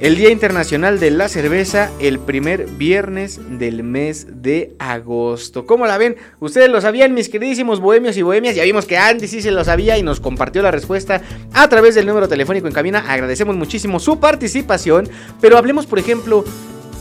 el 0.00 0.16
Día 0.16 0.30
Internacional 0.30 0.98
de 0.98 1.10
la 1.10 1.28
Cerveza 1.28 1.90
el 2.00 2.18
primer 2.18 2.66
viernes 2.66 3.38
del 3.58 3.82
mes 3.82 4.26
de 4.42 4.74
agosto. 4.78 5.66
¿Cómo 5.66 5.86
la 5.86 5.98
ven? 5.98 6.16
Ustedes 6.40 6.70
lo 6.70 6.80
sabían, 6.80 7.12
mis 7.12 7.28
queridísimos 7.28 7.80
bohemios 7.80 8.16
y 8.16 8.22
bohemias. 8.22 8.54
Ya 8.54 8.64
vimos 8.64 8.86
que 8.86 8.96
Andy 8.96 9.28
sí 9.28 9.42
se 9.42 9.50
lo 9.50 9.62
sabía 9.62 9.98
y 9.98 10.02
nos 10.02 10.18
compartió 10.18 10.62
la 10.62 10.70
respuesta 10.70 11.20
a 11.52 11.68
través 11.68 11.94
del 11.94 12.06
número 12.06 12.28
telefónico 12.28 12.66
en 12.66 12.72
cabina. 12.72 13.04
Agradecemos 13.06 13.56
muchísimo 13.56 14.00
su 14.00 14.18
participación. 14.18 15.06
Pero 15.38 15.58
hablemos, 15.58 15.84
por 15.84 15.98
ejemplo, 15.98 16.44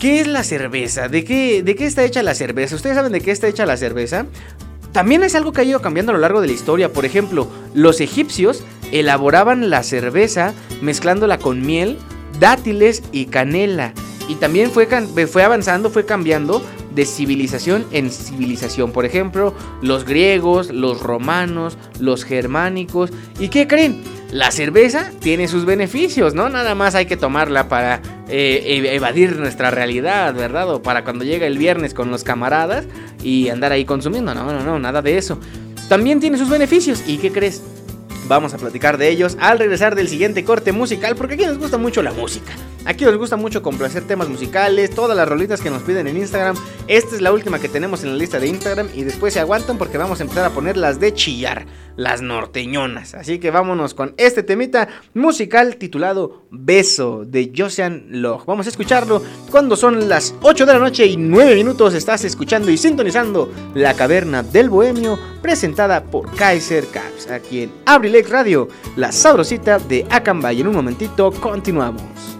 ¿qué 0.01 0.19
es 0.19 0.27
la 0.27 0.43
cerveza? 0.43 1.07
¿De 1.07 1.23
qué, 1.23 1.63
¿De 1.63 1.75
qué 1.75 1.85
está 1.85 2.03
hecha 2.03 2.21
la 2.21 2.35
cerveza? 2.35 2.75
¿Ustedes 2.75 2.97
saben 2.97 3.13
de 3.13 3.21
qué 3.21 3.31
está 3.31 3.47
hecha 3.47 3.65
la 3.65 3.77
cerveza? 3.77 4.25
También 4.91 5.23
es 5.23 5.35
algo 5.35 5.53
que 5.53 5.61
ha 5.61 5.63
ido 5.63 5.81
cambiando 5.81 6.11
a 6.11 6.15
lo 6.15 6.21
largo 6.21 6.41
de 6.41 6.47
la 6.47 6.53
historia. 6.53 6.91
Por 6.91 7.05
ejemplo, 7.05 7.47
los 7.73 8.01
egipcios 8.01 8.61
elaboraban 8.91 9.69
la 9.69 9.83
cerveza 9.83 10.53
mezclándola 10.81 11.37
con 11.37 11.65
miel 11.65 11.97
dátiles 12.39 13.03
y 13.11 13.25
canela. 13.25 13.93
Y 14.27 14.35
también 14.35 14.69
fue, 14.69 14.87
fue 15.27 15.43
avanzando, 15.43 15.89
fue 15.89 16.05
cambiando 16.05 16.61
de 16.93 17.05
civilización 17.05 17.85
en 17.91 18.11
civilización. 18.11 18.91
Por 18.91 19.05
ejemplo, 19.05 19.53
los 19.81 20.05
griegos, 20.05 20.69
los 20.69 21.01
romanos, 21.01 21.77
los 21.99 22.23
germánicos. 22.23 23.11
¿Y 23.39 23.49
qué 23.49 23.67
creen? 23.67 24.03
La 24.31 24.51
cerveza 24.51 25.11
tiene 25.19 25.47
sus 25.47 25.65
beneficios, 25.65 26.35
¿no? 26.35 26.49
Nada 26.49 26.75
más 26.75 26.93
hay 26.93 27.07
que 27.07 27.17
tomarla 27.17 27.67
para 27.67 28.01
eh, 28.27 28.91
evadir 28.93 29.37
nuestra 29.37 29.71
realidad, 29.71 30.35
¿verdad? 30.35 30.71
O 30.71 30.83
para 30.83 31.03
cuando 31.03 31.25
llega 31.25 31.47
el 31.47 31.57
viernes 31.57 31.95
con 31.95 32.11
los 32.11 32.23
camaradas 32.23 32.85
y 33.23 33.49
andar 33.49 33.71
ahí 33.71 33.85
consumiendo. 33.85 34.35
No, 34.35 34.45
no, 34.51 34.63
no, 34.63 34.77
nada 34.77 35.01
de 35.01 35.17
eso. 35.17 35.39
También 35.87 36.19
tiene 36.19 36.37
sus 36.37 36.49
beneficios. 36.49 37.03
¿Y 37.07 37.17
qué 37.17 37.31
crees? 37.31 37.63
Vamos 38.29 38.53
a 38.53 38.59
platicar 38.59 38.99
de 38.99 39.09
ellos 39.09 39.35
al 39.39 39.57
regresar 39.57 39.95
del 39.95 40.07
siguiente 40.07 40.43
corte 40.43 40.71
musical, 40.71 41.15
porque 41.15 41.33
aquí 41.33 41.47
nos 41.47 41.57
gusta 41.57 41.79
mucho 41.79 42.03
la 42.03 42.13
música. 42.13 42.53
Aquí 42.85 43.03
nos 43.03 43.17
gusta 43.17 43.35
mucho 43.35 43.61
complacer 43.61 44.03
temas 44.07 44.29
musicales, 44.29 44.89
todas 44.91 45.15
las 45.15 45.27
rolitas 45.27 45.61
que 45.61 45.69
nos 45.69 45.83
piden 45.83 46.07
en 46.07 46.17
Instagram. 46.17 46.55
Esta 46.87 47.15
es 47.15 47.21
la 47.21 47.33
última 47.33 47.59
que 47.59 47.67
tenemos 47.67 48.03
en 48.03 48.11
la 48.11 48.15
lista 48.15 48.39
de 48.39 48.47
Instagram 48.47 48.87
y 48.95 49.03
después 49.03 49.33
se 49.33 49.41
aguantan 49.41 49.77
porque 49.77 49.97
vamos 49.97 50.19
a 50.19 50.23
empezar 50.23 50.45
a 50.45 50.51
poner 50.51 50.77
las 50.77 50.99
de 50.99 51.13
chillar, 51.13 51.65
las 51.97 52.21
norteñonas. 52.21 53.15
Así 53.15 53.37
que 53.37 53.51
vámonos 53.51 53.93
con 53.93 54.13
este 54.17 54.43
temita 54.43 54.87
musical 55.13 55.75
titulado 55.75 56.45
Beso 56.51 57.25
de 57.25 57.51
Josean 57.55 58.05
Log. 58.09 58.45
Vamos 58.45 58.65
a 58.65 58.69
escucharlo 58.69 59.21
cuando 59.51 59.75
son 59.75 60.07
las 60.07 60.33
8 60.41 60.65
de 60.65 60.73
la 60.73 60.79
noche 60.79 61.05
y 61.05 61.17
9 61.17 61.55
minutos. 61.55 61.93
Estás 61.93 62.23
escuchando 62.23 62.71
y 62.71 62.77
sintonizando 62.77 63.51
La 63.75 63.93
Caverna 63.93 64.41
del 64.41 64.69
Bohemio, 64.69 65.19
presentada 65.41 66.05
por 66.05 66.33
Kaiser 66.33 66.87
Caps, 66.87 67.29
aquí 67.29 67.63
en 67.63 67.71
Abrilex 67.85 68.29
Radio, 68.29 68.69
la 68.95 69.11
sabrosita 69.11 69.79
de 69.79 70.07
Acambay. 70.09 70.61
En 70.61 70.67
un 70.67 70.75
momentito 70.75 71.31
continuamos. 71.31 72.38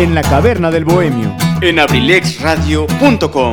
En 0.00 0.14
la 0.14 0.22
caverna 0.22 0.70
del 0.70 0.86
bohemio. 0.86 1.36
En 1.60 1.78
abrilexradio.com. 1.78 3.52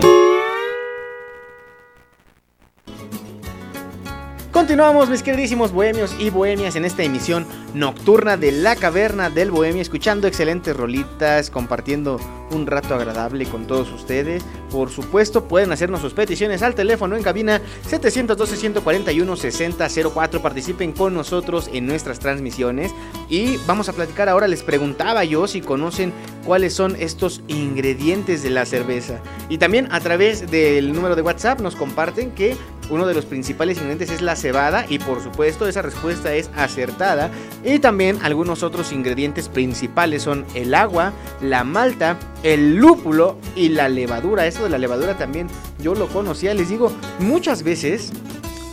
Continuamos, 4.53 5.09
mis 5.09 5.23
queridísimos 5.23 5.73
bohemios 5.73 6.15
y 6.17 6.29
bohemias, 6.29 6.77
en 6.77 6.85
esta 6.85 7.03
emisión 7.03 7.45
nocturna 7.73 8.37
de 8.37 8.53
La 8.53 8.77
Caverna 8.77 9.29
del 9.29 9.51
Bohemio, 9.51 9.81
escuchando 9.81 10.25
excelentes 10.25 10.75
rolitas, 10.75 11.49
compartiendo 11.49 12.17
un 12.49 12.65
rato 12.65 12.95
agradable 12.95 13.45
con 13.45 13.67
todos 13.67 13.91
ustedes. 13.91 14.43
Por 14.71 14.89
supuesto, 14.89 15.43
pueden 15.45 15.71
hacernos 15.71 16.01
sus 16.01 16.13
peticiones 16.13 16.61
al 16.61 16.75
teléfono 16.75 17.15
en 17.15 17.23
cabina 17.23 17.61
712-141-6004. 17.89 20.41
Participen 20.41 20.91
con 20.91 21.13
nosotros 21.13 21.69
en 21.71 21.87
nuestras 21.87 22.19
transmisiones. 22.19 22.91
Y 23.29 23.55
vamos 23.65 23.87
a 23.89 23.93
platicar 23.93 24.29
ahora. 24.29 24.47
Les 24.47 24.63
preguntaba 24.63 25.23
yo 25.23 25.47
si 25.47 25.61
conocen 25.61 26.11
cuáles 26.45 26.73
son 26.73 26.95
estos 26.99 27.41
ingredientes 27.47 28.43
de 28.43 28.49
la 28.49 28.65
cerveza. 28.65 29.21
Y 29.49 29.57
también 29.57 29.87
a 29.91 29.99
través 29.99 30.49
del 30.51 30.93
número 30.93 31.15
de 31.15 31.21
WhatsApp 31.21 31.61
nos 31.61 31.75
comparten 31.75 32.31
que 32.31 32.57
uno 32.89 33.05
de 33.05 33.13
los 33.13 33.25
principales 33.25 33.77
ingredientes 33.77 34.11
es 34.11 34.21
la 34.21 34.35
cebada 34.35 34.85
y 34.87 34.99
por 34.99 35.21
supuesto 35.21 35.67
esa 35.67 35.81
respuesta 35.81 36.33
es 36.33 36.49
acertada. 36.55 37.29
Y 37.63 37.79
también 37.79 38.19
algunos 38.23 38.63
otros 38.63 38.91
ingredientes 38.91 39.49
principales 39.49 40.23
son 40.23 40.45
el 40.53 40.73
agua, 40.73 41.13
la 41.41 41.63
malta, 41.63 42.17
el 42.43 42.75
lúpulo 42.75 43.37
y 43.55 43.69
la 43.69 43.89
levadura. 43.89 44.45
De 44.63 44.69
la 44.69 44.77
levadura 44.77 45.17
también 45.17 45.47
yo 45.79 45.95
lo 45.95 46.07
conocía. 46.07 46.53
Les 46.53 46.69
digo, 46.69 46.91
muchas 47.19 47.63
veces 47.63 48.11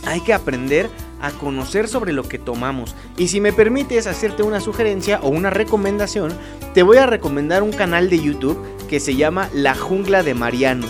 hay 0.05 0.21
que 0.21 0.33
aprender 0.33 0.89
a 1.21 1.31
conocer 1.31 1.87
sobre 1.87 2.13
lo 2.13 2.23
que 2.23 2.39
tomamos. 2.39 2.95
Y 3.17 3.27
si 3.27 3.41
me 3.41 3.53
permites 3.53 4.07
hacerte 4.07 4.43
una 4.43 4.59
sugerencia 4.59 5.19
o 5.21 5.29
una 5.29 5.49
recomendación, 5.49 6.33
te 6.73 6.83
voy 6.83 6.97
a 6.97 7.05
recomendar 7.05 7.63
un 7.63 7.71
canal 7.71 8.09
de 8.09 8.19
YouTube 8.19 8.59
que 8.87 8.99
se 8.99 9.15
llama 9.15 9.49
La 9.53 9.75
Jungla 9.75 10.23
de 10.23 10.33
Mariano. 10.33 10.87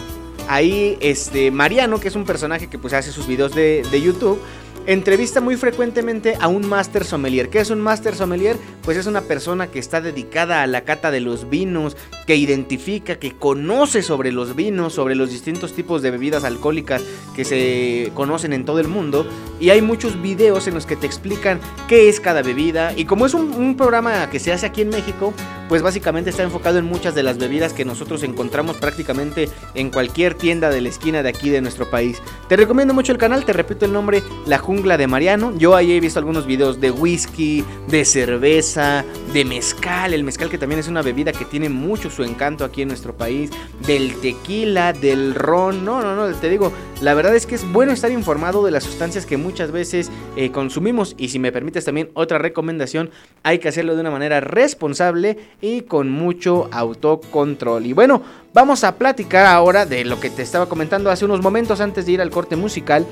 Ahí, 0.48 0.98
este, 1.00 1.52
Mariano, 1.52 2.00
que 2.00 2.08
es 2.08 2.16
un 2.16 2.26
personaje 2.26 2.68
que 2.68 2.78
pues 2.78 2.94
hace 2.94 3.12
sus 3.12 3.28
videos 3.28 3.56
de, 3.56 3.84
de 3.90 4.02
YouTube, 4.02 4.40
entrevista 4.88 5.42
muy 5.42 5.58
frecuentemente 5.58 6.36
a 6.40 6.48
un 6.48 6.68
Master 6.68 7.04
Sommelier. 7.04 7.50
¿Qué 7.50 7.60
es 7.60 7.70
un 7.70 7.82
Master 7.82 8.16
Sommelier? 8.16 8.58
Pues 8.84 8.98
es 8.98 9.08
una 9.08 9.22
persona 9.22 9.68
que 9.68 9.80
está 9.80 10.02
dedicada 10.02 10.62
a 10.62 10.68
la 10.68 10.82
cata 10.82 11.12
de 11.12 11.22
los 11.22 11.50
vinos, 11.50 11.98
que 12.28 12.36
identifica, 12.36 13.16
que 13.16 13.32
conoce 13.32 14.02
sobre 14.02 14.32
los 14.32 14.56
vinos, 14.56 14.94
sobre 14.94 15.16
los 15.16 15.32
distintos 15.32 15.74
tipos 15.74 16.02
de 16.02 16.12
bebidas 16.12 16.44
alcohólicas 16.44 17.04
que 17.36 17.46
se 17.46 18.12
conocen 18.14 18.54
en 18.54 18.66
todo 18.66 18.80
el 18.80 18.88
mundo. 18.88 19.28
Y 19.60 19.70
hay 19.70 19.82
muchos 19.82 20.22
videos 20.22 20.68
en 20.68 20.74
los 20.74 20.86
que 20.86 20.96
te 20.96 21.08
explican 21.08 21.60
qué 21.88 22.10
es 22.10 22.20
cada 22.20 22.42
bebida. 22.42 22.94
Y 22.96 23.06
como 23.06 23.26
es 23.26 23.34
un, 23.34 23.76
programa 23.76 24.30
que 24.30 24.40
se 24.40 24.54
hace 24.54 24.68
aquí 24.68 24.82
en 24.82 24.90
México, 24.90 25.34
pues 25.68 25.82
básicamente 25.82 26.30
está 26.30 26.44
enfocado 26.44 26.78
en 26.78 26.86
muchas 26.86 27.16
de 27.16 27.24
las 27.24 27.38
bebidas 27.38 27.74
que 27.74 27.84
nosotros 27.84 28.24
encontramos 28.24 28.78
prácticamente 28.78 29.50
en 29.74 29.90
cualquier 29.90 30.36
tienda 30.36 30.70
de 30.70 30.82
la 30.82 30.90
esquina 30.90 31.24
de 31.24 31.30
aquí 31.30 31.50
de 31.50 31.62
nuestro 31.62 31.90
país. 31.90 32.22
Te 32.48 32.56
recomiendo 32.56 32.94
mucho 32.94 33.12
el 33.12 33.18
canal, 33.18 33.44
te 33.44 33.54
repito 33.54 33.86
el 33.86 33.94
nombre, 33.94 34.24
La 34.46 34.60
Jungla 34.76 34.98
de 34.98 35.08
Mariano. 35.08 35.58
Yo 35.58 35.74
ahí 35.74 35.94
he 35.94 36.00
visto 36.02 36.20
algunos 36.20 36.46
videos 36.46 36.82
de 36.82 36.92
whisky, 36.92 37.64
de 37.88 38.04
cerveza, 38.04 39.06
de 39.32 39.46
mezcal, 39.46 40.14
el 40.14 40.26
mezcal 40.26 40.50
que 40.50 40.58
también 40.58 40.80
es 40.80 40.90
una 40.90 41.02
bebida 41.02 41.32
que 41.32 41.46
tiene 41.46 41.70
mucho 41.70 42.10
su 42.10 42.24
encanto 42.24 42.66
aquí 42.66 42.82
en 42.82 42.90
nuestro 42.90 43.16
país, 43.16 43.52
del 43.88 44.20
tequila, 44.20 44.92
del 44.92 45.34
ron, 45.34 45.86
no, 45.86 46.02
no, 46.02 46.16
no, 46.16 46.36
te 46.36 46.50
digo, 46.50 46.74
la 47.02 47.14
verdad 47.14 47.36
es 47.36 47.46
que 47.46 47.56
es 47.56 47.72
bueno 47.72 47.94
estar 47.94 48.12
informado 48.12 48.66
de 48.66 48.72
las 48.72 48.84
sustancias 48.84 49.26
que 49.26 49.38
muchas 49.38 49.72
veces 49.72 50.12
eh, 50.36 50.52
consumimos 50.52 51.16
y 51.18 51.30
si 51.30 51.40
me 51.40 51.54
permites 51.54 51.86
también 51.86 52.10
otra 52.14 52.38
recomendación, 52.38 53.12
hay 53.44 53.60
que 53.60 53.70
hacerlo 53.70 53.96
de 53.96 54.02
una 54.02 54.12
manera 54.12 54.42
responsable 54.42 55.38
y 55.62 55.82
con 55.82 56.10
mucho 56.10 56.68
autocontrol. 56.74 57.86
Y 57.86 57.94
bueno, 57.94 58.22
vamos 58.54 58.84
a 58.84 58.98
platicar 58.98 59.46
ahora 59.46 59.86
de 59.86 60.04
lo 60.04 60.20
que 60.20 60.30
te 60.30 60.42
estaba 60.42 60.68
comentando 60.68 61.10
hace 61.12 61.24
unos 61.24 61.42
momentos 61.42 61.80
antes 61.80 62.06
de 62.06 62.14
ir 62.14 62.22
al 62.22 62.30
corte 62.30 62.58
musical. 62.58 63.06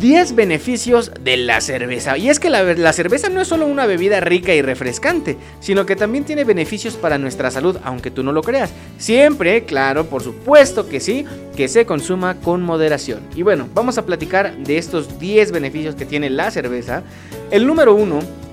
10 0.00 0.34
beneficios 0.34 1.10
de 1.22 1.36
la 1.36 1.60
cerveza. 1.60 2.16
Y 2.16 2.28
es 2.28 2.38
que 2.38 2.50
la, 2.50 2.62
la, 2.62 2.92
cerveza 2.92 3.28
no 3.28 3.40
es 3.40 3.48
solo 3.48 3.66
una 3.66 3.86
bebida 3.86 4.20
rica 4.20 4.54
y 4.54 4.62
refrescante, 4.62 5.36
sino 5.60 5.86
que 5.86 5.96
también 5.96 6.24
tiene 6.24 6.44
beneficios 6.44 6.96
para 6.96 7.18
nuestra 7.18 7.50
salud, 7.50 7.76
aunque 7.82 8.10
tú 8.10 8.22
no 8.22 8.32
lo 8.32 8.42
creas. 8.42 8.70
Siempre, 8.98 9.64
claro, 9.64 10.06
por 10.06 10.22
supuesto 10.22 10.88
que 10.88 11.00
sí, 11.00 11.24
que 11.56 11.68
se 11.68 11.86
consuma 11.86 12.36
con 12.36 12.62
moderación. 12.62 13.20
Y 13.34 13.42
bueno, 13.42 13.68
vamos 13.74 13.98
a 13.98 14.06
platicar 14.06 14.56
de 14.56 14.78
estos 14.78 15.18
10 15.18 15.52
beneficios 15.52 15.94
que 15.94 16.06
tiene 16.06 16.30
la 16.30 16.50
cerveza. 16.50 17.02
El 17.50 17.66
número 17.66 17.94
1 17.94 18.47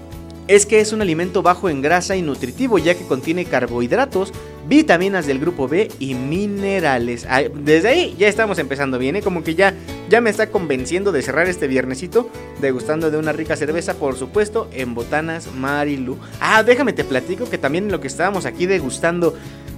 es 0.47 0.65
que 0.65 0.79
es 0.79 0.93
un 0.93 1.01
alimento 1.01 1.41
bajo 1.41 1.69
en 1.69 1.81
grasa 1.81 2.15
y 2.15 2.21
nutritivo 2.21 2.77
ya 2.77 2.95
que 2.95 3.05
contiene 3.05 3.45
carbohidratos, 3.45 4.31
vitaminas 4.67 5.25
del 5.25 5.39
grupo 5.39 5.67
B 5.67 5.89
y 5.99 6.13
minerales. 6.15 7.27
Desde 7.55 7.87
ahí 7.87 8.15
ya 8.17 8.27
estamos 8.27 8.59
empezando 8.59 8.99
bien, 8.99 9.15
¿eh? 9.15 9.21
como 9.21 9.43
que 9.43 9.55
ya, 9.55 9.73
ya 10.09 10.21
me 10.21 10.29
está 10.29 10.51
convenciendo 10.51 11.11
de 11.11 11.21
cerrar 11.21 11.47
este 11.47 11.67
viernesito 11.67 12.29
degustando 12.61 13.11
de 13.11 13.17
una 13.17 13.31
rica 13.31 13.55
cerveza, 13.55 13.95
por 13.95 14.15
supuesto, 14.15 14.67
en 14.71 14.93
Botanas 14.93 15.51
Marilu. 15.53 16.17
Ah, 16.39 16.63
déjame 16.63 16.93
te 16.93 17.03
platico 17.03 17.49
que 17.49 17.57
también 17.57 17.91
lo 17.91 17.99
que 17.99 18.07
estábamos 18.07 18.45
aquí 18.45 18.65
degustando 18.65 19.35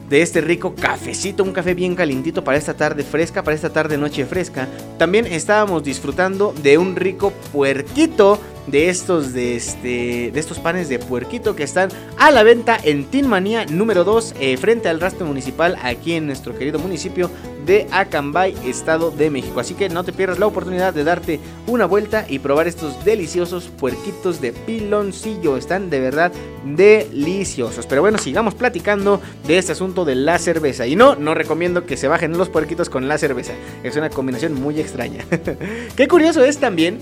de 0.09 0.21
este 0.21 0.39
rico 0.39 0.73
cafecito, 0.73 1.43
un 1.43 1.51
café 1.51 1.73
bien 1.73 1.95
calentito 1.95 2.43
para 2.43 2.57
esta 2.57 2.75
tarde 2.75 3.03
fresca, 3.03 3.43
para 3.43 3.55
esta 3.55 3.71
tarde 3.71 3.97
noche 3.97 4.25
fresca. 4.25 4.67
También 4.97 5.25
estábamos 5.25 5.83
disfrutando 5.83 6.53
de 6.61 6.77
un 6.77 6.95
rico 6.95 7.33
puerquito 7.51 8.39
de 8.67 8.89
estos 8.89 9.33
de 9.33 9.55
este 9.55 10.31
de 10.31 10.39
estos 10.39 10.59
panes 10.59 10.89
de 10.89 10.99
puerquito 10.99 11.55
que 11.55 11.63
están 11.63 11.89
a 12.17 12.31
la 12.31 12.43
venta 12.43 12.77
en 12.83 13.05
Tin 13.05 13.27
Manía 13.27 13.65
número 13.65 14.03
2 14.03 14.35
eh, 14.39 14.57
frente 14.57 14.89
al 14.89 14.99
rastro 14.99 15.25
municipal 15.25 15.77
aquí 15.81 16.13
en 16.13 16.27
nuestro 16.27 16.57
querido 16.57 16.77
municipio 16.79 17.31
de 17.67 17.85
Acambay, 17.91 18.55
Estado 18.65 19.11
de 19.11 19.29
México. 19.29 19.59
Así 19.59 19.75
que 19.75 19.89
no 19.89 20.03
te 20.05 20.13
pierdas 20.13 20.39
la 20.39 20.47
oportunidad 20.47 20.93
de 20.93 21.03
darte 21.03 21.39
una 21.67 21.85
vuelta 21.85 22.25
y 22.27 22.39
probar 22.39 22.65
estos 22.65 23.03
deliciosos 23.03 23.65
puerquitos 23.65 24.39
de 24.41 24.53
piloncillo. 24.53 25.57
Están 25.57 25.89
de 25.89 25.99
verdad 25.99 26.31
deliciosos. 26.65 27.85
Pero 27.85 28.01
bueno, 28.01 28.17
sigamos 28.17 28.55
platicando 28.55 29.21
de 29.45 29.57
este 29.57 29.73
asunto 29.73 30.05
de 30.05 30.15
la 30.15 30.39
cerveza. 30.39 30.87
Y 30.87 30.95
no, 30.95 31.15
no 31.15 31.35
recomiendo 31.35 31.85
que 31.85 31.97
se 31.97 32.07
bajen 32.07 32.37
los 32.37 32.47
puerquitos 32.47 32.89
con 32.89 33.09
la 33.09 33.17
cerveza. 33.17 33.53
Es 33.83 33.97
una 33.97 34.09
combinación 34.09 34.53
muy 34.53 34.79
extraña. 34.79 35.25
Qué 35.97 36.07
curioso 36.07 36.43
es 36.45 36.57
también 36.59 36.99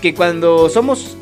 que 0.00 0.14
cuando 0.14 0.68
somos 0.68 1.16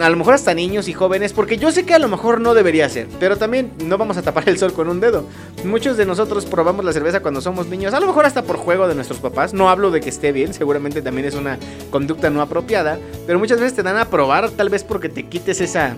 a 0.00 0.10
lo 0.10 0.16
mejor 0.16 0.34
hasta 0.34 0.54
niños 0.54 0.88
y 0.88 0.92
jóvenes, 0.92 1.32
porque 1.32 1.56
yo 1.56 1.70
sé 1.72 1.84
que 1.86 1.94
a 1.94 1.98
lo 1.98 2.08
mejor 2.08 2.40
no 2.40 2.54
debería 2.54 2.88
ser, 2.88 3.08
pero 3.18 3.36
también 3.36 3.72
no 3.84 3.96
vamos 3.98 4.16
a 4.16 4.22
tapar 4.22 4.48
el 4.48 4.58
sol 4.58 4.72
con 4.72 4.88
un 4.88 5.00
dedo. 5.00 5.24
Muchos 5.64 5.96
de 5.96 6.06
nosotros 6.06 6.44
probamos 6.46 6.84
la 6.84 6.92
cerveza 6.92 7.20
cuando 7.20 7.40
somos 7.40 7.66
niños, 7.68 7.94
a 7.94 8.00
lo 8.00 8.06
mejor 8.06 8.26
hasta 8.26 8.42
por 8.42 8.56
juego 8.56 8.88
de 8.88 8.94
nuestros 8.94 9.20
papás, 9.20 9.54
no 9.54 9.70
hablo 9.70 9.90
de 9.90 10.00
que 10.00 10.10
esté 10.10 10.32
bien, 10.32 10.52
seguramente 10.52 11.02
también 11.02 11.26
es 11.26 11.34
una 11.34 11.58
conducta 11.90 12.30
no 12.30 12.42
apropiada, 12.42 12.98
pero 13.26 13.38
muchas 13.38 13.58
veces 13.58 13.74
te 13.74 13.82
dan 13.82 13.96
a 13.96 14.10
probar, 14.10 14.50
tal 14.50 14.68
vez 14.68 14.84
porque 14.84 15.08
te 15.08 15.24
quites 15.24 15.60
esa 15.60 15.96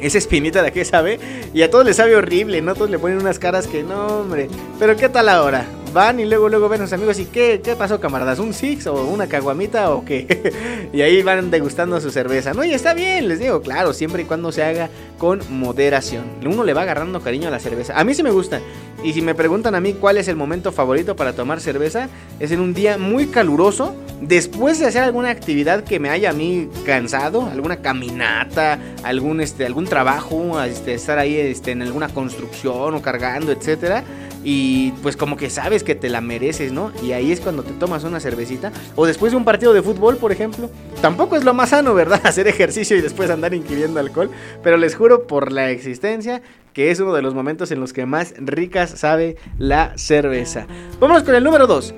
esa 0.00 0.18
espinita 0.18 0.62
de 0.62 0.72
que 0.72 0.84
sabe. 0.84 1.18
Y 1.54 1.62
a 1.62 1.70
todos 1.70 1.84
les 1.84 1.96
sabe 1.96 2.16
horrible, 2.16 2.60
¿no? 2.62 2.74
Todos 2.74 2.90
le 2.90 2.98
ponen 2.98 3.18
unas 3.18 3.38
caras 3.38 3.66
que 3.66 3.82
no, 3.82 4.20
hombre. 4.20 4.48
Pero 4.78 4.96
¿qué 4.96 5.08
tal 5.08 5.28
ahora? 5.28 5.66
Van 5.92 6.20
y 6.20 6.26
luego, 6.26 6.48
luego 6.50 6.68
ven 6.68 6.80
a 6.80 6.84
los 6.84 6.92
amigos 6.92 7.18
y 7.18 7.24
¿qué, 7.24 7.60
qué 7.64 7.74
pasó, 7.74 8.00
camaradas? 8.00 8.38
¿Un 8.38 8.52
six 8.52 8.86
o 8.86 9.04
una 9.06 9.28
caguamita 9.28 9.90
o 9.92 10.04
qué? 10.04 10.88
y 10.92 11.00
ahí 11.00 11.22
van 11.22 11.50
degustando 11.50 11.98
su 12.00 12.10
cerveza, 12.10 12.52
¿no? 12.52 12.64
Y 12.64 12.74
está 12.74 12.92
bien, 12.92 13.28
les 13.28 13.38
digo, 13.38 13.62
claro, 13.62 13.94
siempre 13.94 14.22
y 14.22 14.24
cuando 14.26 14.52
se 14.52 14.62
haga 14.62 14.90
con 15.16 15.40
moderación. 15.48 16.24
Uno 16.44 16.64
le 16.64 16.74
va 16.74 16.82
agarrando 16.82 17.20
cariño 17.22 17.48
a 17.48 17.50
la 17.50 17.60
cerveza. 17.60 17.98
A 17.98 18.04
mí 18.04 18.14
sí 18.14 18.22
me 18.22 18.30
gusta. 18.30 18.60
Y 19.02 19.12
si 19.12 19.22
me 19.22 19.34
preguntan 19.34 19.74
a 19.74 19.80
mí 19.80 19.92
cuál 19.92 20.16
es 20.16 20.28
el 20.28 20.36
momento 20.36 20.72
favorito 20.72 21.16
para 21.16 21.34
tomar 21.34 21.60
cerveza, 21.60 22.08
es 22.40 22.50
en 22.50 22.60
un 22.60 22.74
día 22.74 22.98
muy 22.98 23.26
caluroso, 23.26 23.94
después 24.20 24.78
de 24.78 24.86
hacer 24.86 25.02
alguna 25.02 25.30
actividad 25.30 25.84
que 25.84 26.00
me 26.00 26.10
haya 26.10 26.30
a 26.30 26.32
mí 26.32 26.68
cansado, 26.84 27.46
alguna 27.46 27.76
caminata, 27.76 28.78
algún, 29.02 29.40
este, 29.40 29.66
algún 29.66 29.84
trabajo, 29.84 30.60
este, 30.62 30.94
estar 30.94 31.18
ahí 31.18 31.36
este, 31.36 31.72
en 31.72 31.82
alguna 31.82 32.08
construcción 32.08 32.94
o 32.94 33.02
cargando, 33.02 33.52
etcétera. 33.52 34.04
Y 34.48 34.92
pues 35.02 35.16
como 35.16 35.36
que 35.36 35.50
sabes 35.50 35.82
que 35.82 35.96
te 35.96 36.08
la 36.08 36.20
mereces, 36.20 36.70
¿no? 36.70 36.92
Y 37.02 37.10
ahí 37.10 37.32
es 37.32 37.40
cuando 37.40 37.64
te 37.64 37.72
tomas 37.72 38.04
una 38.04 38.20
cervecita. 38.20 38.70
O 38.94 39.04
después 39.04 39.32
de 39.32 39.38
un 39.38 39.44
partido 39.44 39.72
de 39.72 39.82
fútbol, 39.82 40.18
por 40.18 40.30
ejemplo. 40.30 40.70
Tampoco 41.02 41.34
es 41.34 41.42
lo 41.42 41.52
más 41.52 41.70
sano, 41.70 41.94
¿verdad? 41.94 42.20
Hacer 42.24 42.46
ejercicio 42.46 42.96
y 42.96 43.00
después 43.00 43.28
andar 43.28 43.54
ingiriendo 43.54 43.98
alcohol. 43.98 44.30
Pero 44.62 44.76
les 44.76 44.94
juro 44.94 45.26
por 45.26 45.50
la 45.50 45.70
existencia 45.70 46.42
que 46.76 46.90
es 46.90 47.00
uno 47.00 47.14
de 47.14 47.22
los 47.22 47.32
momentos 47.32 47.70
en 47.70 47.80
los 47.80 47.94
que 47.94 48.04
más 48.04 48.34
ricas 48.36 48.90
sabe 48.90 49.38
la 49.56 49.96
cerveza. 49.96 50.66
Vámonos 51.00 51.22
con 51.22 51.34
el 51.34 51.42
número 51.42 51.66
2. 51.66 51.94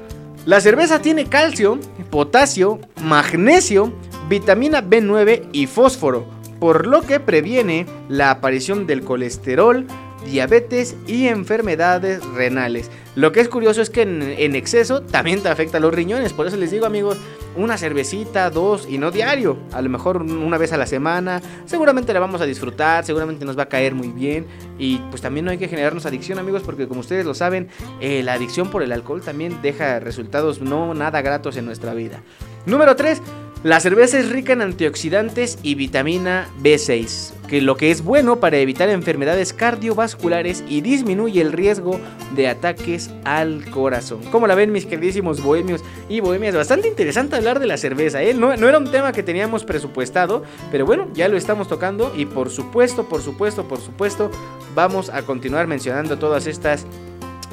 La 0.47 0.61
cerveza 0.61 1.03
tiene 1.03 1.25
calcio, 1.25 1.81
potasio, 2.13 2.79
magnesio, 3.03 3.93
vitamina 4.29 4.81
B9 4.81 5.49
y 5.51 5.67
fósforo, 5.67 6.29
por 6.61 6.87
lo 6.87 7.03
que 7.03 7.19
previene 7.19 7.87
la 8.09 8.31
aparición 8.31 8.87
del 8.87 9.03
colesterol, 9.03 9.85
diabetes 10.25 10.97
y 11.07 11.29
enfermedades 11.29 12.25
renales. 12.27 12.91
Lo 13.15 13.33
que 13.33 13.41
es 13.41 13.49
curioso 13.49 13.83
es 13.83 13.91
que 13.91 14.03
en, 14.03 14.55
exceso 14.55 15.03
también 15.03 15.43
te 15.43 15.49
afecta 15.49 15.79
a 15.79 15.81
los 15.81 15.93
riñones. 15.93 16.33
Por 16.33 16.47
eso 16.47 16.57
les 16.57 16.71
digo, 16.71 16.87
amigos, 16.87 17.19
una 17.57 17.77
cervecita, 17.77 18.49
dos 18.49 18.87
y 18.89 18.99
no 18.99 19.11
diario. 19.11 19.59
A 19.73 19.83
lo 19.83 19.91
mejor 19.91 20.23
una 20.23 20.57
vez 20.57 20.73
a 20.73 20.77
la 20.77 20.87
semana. 20.87 21.43
Seguramente 21.67 22.13
la 22.13 22.21
vamos 22.21 22.41
a 22.41 22.47
disfrutar, 22.47 23.05
seguramente 23.05 23.45
nos 23.45 23.59
va 23.59 23.65
a 23.65 23.69
caer 23.69 23.95
muy 23.95 24.09
bien. 24.09 24.47
Y 24.79 24.99
pues 25.11 25.21
también 25.21 25.47
no 25.47 25.51
hay 25.51 25.59
que 25.59 25.67
generarnos 25.67 26.07
adicción, 26.07 26.39
amigos, 26.39 26.63
porque 26.65 26.87
como 26.87 27.01
ustedes 27.01 27.27
lo 27.27 27.35
saben, 27.35 27.69
eh, 28.01 28.23
la 28.23 28.35
adicción 28.35 28.71
por 28.71 28.85
el 28.85 28.93
alcohol 28.93 29.21
también 29.23 29.61
deja 29.63 29.99
resultados 29.99 30.61
no 30.61 30.95
nada 30.95 31.21
gratos 31.21 31.57
en 31.57 31.67
nuestra 31.67 31.95
vida. 31.95 32.23
Número 32.67 32.95
3. 32.95 33.21
La 33.65 33.81
cerveza 33.81 34.21
es 34.21 34.31
rica 34.31 34.53
en 34.53 34.63
antioxidantes 34.63 35.59
y 35.65 35.75
vitamina 35.75 36.49
B6, 36.63 37.33
que 37.49 37.61
lo 37.61 37.77
que 37.77 37.91
es 37.91 38.05
bueno 38.05 38.39
para 38.39 38.59
evitar 38.59 38.89
enfermedades 38.89 39.53
cardiovasculares 39.53 40.63
y 40.69 40.81
disminuye 40.81 41.41
el 41.41 41.51
riesgo 41.51 41.99
de 42.37 42.47
ataques 42.47 43.11
al 43.25 43.69
corazón. 43.71 44.21
¿Cómo 44.31 44.47
la 44.47 44.55
ven 44.55 44.71
mis 44.71 44.87
queridísimos 44.87 45.43
bohemios 45.43 45.83
y 46.09 46.21
bohemias? 46.21 46.55
Bastante 46.55 46.87
interesante 46.87 47.35
hablar 47.35 47.59
de 47.59 47.67
la 47.67 47.79
cerveza, 47.79 48.23
¿eh? 48.23 48.33
No, 48.33 48.57
no 48.57 48.69
era 48.69 48.79
un 48.79 48.93
tema 48.93 49.11
que 49.11 49.25
teníamos 49.25 49.65
presupuestado, 49.65 50.45
pero 50.71 50.87
bueno, 50.87 51.09
ya 51.13 51.27
lo 51.27 51.37
estamos 51.37 51.67
tocando 51.67 52.15
y 52.17 52.27
por 52.27 52.51
supuesto, 52.51 53.09
por 53.09 53.23
supuesto, 53.23 53.67
por 53.67 53.81
supuesto, 53.81 54.31
vamos 54.77 55.11
a 55.11 55.23
continuar 55.23 55.67
mencionando 55.67 56.17
todas 56.17 56.47
estas 56.47 56.87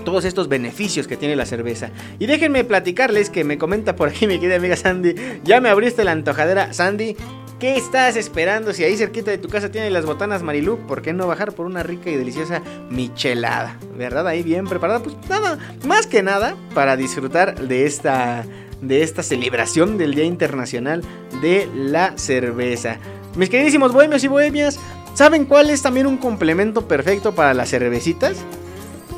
todos 0.06 0.24
estos 0.24 0.48
beneficios 0.48 1.08
que 1.08 1.18
tiene 1.18 1.36
la 1.36 1.46
cerveza. 1.46 1.90
Y 2.18 2.28
déjenme 2.28 2.64
platicarles 2.64 3.30
que 3.30 3.44
me 3.44 3.58
comenta 3.58 3.98
por 3.98 4.08
aquí 4.08 4.28
mi 4.28 4.40
querida 4.40 4.56
amiga 4.56 4.78
Sandy, 4.78 5.16
ya 5.44 5.60
me 5.60 5.68
abriste 5.68 6.06
la 6.06 6.14
antojadera, 6.14 6.72
Sandy. 6.72 7.18
¿Qué 7.60 7.78
estás 7.78 8.18
esperando? 8.18 8.74
Si 8.74 8.84
ahí 8.84 8.98
cerquita 8.98 9.32
de 9.32 9.38
tu 9.38 9.48
casa 9.48 9.72
tiene 9.72 9.90
las 9.90 10.06
botanas 10.06 10.44
Marilu, 10.44 10.78
¿por 10.88 11.02
qué 11.02 11.14
no 11.14 11.26
bajar 11.26 11.54
por 11.54 11.66
una 11.66 11.84
rica 11.84 12.10
y 12.10 12.18
deliciosa 12.18 12.62
michelada? 12.90 13.80
¿Verdad? 13.98 14.28
Ahí 14.28 14.44
bien 14.44 14.68
preparada. 14.68 15.00
Pues 15.00 15.16
nada, 15.30 15.58
más 15.86 16.06
que 16.06 16.22
nada 16.22 16.56
para 16.74 16.98
disfrutar 16.98 17.58
de 17.58 17.86
esta, 17.86 18.46
de 18.82 19.04
esta 19.04 19.24
celebración 19.24 19.98
del 19.98 20.16
Día 20.16 20.26
Internacional 20.26 21.02
de 21.42 21.70
la 21.74 22.18
Cerveza. 22.18 22.98
Mis 23.38 23.50
queridísimos 23.50 23.94
bohemios 23.94 24.26
y 24.26 24.28
bohemias, 24.28 24.78
¿saben 25.14 25.46
cuál 25.46 25.70
es 25.70 25.82
también 25.82 26.08
un 26.08 26.18
complemento 26.18 26.90
perfecto 26.90 27.36
para 27.36 27.54
las 27.54 27.70
cervecitas? 27.70 28.36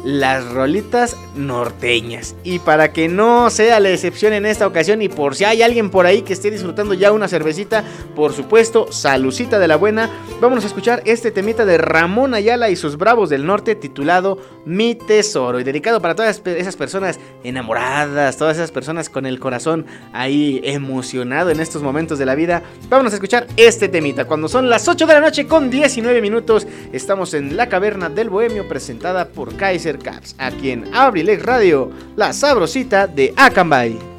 Las 0.08 0.50
rolitas 0.54 1.18
norteñas. 1.36 2.34
Y 2.46 2.60
para 2.60 2.94
que 2.94 3.10
no 3.10 3.50
sea 3.50 3.82
la 3.82 3.90
excepción 3.90 4.32
en 4.32 4.46
esta 4.46 4.66
ocasión 4.66 5.02
y 5.02 5.10
por 5.10 5.36
si 5.36 5.44
hay 5.44 5.62
alguien 5.62 5.90
por 5.90 6.06
ahí 6.06 6.22
que 6.22 6.32
esté 6.32 6.50
disfrutando 6.50 6.94
ya 6.94 7.12
una 7.12 7.28
cervecita, 7.28 7.84
por 8.16 8.32
supuesto, 8.32 8.90
salucita 8.90 9.60
de 9.60 9.68
la 9.68 9.76
buena, 9.76 10.10
vamos 10.40 10.64
a 10.64 10.68
escuchar 10.68 11.02
este 11.04 11.32
temita 11.32 11.66
de 11.66 11.78
Ramón 11.78 12.34
Ayala 12.34 12.70
y 12.70 12.78
sus 12.78 12.96
Bravos 12.96 13.30
del 13.30 13.46
Norte 13.46 13.76
titulado 13.76 14.38
Mi 14.64 14.96
Tesoro 14.96 15.60
y 15.60 15.66
dedicado 15.66 16.02
para 16.02 16.16
todas 16.16 16.42
esas 16.46 16.78
personas 16.78 17.20
enamoradas, 17.44 18.38
todas 18.38 18.56
esas 18.56 18.72
personas 18.72 19.10
con 19.10 19.26
el 19.26 19.42
corazón 19.42 19.86
ahí 20.14 20.62
emocionado 20.64 21.50
en 21.50 21.60
estos 21.60 21.84
momentos 21.84 22.18
de 22.18 22.26
la 22.26 22.36
vida. 22.36 22.64
Vamos 22.88 23.12
a 23.12 23.16
escuchar 23.16 23.46
este 23.58 23.90
temita. 23.90 24.24
Cuando 24.24 24.48
son 24.48 24.70
las 24.70 24.88
8 24.88 25.06
de 25.06 25.14
la 25.14 25.20
noche 25.20 25.48
con 25.48 25.70
19 25.70 26.22
minutos, 26.22 26.66
estamos 26.94 27.34
en 27.34 27.58
la 27.58 27.68
caverna 27.68 28.08
del 28.08 28.30
Bohemio 28.30 28.70
presentada 28.70 29.28
por 29.28 29.54
Kaiser 29.58 29.97
Caps, 30.00 30.36
aquí 30.38 30.72
en 30.72 30.94
Abrilex 30.94 31.44
Radio, 31.44 31.92
la 32.16 32.34
sabrosita 32.34 33.08
de 33.08 33.34
Acambay. 33.36 34.17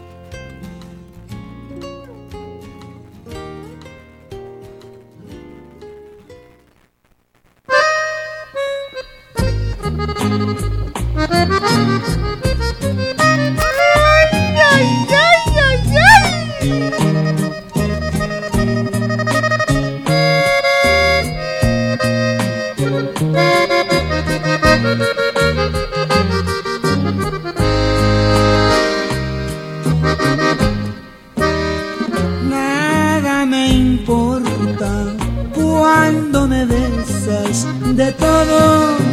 Me 36.48 36.64
besas, 36.64 37.66
de 37.94 38.10
todo 38.12 39.07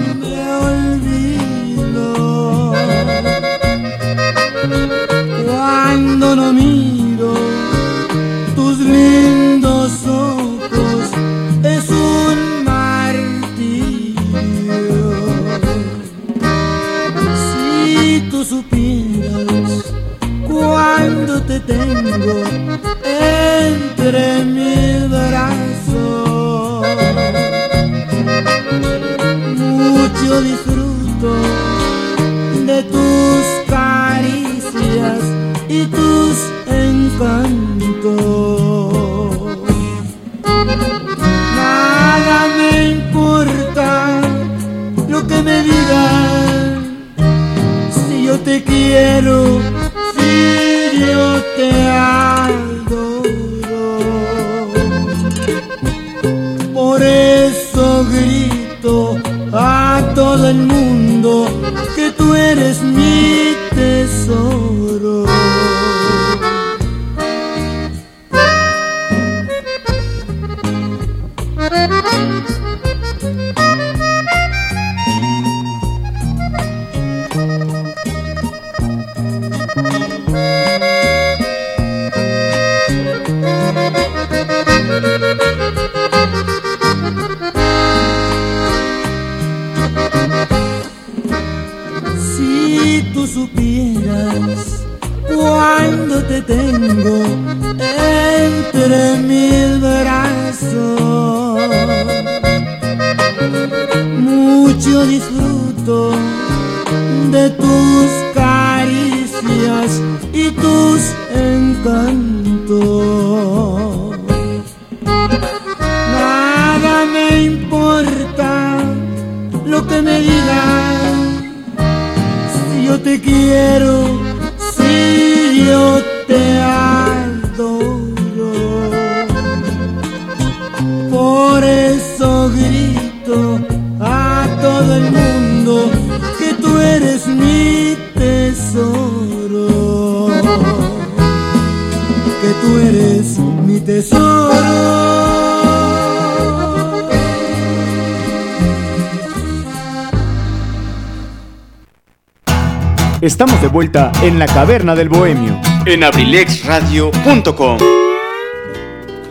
en 154.26 154.40
la 154.40 154.48
caverna 154.48 154.96
del 154.96 155.08
bohemio. 155.08 155.62
En 155.86 156.04
abrilexradio.com. 156.04 157.78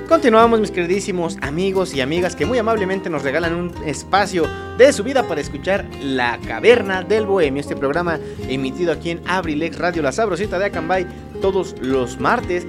Continuamos 0.09 0.61
mis 0.61 0.71
queridísimos 0.71 1.37
amigos 1.43 1.97
y 1.97 2.01
amigas 2.01 2.37
que 2.37 2.47
muy 2.47 2.59
amablemente 2.59 3.11
nos 3.11 3.25
regalan 3.25 3.57
un 3.57 3.75
espacio 3.85 4.47
de 4.79 4.93
su 4.93 5.03
vida 5.03 5.25
para 5.25 5.41
escuchar 5.41 5.85
La 6.01 6.39
Caverna 6.47 7.03
del 7.03 7.27
Bohemio, 7.27 7.61
este 7.61 7.75
programa 7.75 8.21
emitido 8.49 8.93
aquí 8.93 9.11
en 9.11 9.21
Abrilex 9.27 9.79
Radio 9.79 10.01
La 10.01 10.13
Sabrosita 10.13 10.61
de 10.61 10.67
Acambay 10.67 11.09
todos 11.43 11.75
los 11.81 12.21
martes 12.21 12.65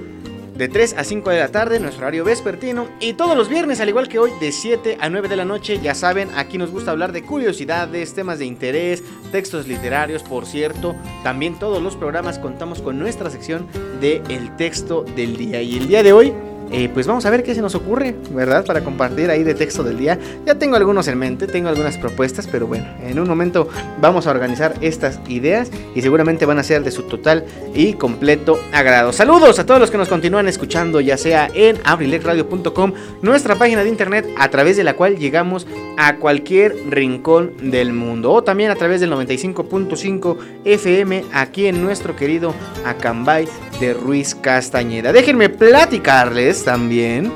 de 0.56 0.68
3 0.68 0.96
a 0.96 1.04
5 1.04 1.30
de 1.30 1.38
la 1.38 1.48
tarde, 1.48 1.78
nuestro 1.78 2.02
horario 2.02 2.24
vespertino, 2.24 2.88
y 2.98 3.12
todos 3.12 3.36
los 3.36 3.48
viernes, 3.48 3.80
al 3.80 3.90
igual 3.90 4.08
que 4.08 4.18
hoy, 4.18 4.32
de 4.40 4.52
7 4.52 4.96
a 5.00 5.08
9 5.10 5.28
de 5.28 5.36
la 5.36 5.44
noche, 5.44 5.78
ya 5.82 5.94
saben, 5.94 6.30
aquí 6.34 6.56
nos 6.56 6.70
gusta 6.70 6.92
hablar 6.92 7.12
de 7.12 7.22
curiosidades, 7.22 8.14
temas 8.14 8.38
de 8.38 8.46
interés, 8.46 9.02
textos 9.32 9.68
literarios, 9.68 10.22
por 10.22 10.46
cierto, 10.46 10.96
también 11.26 11.58
todos 11.58 11.82
los 11.82 11.96
programas 11.96 12.38
contamos 12.38 12.80
con 12.80 13.00
nuestra 13.00 13.30
sección 13.30 13.66
de 14.00 14.22
El 14.28 14.54
texto 14.54 15.02
del 15.02 15.36
día, 15.36 15.60
y 15.60 15.76
el 15.76 15.88
día 15.88 16.04
de 16.04 16.12
hoy... 16.12 16.45
eh, 16.70 16.88
pues 16.92 17.06
vamos 17.06 17.24
a 17.26 17.30
ver 17.30 17.42
qué 17.42 17.54
se 17.54 17.62
nos 17.62 17.74
ocurre, 17.74 18.14
¿verdad? 18.30 18.64
Para 18.64 18.82
compartir 18.82 19.30
ahí 19.30 19.44
de 19.44 19.54
texto 19.54 19.82
del 19.82 19.98
día. 19.98 20.18
Ya 20.44 20.56
tengo 20.56 20.76
algunos 20.76 21.06
en 21.08 21.18
mente, 21.18 21.46
tengo 21.46 21.68
algunas 21.68 21.96
propuestas, 21.96 22.46
pero 22.46 22.66
bueno, 22.66 22.86
en 23.02 23.18
un 23.18 23.28
momento 23.28 23.68
vamos 24.00 24.26
a 24.26 24.30
organizar 24.30 24.74
estas 24.80 25.20
ideas 25.28 25.70
y 25.94 26.02
seguramente 26.02 26.46
van 26.46 26.58
a 26.58 26.62
ser 26.62 26.82
de 26.82 26.90
su 26.90 27.04
total 27.04 27.44
y 27.74 27.94
completo 27.94 28.58
agrado. 28.72 29.12
Saludos 29.12 29.58
a 29.58 29.66
todos 29.66 29.80
los 29.80 29.90
que 29.90 29.98
nos 29.98 30.08
continúan 30.08 30.48
escuchando, 30.48 31.00
ya 31.00 31.16
sea 31.16 31.48
en 31.54 31.78
abrilexradio.com, 31.84 32.92
nuestra 33.22 33.54
página 33.54 33.82
de 33.82 33.88
internet 33.88 34.26
a 34.38 34.48
través 34.48 34.76
de 34.76 34.84
la 34.84 34.94
cual 34.94 35.16
llegamos 35.16 35.66
a 35.96 36.16
cualquier 36.16 36.76
rincón 36.90 37.52
del 37.70 37.92
mundo, 37.92 38.32
o 38.32 38.42
también 38.42 38.70
a 38.70 38.74
través 38.74 39.00
del 39.00 39.12
95.5 39.12 40.36
FM 40.64 41.24
aquí 41.32 41.66
en 41.66 41.82
nuestro 41.82 42.16
querido 42.16 42.54
Acambay 42.84 43.46
de 43.80 43.94
Ruiz 43.94 44.34
Castañeda. 44.34 45.12
Déjenme 45.12 45.48
platicarles 45.48 46.64
también 46.64 47.32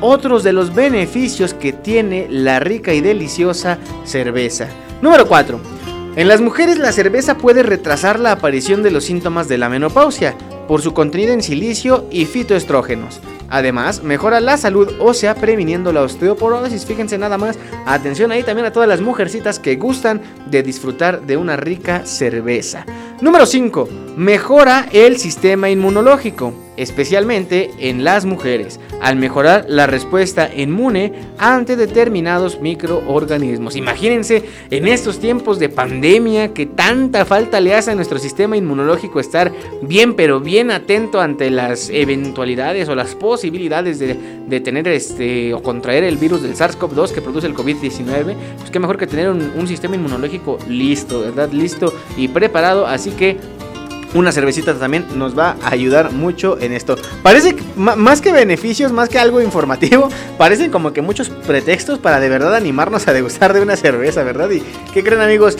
otros 0.00 0.42
de 0.42 0.52
los 0.52 0.74
beneficios 0.74 1.54
que 1.54 1.72
tiene 1.72 2.26
la 2.30 2.60
rica 2.60 2.92
y 2.92 3.00
deliciosa 3.00 3.78
cerveza. 4.04 4.68
Número 5.02 5.26
4. 5.26 5.60
En 6.16 6.28
las 6.28 6.40
mujeres 6.40 6.78
la 6.78 6.92
cerveza 6.92 7.36
puede 7.36 7.62
retrasar 7.62 8.18
la 8.18 8.32
aparición 8.32 8.82
de 8.82 8.90
los 8.90 9.04
síntomas 9.04 9.48
de 9.48 9.58
la 9.58 9.68
menopausia 9.68 10.34
por 10.70 10.82
su 10.82 10.94
contenido 10.94 11.32
en 11.32 11.42
silicio 11.42 12.06
y 12.12 12.26
fitoestrógenos. 12.26 13.20
Además, 13.48 14.04
mejora 14.04 14.38
la 14.38 14.56
salud 14.56 14.88
ósea 15.00 15.34
previniendo 15.34 15.92
la 15.92 16.02
osteoporosis. 16.02 16.86
Fíjense 16.86 17.18
nada 17.18 17.38
más. 17.38 17.58
Atención 17.86 18.30
ahí 18.30 18.44
también 18.44 18.66
a 18.66 18.72
todas 18.72 18.88
las 18.88 19.00
mujercitas 19.00 19.58
que 19.58 19.74
gustan 19.74 20.22
de 20.46 20.62
disfrutar 20.62 21.22
de 21.22 21.36
una 21.36 21.56
rica 21.56 22.06
cerveza. 22.06 22.86
Número 23.20 23.46
5. 23.46 23.88
Mejora 24.16 24.86
el 24.92 25.16
sistema 25.18 25.68
inmunológico, 25.70 26.54
especialmente 26.80 27.70
en 27.78 28.04
las 28.04 28.24
mujeres, 28.24 28.80
al 29.00 29.16
mejorar 29.16 29.66
la 29.68 29.86
respuesta 29.86 30.50
inmune 30.54 31.12
ante 31.38 31.76
determinados 31.76 32.60
microorganismos. 32.60 33.76
Imagínense 33.76 34.44
en 34.70 34.88
estos 34.88 35.18
tiempos 35.18 35.58
de 35.58 35.68
pandemia 35.68 36.54
que 36.54 36.64
tanta 36.66 37.24
falta 37.24 37.60
le 37.60 37.74
hace 37.74 37.90
a 37.90 37.94
nuestro 37.94 38.18
sistema 38.18 38.56
inmunológico 38.56 39.20
estar 39.20 39.52
bien, 39.82 40.14
pero 40.14 40.40
bien 40.40 40.70
atento 40.70 41.20
ante 41.20 41.50
las 41.50 41.90
eventualidades 41.90 42.88
o 42.88 42.94
las 42.94 43.14
posibilidades 43.14 43.98
de, 43.98 44.60
tener 44.60 44.88
este 44.88 45.54
o 45.54 45.62
contraer 45.62 46.04
el 46.04 46.16
virus 46.16 46.42
del 46.42 46.54
SARS-CoV-2 46.54 47.12
que 47.12 47.20
produce 47.20 47.46
el 47.46 47.54
COVID-19. 47.54 48.34
Pues 48.58 48.70
qué 48.70 48.78
mejor 48.78 48.96
que 48.96 49.06
tener 49.06 49.28
un, 49.28 49.52
un 49.56 49.68
sistema 49.68 49.96
inmunológico 49.96 50.58
listo, 50.68 51.20
¿verdad? 51.20 51.50
Listo 51.52 51.94
y 52.16 52.28
preparado. 52.28 52.86
Así 52.86 53.10
que 53.10 53.36
una 54.14 54.32
cervecita 54.32 54.74
también 54.74 55.06
nos 55.14 55.38
va 55.38 55.56
a 55.62 55.70
ayudar 55.70 56.12
mucho 56.12 56.58
en 56.60 56.72
esto. 56.72 56.96
Parece 57.22 57.54
que, 57.54 57.62
más 57.76 58.20
que 58.20 58.32
beneficios, 58.32 58.92
más 58.92 59.08
que 59.08 59.18
algo 59.18 59.40
informativo, 59.40 60.08
parecen 60.38 60.70
como 60.70 60.92
que 60.92 61.02
muchos 61.02 61.30
pretextos 61.30 61.98
para 61.98 62.20
de 62.20 62.28
verdad 62.28 62.54
animarnos 62.54 63.06
a 63.08 63.12
degustar 63.12 63.52
de 63.52 63.60
una 63.60 63.76
cerveza, 63.76 64.22
¿verdad? 64.24 64.50
¿Y 64.50 64.62
qué 64.92 65.02
creen 65.02 65.20
amigos? 65.20 65.56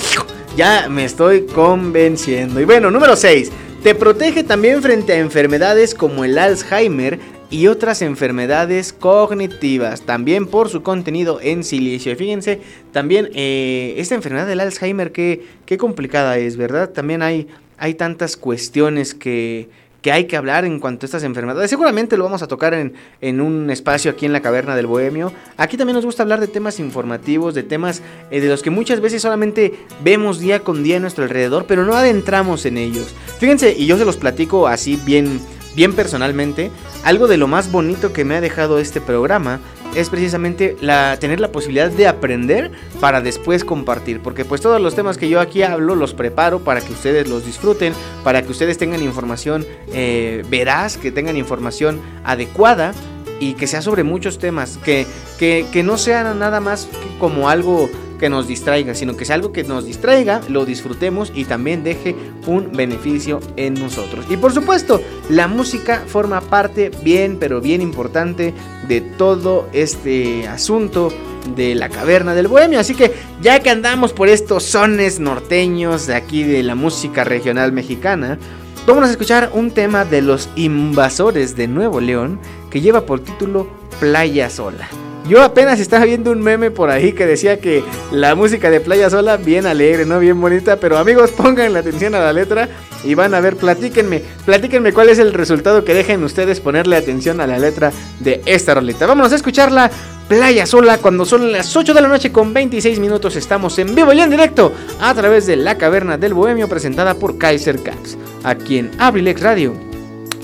Ya 0.56 0.88
me 0.88 1.04
estoy 1.04 1.46
convenciendo. 1.46 2.60
Y 2.60 2.64
bueno, 2.64 2.90
número 2.90 3.16
6. 3.16 3.50
Te 3.82 3.94
protege 3.94 4.44
también 4.44 4.82
frente 4.82 5.14
a 5.14 5.18
enfermedades 5.18 5.94
como 5.94 6.24
el 6.24 6.36
Alzheimer 6.36 7.18
y 7.50 7.66
otras 7.66 8.02
enfermedades 8.02 8.92
cognitivas, 8.92 10.02
también 10.02 10.46
por 10.46 10.68
su 10.68 10.82
contenido 10.82 11.40
en 11.42 11.64
silicio. 11.64 12.14
Fíjense, 12.14 12.60
también 12.92 13.30
eh, 13.34 13.94
esta 13.96 14.14
enfermedad 14.14 14.46
del 14.46 14.60
Alzheimer, 14.60 15.12
qué, 15.12 15.44
qué 15.66 15.78
complicada 15.78 16.38
es, 16.38 16.56
¿verdad? 16.56 16.90
También 16.90 17.22
hay, 17.22 17.48
hay 17.80 17.94
tantas 17.94 18.36
cuestiones 18.36 19.14
que, 19.14 19.70
que 20.02 20.12
hay 20.12 20.26
que 20.26 20.36
hablar 20.36 20.64
en 20.66 20.78
cuanto 20.78 21.04
a 21.04 21.06
estas 21.06 21.24
enfermedades. 21.24 21.70
Seguramente 21.70 22.16
lo 22.18 22.24
vamos 22.24 22.42
a 22.42 22.46
tocar 22.46 22.74
en, 22.74 22.92
en 23.22 23.40
un 23.40 23.70
espacio 23.70 24.10
aquí 24.10 24.26
en 24.26 24.32
la 24.32 24.42
Caverna 24.42 24.76
del 24.76 24.86
Bohemio. 24.86 25.32
Aquí 25.56 25.78
también 25.78 25.96
nos 25.96 26.04
gusta 26.04 26.22
hablar 26.22 26.40
de 26.40 26.46
temas 26.46 26.78
informativos, 26.78 27.54
de 27.54 27.62
temas 27.62 28.02
eh, 28.30 28.40
de 28.40 28.48
los 28.48 28.62
que 28.62 28.68
muchas 28.68 29.00
veces 29.00 29.22
solamente 29.22 29.74
vemos 30.04 30.38
día 30.38 30.60
con 30.60 30.82
día 30.82 30.98
a 30.98 31.00
nuestro 31.00 31.24
alrededor, 31.24 31.64
pero 31.66 31.84
no 31.86 31.94
adentramos 31.94 32.66
en 32.66 32.76
ellos. 32.76 33.14
Fíjense, 33.38 33.74
y 33.76 33.86
yo 33.86 33.96
se 33.96 34.04
los 34.04 34.18
platico 34.18 34.68
así 34.68 35.00
bien, 35.04 35.40
bien 35.80 35.94
personalmente, 35.94 36.70
algo 37.04 37.26
de 37.26 37.38
lo 37.38 37.48
más 37.48 37.72
bonito 37.72 38.12
que 38.12 38.26
me 38.26 38.36
ha 38.36 38.42
dejado 38.42 38.78
este 38.78 39.00
programa 39.00 39.60
es 39.94 40.10
precisamente 40.10 40.76
la, 40.82 41.16
tener 41.18 41.40
la 41.40 41.52
posibilidad 41.52 41.90
de 41.90 42.06
aprender 42.06 42.70
para 43.00 43.22
después 43.22 43.64
compartir. 43.64 44.20
Porque 44.20 44.44
pues 44.44 44.60
todos 44.60 44.78
los 44.78 44.94
temas 44.94 45.16
que 45.16 45.30
yo 45.30 45.40
aquí 45.40 45.62
hablo 45.62 45.94
los 45.94 46.12
preparo 46.12 46.60
para 46.60 46.82
que 46.82 46.92
ustedes 46.92 47.26
los 47.28 47.46
disfruten, 47.46 47.94
para 48.22 48.42
que 48.42 48.50
ustedes 48.50 48.76
tengan 48.76 49.02
información 49.02 49.64
eh, 49.94 50.44
veraz, 50.50 50.98
que 50.98 51.12
tengan 51.12 51.38
información 51.38 51.98
adecuada 52.24 52.92
y 53.40 53.54
que 53.54 53.66
sea 53.66 53.82
sobre 53.82 54.04
muchos 54.04 54.38
temas, 54.38 54.78
que, 54.84 55.06
que, 55.38 55.66
que 55.72 55.82
no 55.82 55.98
sea 55.98 56.34
nada 56.34 56.60
más 56.60 56.88
como 57.18 57.48
algo 57.48 57.90
que 58.20 58.28
nos 58.28 58.46
distraiga, 58.46 58.94
sino 58.94 59.16
que 59.16 59.24
sea 59.24 59.34
algo 59.34 59.50
que 59.50 59.64
nos 59.64 59.86
distraiga, 59.86 60.42
lo 60.48 60.66
disfrutemos 60.66 61.32
y 61.34 61.46
también 61.46 61.82
deje 61.82 62.14
un 62.46 62.70
beneficio 62.72 63.40
en 63.56 63.74
nosotros. 63.74 64.26
Y 64.28 64.36
por 64.36 64.52
supuesto, 64.52 65.00
la 65.30 65.48
música 65.48 66.04
forma 66.06 66.42
parte 66.42 66.90
bien, 67.02 67.38
pero 67.40 67.62
bien 67.62 67.80
importante 67.80 68.52
de 68.86 69.00
todo 69.00 69.68
este 69.72 70.46
asunto 70.46 71.10
de 71.56 71.74
la 71.74 71.88
caverna 71.88 72.34
del 72.34 72.46
bohemio. 72.46 72.78
Así 72.78 72.94
que 72.94 73.12
ya 73.40 73.60
que 73.60 73.70
andamos 73.70 74.12
por 74.12 74.28
estos 74.28 74.64
sones 74.64 75.18
norteños 75.18 76.06
de 76.06 76.14
aquí 76.14 76.44
de 76.44 76.62
la 76.62 76.74
música 76.74 77.24
regional 77.24 77.72
mexicana, 77.72 78.38
vamos 78.86 79.08
a 79.08 79.10
escuchar 79.10 79.50
un 79.54 79.70
tema 79.70 80.04
de 80.04 80.20
los 80.20 80.50
invasores 80.56 81.56
de 81.56 81.68
Nuevo 81.68 82.00
León 82.00 82.38
que 82.70 82.80
lleva 82.80 83.02
por 83.02 83.20
título 83.20 83.68
Playa 83.98 84.48
Sola. 84.48 84.88
Yo 85.28 85.42
apenas 85.42 85.78
estaba 85.78 86.06
viendo 86.06 86.32
un 86.32 86.40
meme 86.40 86.70
por 86.70 86.90
ahí 86.90 87.12
que 87.12 87.26
decía 87.26 87.60
que 87.60 87.84
la 88.10 88.34
música 88.34 88.70
de 88.70 88.80
Playa 88.80 89.10
Sola, 89.10 89.36
bien 89.36 89.66
alegre, 89.66 90.06
¿no? 90.06 90.18
Bien 90.18 90.40
bonita. 90.40 90.76
Pero 90.76 90.98
amigos, 90.98 91.30
pongan 91.30 91.72
la 91.72 91.80
atención 91.80 92.14
a 92.14 92.20
la 92.20 92.32
letra 92.32 92.68
y 93.04 93.14
van 93.14 93.34
a 93.34 93.40
ver, 93.40 93.56
platíquenme, 93.56 94.22
platíquenme 94.44 94.92
cuál 94.92 95.08
es 95.08 95.18
el 95.18 95.32
resultado 95.32 95.84
que 95.84 95.94
dejen 95.94 96.24
ustedes 96.24 96.60
ponerle 96.60 96.96
atención 96.96 97.40
a 97.40 97.46
la 97.46 97.58
letra 97.58 97.92
de 98.18 98.40
esta 98.46 98.74
rolita. 98.74 99.06
Vámonos 99.06 99.32
a 99.32 99.36
escucharla. 99.36 99.90
Playa 100.28 100.64
Sola, 100.64 100.98
cuando 100.98 101.24
son 101.24 101.50
las 101.50 101.76
8 101.76 101.92
de 101.92 102.00
la 102.00 102.06
noche 102.06 102.30
con 102.30 102.54
26 102.54 103.00
minutos, 103.00 103.34
estamos 103.34 103.76
en 103.80 103.96
vivo 103.96 104.12
y 104.12 104.20
en 104.20 104.30
directo 104.30 104.72
a 105.00 105.12
través 105.12 105.46
de 105.46 105.56
La 105.56 105.76
Caverna 105.76 106.18
del 106.18 106.34
Bohemio, 106.34 106.68
presentada 106.68 107.14
por 107.14 107.36
Kaiser 107.36 107.82
Caps, 107.82 108.16
aquí 108.44 108.78
en 108.78 108.92
Abrilex 108.98 109.40
Radio. 109.40 109.89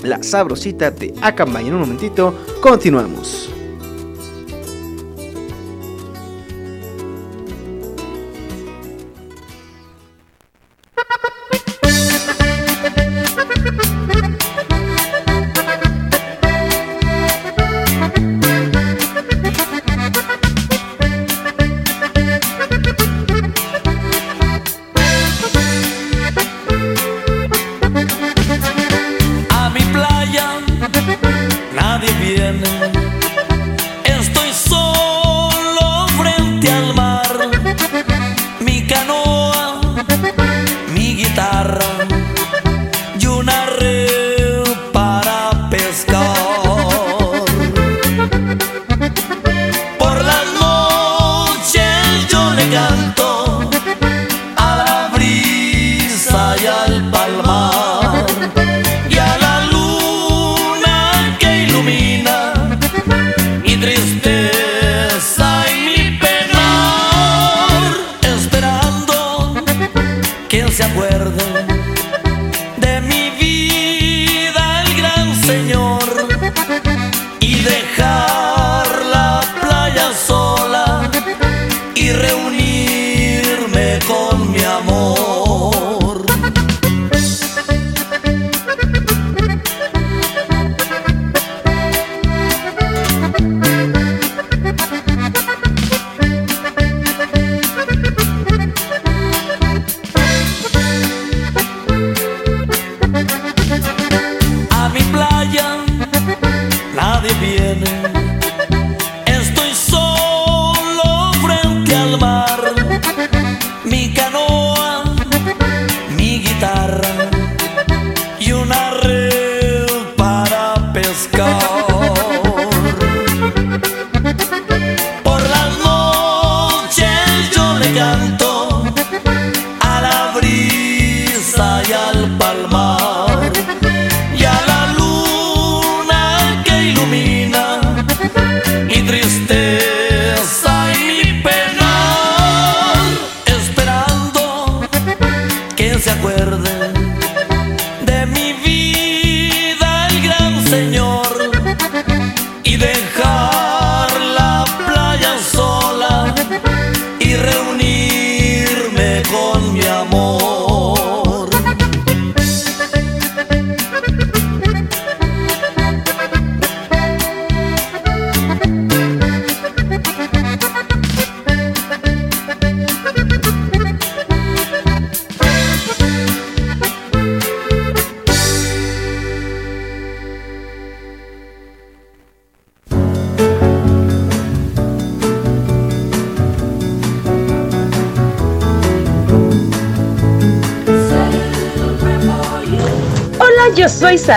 La 0.03 0.21
sabrosita 0.23 0.91
de 0.91 1.13
Acambay. 1.21 1.67
En 1.67 1.73
un 1.73 1.79
momentito, 1.81 2.33
continuamos. 2.61 3.56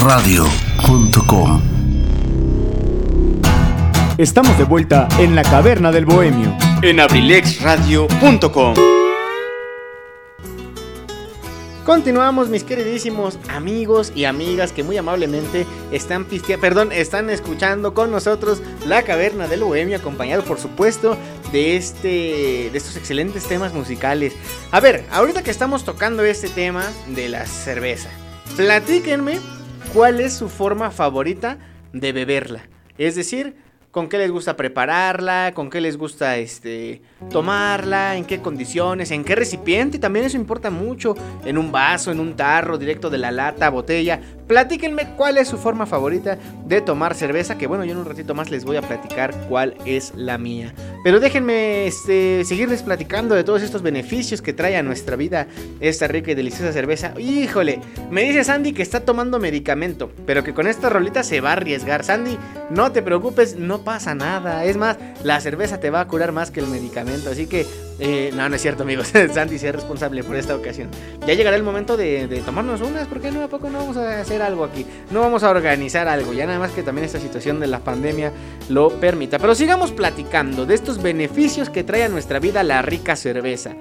abrilexradio.com 0.00 1.60
Estamos 4.16 4.56
de 4.56 4.64
vuelta 4.64 5.06
en 5.18 5.34
la 5.34 5.42
caverna 5.42 5.92
del 5.92 6.06
bohemio. 6.06 6.56
En 6.80 7.00
abrilexradio.com. 7.00 8.74
Continuamos, 11.84 12.48
mis 12.48 12.64
queridísimos 12.64 13.38
amigos 13.50 14.12
y 14.14 14.24
amigas 14.24 14.72
que 14.72 14.82
muy 14.82 14.96
amablemente 14.96 15.66
están 15.92 16.24
pistea, 16.24 16.56
perdón, 16.56 16.92
están 16.92 17.28
escuchando 17.28 17.92
con 17.92 18.10
nosotros 18.10 18.62
La 18.86 19.02
Caverna 19.02 19.48
del 19.48 19.64
Bohemio, 19.64 19.98
acompañado 19.98 20.44
por 20.44 20.58
supuesto 20.58 21.18
de 21.52 21.76
este 21.76 22.70
de 22.70 22.78
estos 22.78 22.96
excelentes 22.96 23.44
temas 23.44 23.74
musicales. 23.74 24.32
A 24.70 24.80
ver, 24.80 25.04
ahorita 25.10 25.42
que 25.42 25.50
estamos 25.50 25.84
tocando 25.84 26.24
este 26.24 26.48
tema 26.48 26.84
de 27.08 27.28
la 27.28 27.44
cerveza, 27.44 28.08
platíquenme 28.56 29.59
cuál 29.92 30.20
es 30.20 30.32
su 30.32 30.48
forma 30.48 30.90
favorita 30.90 31.58
de 31.92 32.12
beberla. 32.12 32.68
Es 32.98 33.14
decir, 33.14 33.56
con 33.90 34.08
qué 34.08 34.18
les 34.18 34.30
gusta 34.30 34.56
prepararla, 34.56 35.52
con 35.54 35.68
qué 35.68 35.80
les 35.80 35.96
gusta 35.96 36.36
este 36.36 37.02
tomarla, 37.30 38.16
en 38.16 38.24
qué 38.24 38.40
condiciones, 38.40 39.10
en 39.10 39.24
qué 39.24 39.34
recipiente, 39.34 39.98
también 39.98 40.26
eso 40.26 40.36
importa 40.36 40.70
mucho, 40.70 41.14
en 41.44 41.58
un 41.58 41.72
vaso, 41.72 42.12
en 42.12 42.20
un 42.20 42.36
tarro, 42.36 42.78
directo 42.78 43.10
de 43.10 43.18
la 43.18 43.32
lata, 43.32 43.68
botella. 43.68 44.20
Platíquenme 44.50 45.14
cuál 45.16 45.38
es 45.38 45.46
su 45.46 45.58
forma 45.58 45.86
favorita 45.86 46.36
de 46.66 46.80
tomar 46.80 47.14
cerveza, 47.14 47.56
que 47.56 47.68
bueno, 47.68 47.84
yo 47.84 47.92
en 47.92 47.98
un 47.98 48.04
ratito 48.04 48.34
más 48.34 48.50
les 48.50 48.64
voy 48.64 48.76
a 48.78 48.82
platicar 48.82 49.32
cuál 49.48 49.76
es 49.86 50.12
la 50.16 50.38
mía. 50.38 50.74
Pero 51.04 51.20
déjenme 51.20 51.86
este, 51.86 52.44
seguirles 52.44 52.82
platicando 52.82 53.36
de 53.36 53.44
todos 53.44 53.62
estos 53.62 53.82
beneficios 53.82 54.42
que 54.42 54.52
trae 54.52 54.76
a 54.76 54.82
nuestra 54.82 55.14
vida 55.14 55.46
esta 55.78 56.08
rica 56.08 56.32
y 56.32 56.34
deliciosa 56.34 56.72
cerveza. 56.72 57.14
Híjole, 57.16 57.78
me 58.10 58.24
dice 58.24 58.42
Sandy 58.42 58.72
que 58.72 58.82
está 58.82 59.04
tomando 59.04 59.38
medicamento, 59.38 60.10
pero 60.26 60.42
que 60.42 60.52
con 60.52 60.66
esta 60.66 60.88
rolita 60.90 61.22
se 61.22 61.40
va 61.40 61.50
a 61.50 61.52
arriesgar. 61.52 62.02
Sandy, 62.02 62.36
no 62.70 62.90
te 62.90 63.02
preocupes, 63.02 63.54
no 63.54 63.84
pasa 63.84 64.16
nada. 64.16 64.64
Es 64.64 64.76
más, 64.76 64.98
la 65.22 65.40
cerveza 65.40 65.78
te 65.78 65.90
va 65.90 66.00
a 66.00 66.08
curar 66.08 66.32
más 66.32 66.50
que 66.50 66.58
el 66.58 66.66
medicamento. 66.66 67.30
Así 67.30 67.46
que, 67.46 67.66
eh, 68.00 68.32
no, 68.34 68.48
no 68.48 68.56
es 68.56 68.62
cierto, 68.62 68.82
amigos. 68.82 69.08
Sandy 69.34 69.58
sí 69.58 69.66
es 69.66 69.74
responsable 69.74 70.24
por 70.24 70.36
esta 70.36 70.56
ocasión. 70.56 70.88
Ya 71.26 71.34
llegará 71.34 71.56
el 71.56 71.62
momento 71.62 71.96
de, 71.96 72.26
de 72.26 72.40
tomarnos 72.40 72.80
unas, 72.80 73.06
porque 73.06 73.30
no, 73.30 73.42
a 73.42 73.48
poco 73.48 73.68
no 73.68 73.78
vamos 73.78 73.96
a 73.96 74.20
hacer 74.20 74.42
algo 74.42 74.64
aquí. 74.64 74.86
No 75.10 75.20
vamos 75.20 75.42
a 75.42 75.50
organizar 75.50 76.08
algo, 76.08 76.32
ya 76.32 76.46
nada 76.46 76.58
más 76.58 76.72
que 76.72 76.82
también 76.82 77.04
esta 77.04 77.20
situación 77.20 77.60
de 77.60 77.66
la 77.66 77.80
pandemia 77.80 78.32
lo 78.68 78.88
permita. 79.00 79.38
Pero 79.38 79.54
sigamos 79.54 79.92
platicando 79.92 80.66
de 80.66 80.74
estos 80.74 81.02
beneficios 81.02 81.70
que 81.70 81.84
trae 81.84 82.04
a 82.04 82.08
nuestra 82.08 82.38
vida 82.38 82.62
la 82.62 82.82
rica 82.82 83.16
cerveza. 83.16 83.74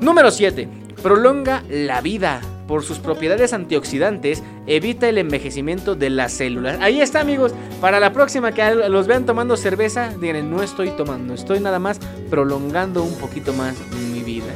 Número 0.00 0.30
7. 0.30 0.68
Prolonga 1.02 1.62
la 1.68 2.00
vida. 2.00 2.40
Por 2.66 2.82
sus 2.82 2.98
propiedades 2.98 3.52
antioxidantes, 3.52 4.42
evita 4.66 5.08
el 5.08 5.18
envejecimiento 5.18 5.94
de 5.94 6.10
las 6.10 6.32
células. 6.32 6.78
Ahí 6.80 7.00
está, 7.00 7.20
amigos. 7.20 7.52
Para 7.80 8.00
la 8.00 8.12
próxima 8.12 8.52
que 8.52 8.74
los 8.74 9.06
vean 9.06 9.26
tomando 9.26 9.56
cerveza, 9.56 10.12
digan, 10.20 10.50
no 10.50 10.62
estoy 10.62 10.90
tomando, 10.90 11.34
estoy 11.34 11.60
nada 11.60 11.78
más 11.78 12.00
prolongando 12.30 13.02
un 13.02 13.14
poquito 13.14 13.52
más 13.52 13.76
mi 14.12 14.20
vida. 14.20 14.52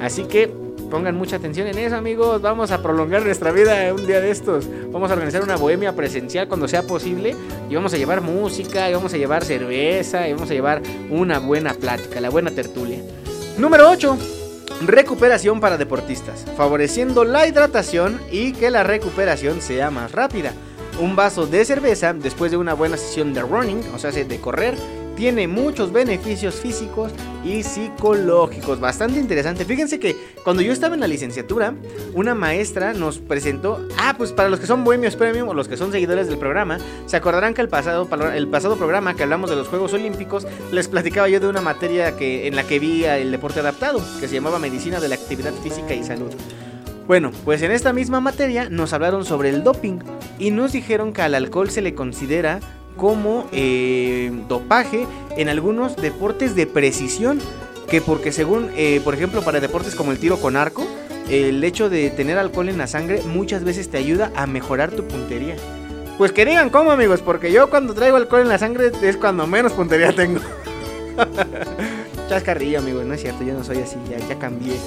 Así 0.00 0.24
que 0.24 0.52
Pongan 0.90 1.16
mucha 1.16 1.36
atención 1.36 1.66
en 1.66 1.76
eso, 1.78 1.96
amigos. 1.96 2.40
Vamos 2.40 2.70
a 2.70 2.82
prolongar 2.82 3.22
nuestra 3.22 3.52
vida 3.52 3.92
un 3.92 4.06
día 4.06 4.20
de 4.20 4.30
estos. 4.30 4.66
Vamos 4.90 5.10
a 5.10 5.14
organizar 5.14 5.42
una 5.42 5.56
bohemia 5.56 5.94
presencial 5.94 6.48
cuando 6.48 6.66
sea 6.66 6.82
posible. 6.82 7.36
Y 7.68 7.74
vamos 7.74 7.92
a 7.92 7.98
llevar 7.98 8.22
música, 8.22 8.88
y 8.88 8.94
vamos 8.94 9.12
a 9.12 9.18
llevar 9.18 9.44
cerveza, 9.44 10.26
y 10.26 10.32
vamos 10.32 10.50
a 10.50 10.54
llevar 10.54 10.80
una 11.10 11.40
buena 11.40 11.74
plática, 11.74 12.20
la 12.20 12.30
buena 12.30 12.50
tertulia. 12.50 13.00
Número 13.58 13.90
8. 13.90 14.37
Recuperación 14.80 15.58
para 15.58 15.76
deportistas, 15.76 16.44
favoreciendo 16.56 17.24
la 17.24 17.48
hidratación 17.48 18.20
y 18.30 18.52
que 18.52 18.70
la 18.70 18.84
recuperación 18.84 19.60
sea 19.60 19.90
más 19.90 20.12
rápida. 20.12 20.52
Un 21.00 21.16
vaso 21.16 21.48
de 21.48 21.64
cerveza 21.64 22.12
después 22.12 22.52
de 22.52 22.58
una 22.58 22.74
buena 22.74 22.96
sesión 22.96 23.34
de 23.34 23.42
running, 23.42 23.82
o 23.92 23.98
sea, 23.98 24.12
de 24.12 24.40
correr, 24.40 24.76
tiene 25.18 25.48
muchos 25.48 25.92
beneficios 25.92 26.60
físicos 26.60 27.10
y 27.44 27.64
psicológicos. 27.64 28.78
Bastante 28.78 29.18
interesante. 29.18 29.64
Fíjense 29.64 29.98
que 29.98 30.14
cuando 30.44 30.62
yo 30.62 30.72
estaba 30.72 30.94
en 30.94 31.00
la 31.00 31.08
licenciatura, 31.08 31.74
una 32.14 32.36
maestra 32.36 32.92
nos 32.92 33.18
presentó. 33.18 33.84
Ah, 33.98 34.14
pues 34.16 34.30
para 34.30 34.48
los 34.48 34.60
que 34.60 34.68
son 34.68 34.84
bohemios 34.84 35.16
premium 35.16 35.48
o 35.48 35.54
los 35.54 35.66
que 35.66 35.76
son 35.76 35.90
seguidores 35.90 36.28
del 36.28 36.38
programa, 36.38 36.78
se 37.06 37.16
acordarán 37.16 37.52
que 37.52 37.62
el 37.62 37.68
pasado, 37.68 38.08
el 38.32 38.46
pasado 38.46 38.76
programa 38.76 39.16
que 39.16 39.24
hablamos 39.24 39.50
de 39.50 39.56
los 39.56 39.66
Juegos 39.66 39.92
Olímpicos, 39.92 40.46
les 40.70 40.86
platicaba 40.86 41.28
yo 41.28 41.40
de 41.40 41.48
una 41.48 41.62
materia 41.62 42.16
que, 42.16 42.46
en 42.46 42.54
la 42.54 42.62
que 42.62 42.78
vi 42.78 43.04
el 43.04 43.32
deporte 43.32 43.58
adaptado, 43.58 44.00
que 44.20 44.28
se 44.28 44.36
llamaba 44.36 44.60
Medicina 44.60 45.00
de 45.00 45.08
la 45.08 45.16
Actividad 45.16 45.52
Física 45.64 45.94
y 45.94 46.04
Salud. 46.04 46.30
Bueno, 47.08 47.32
pues 47.44 47.62
en 47.62 47.72
esta 47.72 47.92
misma 47.92 48.20
materia 48.20 48.68
nos 48.70 48.92
hablaron 48.92 49.24
sobre 49.24 49.48
el 49.48 49.64
doping 49.64 49.98
y 50.38 50.52
nos 50.52 50.70
dijeron 50.70 51.12
que 51.12 51.22
al 51.22 51.34
alcohol 51.34 51.70
se 51.70 51.82
le 51.82 51.96
considera 51.96 52.60
como 52.98 53.48
eh, 53.52 54.30
dopaje 54.46 55.06
en 55.38 55.48
algunos 55.48 55.96
deportes 55.96 56.54
de 56.54 56.66
precisión. 56.66 57.40
Que 57.88 58.02
porque 58.02 58.32
según, 58.32 58.68
eh, 58.76 59.00
por 59.02 59.14
ejemplo, 59.14 59.40
para 59.40 59.60
deportes 59.60 59.94
como 59.94 60.12
el 60.12 60.18
tiro 60.18 60.38
con 60.38 60.56
arco, 60.56 60.86
el 61.30 61.64
hecho 61.64 61.88
de 61.88 62.10
tener 62.10 62.36
alcohol 62.36 62.68
en 62.68 62.76
la 62.76 62.86
sangre 62.86 63.22
muchas 63.22 63.64
veces 63.64 63.88
te 63.90 63.96
ayuda 63.96 64.30
a 64.36 64.46
mejorar 64.46 64.90
tu 64.90 65.04
puntería. 65.04 65.56
Pues 66.18 66.32
que 66.32 66.44
digan 66.44 66.68
cómo 66.68 66.90
amigos, 66.90 67.22
porque 67.22 67.50
yo 67.50 67.70
cuando 67.70 67.94
traigo 67.94 68.18
alcohol 68.18 68.42
en 68.42 68.48
la 68.48 68.58
sangre 68.58 68.92
es 69.00 69.16
cuando 69.16 69.46
menos 69.46 69.72
puntería 69.72 70.12
tengo. 70.12 70.40
Chascarrillo, 72.28 72.78
amigo, 72.80 73.02
no 73.04 73.14
es 73.14 73.22
cierto, 73.22 73.42
yo 73.42 73.54
no 73.54 73.64
soy 73.64 73.78
así, 73.78 73.96
ya, 74.08 74.18
ya 74.18 74.38
cambié. 74.38 74.78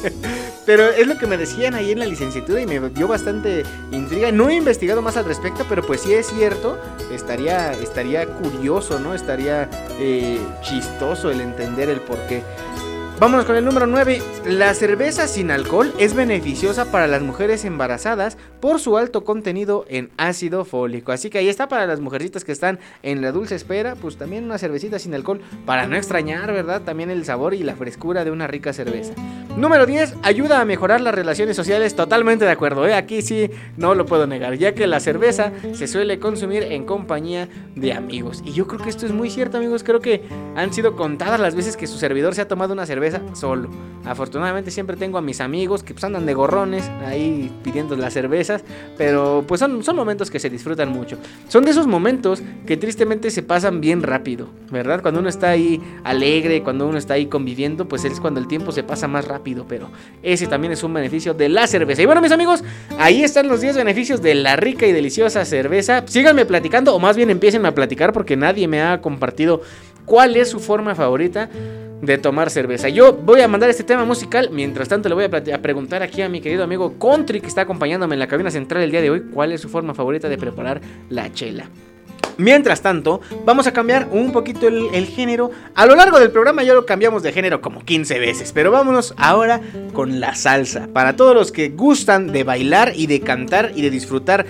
pero 0.66 0.88
es 0.88 1.06
lo 1.06 1.16
que 1.18 1.26
me 1.26 1.36
decían 1.36 1.74
ahí 1.74 1.92
en 1.92 2.00
la 2.00 2.06
licenciatura 2.06 2.60
y 2.60 2.66
me 2.66 2.80
dio 2.90 3.06
bastante 3.06 3.62
intriga. 3.92 4.32
No 4.32 4.48
he 4.48 4.56
investigado 4.56 5.00
más 5.00 5.16
al 5.16 5.24
respecto, 5.24 5.64
pero 5.68 5.82
pues 5.82 6.00
sí 6.00 6.12
es 6.12 6.26
cierto, 6.26 6.78
estaría, 7.12 7.72
estaría 7.72 8.26
curioso, 8.26 8.98
¿no? 8.98 9.14
Estaría 9.14 9.70
eh, 10.00 10.40
chistoso 10.62 11.30
el 11.30 11.40
entender 11.40 11.88
el 11.88 12.00
por 12.00 12.18
qué. 12.26 12.42
Vámonos 13.20 13.44
con 13.44 13.54
el 13.54 13.64
número 13.66 13.86
9. 13.86 14.22
La 14.46 14.72
cerveza 14.72 15.28
sin 15.28 15.50
alcohol 15.50 15.92
es 15.98 16.14
beneficiosa 16.14 16.90
para 16.90 17.06
las 17.06 17.20
mujeres 17.20 17.66
embarazadas 17.66 18.38
por 18.60 18.80
su 18.80 18.96
alto 18.96 19.24
contenido 19.24 19.84
en 19.88 20.10
ácido 20.16 20.64
fólico. 20.64 21.12
Así 21.12 21.30
que 21.30 21.38
ahí 21.38 21.48
está 21.48 21.68
para 21.68 21.86
las 21.86 22.00
mujercitas 22.00 22.44
que 22.44 22.52
están 22.52 22.78
en 23.02 23.22
la 23.22 23.32
dulce 23.32 23.54
espera, 23.54 23.94
pues 23.96 24.16
también 24.16 24.44
una 24.44 24.58
cervecita 24.58 24.98
sin 24.98 25.14
alcohol 25.14 25.40
para 25.66 25.86
no 25.86 25.96
extrañar, 25.96 26.52
¿verdad? 26.52 26.82
También 26.82 27.10
el 27.10 27.24
sabor 27.24 27.54
y 27.54 27.62
la 27.62 27.74
frescura 27.74 28.24
de 28.24 28.30
una 28.30 28.46
rica 28.46 28.72
cerveza. 28.72 29.14
Número 29.56 29.84
10. 29.84 30.14
Ayuda 30.22 30.60
a 30.60 30.64
mejorar 30.64 31.00
las 31.00 31.14
relaciones 31.14 31.56
sociales. 31.56 31.94
Totalmente 31.96 32.44
de 32.44 32.50
acuerdo, 32.50 32.86
¿eh? 32.86 32.94
Aquí 32.94 33.22
sí 33.22 33.50
no 33.76 33.94
lo 33.94 34.06
puedo 34.06 34.26
negar, 34.26 34.56
ya 34.56 34.74
que 34.74 34.86
la 34.86 35.00
cerveza 35.00 35.52
se 35.72 35.86
suele 35.86 36.18
consumir 36.18 36.62
en 36.62 36.84
compañía 36.84 37.48
de 37.74 37.92
amigos. 37.92 38.42
Y 38.44 38.52
yo 38.52 38.66
creo 38.66 38.80
que 38.80 38.90
esto 38.90 39.06
es 39.06 39.12
muy 39.12 39.28
cierto, 39.28 39.56
amigos. 39.56 39.82
Creo 39.82 40.00
que 40.00 40.22
han 40.54 40.72
sido 40.72 40.96
contadas 40.96 41.40
las 41.40 41.54
veces 41.54 41.76
que 41.76 41.86
su 41.86 41.98
servidor 41.98 42.34
se 42.34 42.42
ha 42.42 42.48
tomado 42.48 42.72
una 42.72 42.86
cerveza 42.86 43.20
solo. 43.34 43.68
Afortunadamente 44.04 44.70
siempre 44.70 44.96
tengo 44.96 45.18
a 45.18 45.22
mis 45.22 45.40
amigos 45.40 45.82
que 45.82 45.92
pues 45.92 46.04
andan 46.04 46.26
de 46.26 46.34
gorrones 46.34 46.88
ahí 47.04 47.50
pidiendo 47.62 47.96
las 47.96 48.14
pero 48.96 49.44
pues 49.46 49.60
son, 49.60 49.82
son 49.82 49.96
momentos 49.96 50.30
que 50.30 50.38
se 50.38 50.50
disfrutan 50.50 50.88
mucho. 50.90 51.18
Son 51.48 51.64
de 51.64 51.70
esos 51.70 51.86
momentos 51.86 52.42
que 52.66 52.76
tristemente 52.76 53.30
se 53.30 53.42
pasan 53.42 53.80
bien 53.80 54.02
rápido, 54.02 54.48
¿verdad? 54.70 55.02
Cuando 55.02 55.20
uno 55.20 55.28
está 55.28 55.50
ahí 55.50 55.80
alegre, 56.04 56.62
cuando 56.62 56.86
uno 56.86 56.98
está 56.98 57.14
ahí 57.14 57.26
conviviendo, 57.26 57.86
pues 57.88 58.04
es 58.04 58.20
cuando 58.20 58.40
el 58.40 58.46
tiempo 58.46 58.72
se 58.72 58.82
pasa 58.82 59.08
más 59.08 59.26
rápido, 59.26 59.66
pero 59.68 59.90
ese 60.22 60.46
también 60.46 60.72
es 60.72 60.82
un 60.82 60.92
beneficio 60.92 61.34
de 61.34 61.48
la 61.48 61.66
cerveza. 61.66 62.02
Y 62.02 62.06
bueno, 62.06 62.20
mis 62.20 62.32
amigos, 62.32 62.62
ahí 62.98 63.22
están 63.22 63.48
los 63.48 63.60
10 63.60 63.76
beneficios 63.76 64.22
de 64.22 64.34
la 64.34 64.56
rica 64.56 64.86
y 64.86 64.92
deliciosa 64.92 65.44
cerveza. 65.44 66.04
Síganme 66.06 66.44
platicando, 66.44 66.94
o 66.94 66.98
más 66.98 67.16
bien 67.16 67.30
empiecen 67.30 67.64
a 67.66 67.74
platicar 67.74 68.12
porque 68.12 68.36
nadie 68.36 68.68
me 68.68 68.82
ha 68.82 69.00
compartido 69.00 69.62
cuál 70.04 70.36
es 70.36 70.48
su 70.48 70.60
forma 70.60 70.94
favorita 70.94 71.48
de 72.02 72.18
tomar 72.18 72.50
cerveza. 72.50 72.88
Yo 72.88 73.12
voy 73.12 73.40
a 73.40 73.48
mandar 73.48 73.70
este 73.70 73.84
tema 73.84 74.04
musical. 74.04 74.50
Mientras 74.52 74.88
tanto, 74.88 75.08
le 75.08 75.14
voy 75.14 75.24
a, 75.24 75.62
preguntar 75.62 76.02
aquí 76.02 76.22
a 76.22 76.28
mi 76.28 76.40
querido 76.40 76.64
amigo 76.64 76.98
Country, 76.98 77.40
que 77.40 77.46
está 77.46 77.62
acompañándome 77.62 78.14
en 78.14 78.20
la 78.20 78.26
cabina 78.26 78.50
central 78.50 78.82
el 78.82 78.90
día 78.90 79.02
de 79.02 79.10
hoy, 79.10 79.22
cuál 79.32 79.52
es 79.52 79.60
su 79.60 79.68
forma 79.68 79.94
favorita 79.94 80.28
de 80.28 80.38
preparar 80.38 80.80
la 81.08 81.32
chela. 81.32 81.66
Mientras 82.40 82.80
tanto, 82.80 83.20
vamos 83.44 83.66
a 83.66 83.72
cambiar 83.72 84.08
un 84.10 84.32
poquito 84.32 84.66
el, 84.66 85.06
género. 85.06 85.50
A 85.74 85.84
lo 85.84 85.94
largo 85.94 86.18
del 86.18 86.30
programa 86.30 86.62
ya 86.62 86.72
lo 86.72 86.86
cambiamos 86.86 87.22
de 87.22 87.32
género 87.32 87.60
como 87.60 87.84
15 87.84 88.18
veces, 88.18 88.52
pero 88.52 88.70
vámonos 88.70 89.12
ahora 89.18 89.60
con 89.92 90.20
la 90.20 90.34
salsa. 90.34 90.88
Para 90.90 91.16
todos 91.16 91.34
los 91.34 91.52
que 91.52 91.68
gustan 91.68 92.32
de 92.32 92.42
bailar 92.42 92.92
y 92.96 93.08
de 93.08 93.20
cantar 93.20 93.72
y 93.74 93.82
de 93.82 93.90
disfrutar 93.90 94.46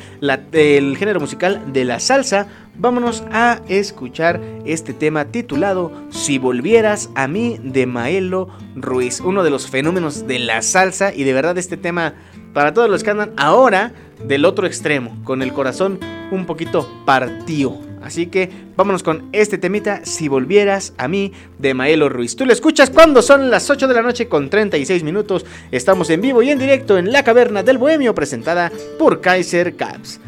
el 0.52 0.96
género 0.96 1.18
musical 1.18 1.72
de 1.72 1.84
la 1.84 1.98
salsa, 1.98 2.46
vámonos 2.80 3.22
a 3.30 3.60
escuchar 3.68 4.40
este 4.64 4.94
tema 4.94 5.26
titulado 5.26 5.92
Si 6.10 6.38
volvieras 6.38 7.10
a 7.14 7.28
mí 7.28 7.58
de 7.62 7.86
Maelo 7.86 8.48
Ruiz, 8.74 9.20
uno 9.20 9.44
de 9.44 9.50
los 9.50 9.68
fenómenos 9.68 10.26
de 10.26 10.38
la 10.38 10.62
salsa 10.62 11.14
y 11.14 11.24
de 11.24 11.32
verdad 11.34 11.58
este 11.58 11.76
tema 11.76 12.14
para 12.54 12.72
todos 12.72 12.88
los 12.90 13.04
que 13.04 13.10
andan 13.10 13.32
ahora 13.36 13.92
del 14.24 14.44
otro 14.44 14.66
extremo, 14.66 15.16
con 15.24 15.42
el 15.42 15.52
corazón 15.52 16.00
un 16.32 16.46
poquito 16.46 16.88
partido. 17.04 17.78
Así 18.02 18.26
que 18.26 18.50
vámonos 18.76 19.02
con 19.02 19.28
este 19.32 19.58
temita, 19.58 20.06
Si 20.06 20.28
volvieras 20.28 20.94
a 20.96 21.06
mí, 21.06 21.32
de 21.58 21.74
Maelo 21.74 22.08
Ruiz. 22.08 22.34
Tú 22.34 22.46
lo 22.46 22.52
escuchas 22.52 22.88
cuando 22.88 23.20
son 23.20 23.50
las 23.50 23.68
8 23.68 23.86
de 23.86 23.94
la 23.94 24.02
noche 24.02 24.26
con 24.26 24.48
36 24.48 25.04
minutos. 25.04 25.44
Estamos 25.70 26.08
en 26.08 26.22
vivo 26.22 26.42
y 26.42 26.48
en 26.48 26.58
directo 26.58 26.96
en 26.96 27.12
la 27.12 27.24
caverna 27.24 27.62
del 27.62 27.76
Bohemio, 27.76 28.14
presentada 28.14 28.72
por 28.98 29.20
Kaiser 29.20 29.76
Caps. 29.76 30.18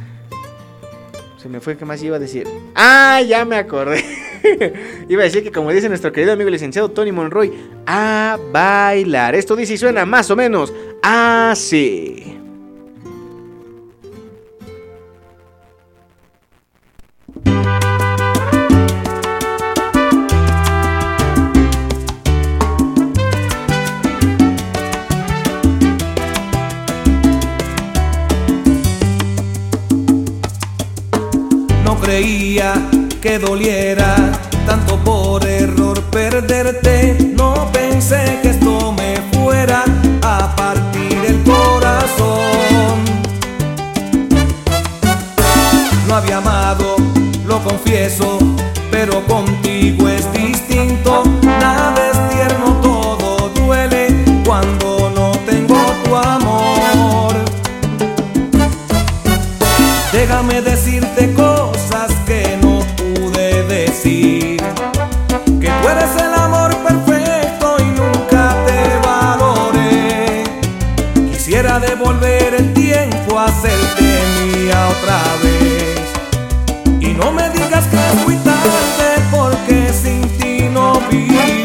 Se 1.43 1.49
me 1.49 1.59
fue, 1.59 1.77
¿qué 1.77 1.85
más 1.85 2.01
iba 2.05 2.15
a 2.15 2.21
decir? 2.21 2.47
Ah, 2.77 3.21
ya 3.21 3.45
me 3.45 3.57
acordé. 3.57 4.05
iba 5.09 5.23
a 5.23 5.25
decir 5.25 5.43
que 5.43 5.51
como 5.51 5.73
dice 5.73 5.89
nuestro 5.89 6.13
querido 6.13 6.33
amigo 6.33 6.49
licenciado 6.49 6.93
Tony 6.93 7.11
Monroy, 7.11 7.53
a 7.85 8.39
bailar. 8.53 9.35
Esto 9.35 9.57
dice 9.57 9.75
y 9.75 9.77
suena 9.77 10.07
más 10.07 10.31
o 10.31 10.37
menos 10.37 10.73
así. 11.03 12.39
Creía 32.13 32.75
que 33.23 33.39
doliera 33.39 34.15
tanto 34.67 34.99
por 34.99 35.47
error 35.47 35.99
perderte. 36.11 37.17
No 37.35 37.71
pensé 37.73 38.39
que 38.43 38.51
esto 38.51 38.93
me 38.93 39.15
fuera 39.33 39.83
a 40.21 40.55
partir 40.55 41.17
el 41.27 41.43
corazón. 41.43 42.97
No 46.07 46.17
había 46.17 46.37
amado, 46.37 46.97
lo 47.47 47.65
confieso, 47.65 48.39
pero 48.91 49.27
contigo 49.27 50.07
es 50.07 50.31
ti 81.13 81.62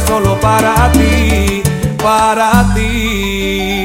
solo 0.00 0.38
para 0.40 0.90
ti, 0.92 1.62
para 2.02 2.74
ti. 2.74 3.76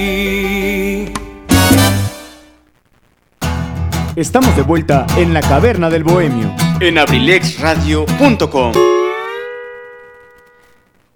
Estamos 4.15 4.55
de 4.55 4.61
vuelta 4.61 5.05
en 5.17 5.33
la 5.33 5.41
caverna 5.41 5.89
del 5.89 6.03
bohemio. 6.03 6.53
En 6.79 6.97
abrilexradio.com. 6.97 9.01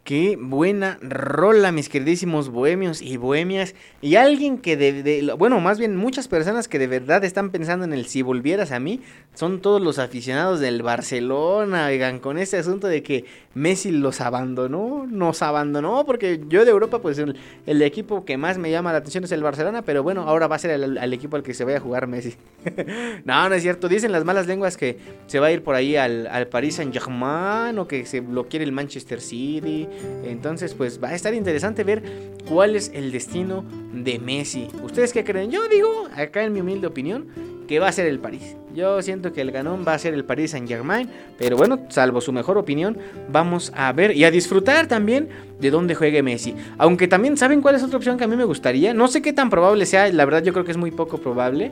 Qué 0.05 0.37
buena 0.39 0.99
rola, 1.01 1.71
mis 1.71 1.89
queridísimos 1.89 2.49
bohemios 2.49 3.01
y 3.01 3.17
bohemias. 3.17 3.73
Y 4.03 4.17
alguien 4.17 4.59
que 4.59 4.77
de, 4.77 5.33
bueno, 5.35 5.59
más 5.61 5.79
bien 5.79 5.95
muchas 5.95 6.27
personas 6.27 6.67
que 6.67 6.77
de 6.77 6.85
verdad 6.85 7.23
están 7.23 7.49
pensando 7.49 7.85
en 7.85 7.91
el 7.91 8.05
si 8.05 8.21
volvieras 8.21 8.71
a 8.71 8.79
mí, 8.79 9.01
son 9.33 9.61
todos 9.61 9.81
los 9.81 9.97
aficionados 9.97 10.59
del 10.59 10.83
Barcelona, 10.83 11.87
oigan, 11.87 12.19
con 12.19 12.37
ese 12.37 12.57
asunto 12.57 12.85
de 12.85 13.01
que 13.01 13.25
Messi 13.55 13.89
los 13.89 14.21
abandonó, 14.21 15.07
nos 15.09 15.41
abandonó, 15.41 16.05
porque 16.05 16.39
yo 16.49 16.65
de 16.65 16.69
Europa, 16.71 16.99
pues 16.99 17.17
el, 17.17 17.35
el 17.65 17.81
equipo 17.81 18.25
que 18.25 18.37
más 18.37 18.59
me 18.59 18.69
llama 18.69 18.91
la 18.91 18.99
atención 18.99 19.23
es 19.23 19.31
el 19.31 19.41
Barcelona, 19.41 19.81
pero 19.81 20.03
bueno, 20.03 20.21
ahora 20.21 20.45
va 20.45 20.57
a 20.57 20.59
ser 20.59 20.69
el, 20.69 21.13
equipo 21.13 21.35
al 21.35 21.41
que 21.41 21.55
se 21.55 21.63
vaya 21.63 21.77
a 21.77 21.81
jugar 21.81 22.05
Messi. 22.05 22.35
no, 23.25 23.49
no 23.49 23.55
es 23.55 23.63
cierto, 23.63 23.89
dicen 23.89 24.11
las 24.11 24.23
malas 24.23 24.45
lenguas 24.45 24.77
que 24.77 24.99
se 25.25 25.39
va 25.39 25.47
a 25.47 25.51
ir 25.51 25.63
por 25.63 25.73
ahí 25.73 25.95
al, 25.95 26.27
al 26.27 26.45
Paris 26.47 26.75
Saint 26.75 26.93
Germain 26.93 27.79
o 27.79 27.87
que 27.87 28.05
se 28.05 28.21
lo 28.21 28.47
quiere 28.47 28.65
el 28.65 28.71
Manchester 28.71 29.19
City. 29.19 29.87
Entonces, 30.23 30.73
pues 30.73 31.01
va 31.03 31.09
a 31.09 31.15
estar 31.15 31.33
interesante 31.33 31.83
ver 31.83 32.03
cuál 32.47 32.75
es 32.75 32.91
el 32.93 33.11
destino 33.11 33.63
de 33.93 34.19
Messi. 34.19 34.67
¿Ustedes 34.83 35.13
qué 35.13 35.23
creen? 35.23 35.51
Yo 35.51 35.67
digo, 35.67 36.07
acá 36.15 36.43
en 36.43 36.53
mi 36.53 36.61
humilde 36.61 36.87
opinión, 36.87 37.27
que 37.67 37.79
va 37.79 37.87
a 37.87 37.91
ser 37.91 38.05
el 38.07 38.19
París. 38.19 38.55
Yo 38.75 39.01
siento 39.01 39.31
que 39.31 39.41
el 39.41 39.51
ganón 39.51 39.85
va 39.87 39.93
a 39.93 39.99
ser 39.99 40.13
el 40.13 40.25
Paris 40.25 40.51
Saint 40.51 40.67
Germain, 40.67 41.09
pero 41.37 41.55
bueno, 41.55 41.79
salvo 41.89 42.19
su 42.19 42.33
mejor 42.33 42.57
opinión, 42.57 42.97
vamos 43.29 43.71
a 43.73 43.91
ver 43.93 44.15
y 44.15 44.25
a 44.25 44.31
disfrutar 44.31 44.87
también 44.87 45.29
de 45.61 45.71
dónde 45.71 45.95
juegue 45.95 46.21
Messi. 46.21 46.53
Aunque 46.77 47.07
también 47.07 47.37
saben 47.37 47.61
cuál 47.61 47.75
es 47.75 47.83
otra 47.83 47.97
opción 47.97 48.17
que 48.17 48.25
a 48.25 48.27
mí 48.27 48.35
me 48.35 48.43
gustaría. 48.43 48.93
No 48.93 49.07
sé 49.07 49.21
qué 49.21 49.31
tan 49.31 49.49
probable 49.49 49.85
sea, 49.85 50.11
la 50.11 50.25
verdad 50.25 50.43
yo 50.43 50.51
creo 50.51 50.65
que 50.65 50.71
es 50.71 50.77
muy 50.77 50.91
poco 50.91 51.19
probable, 51.19 51.71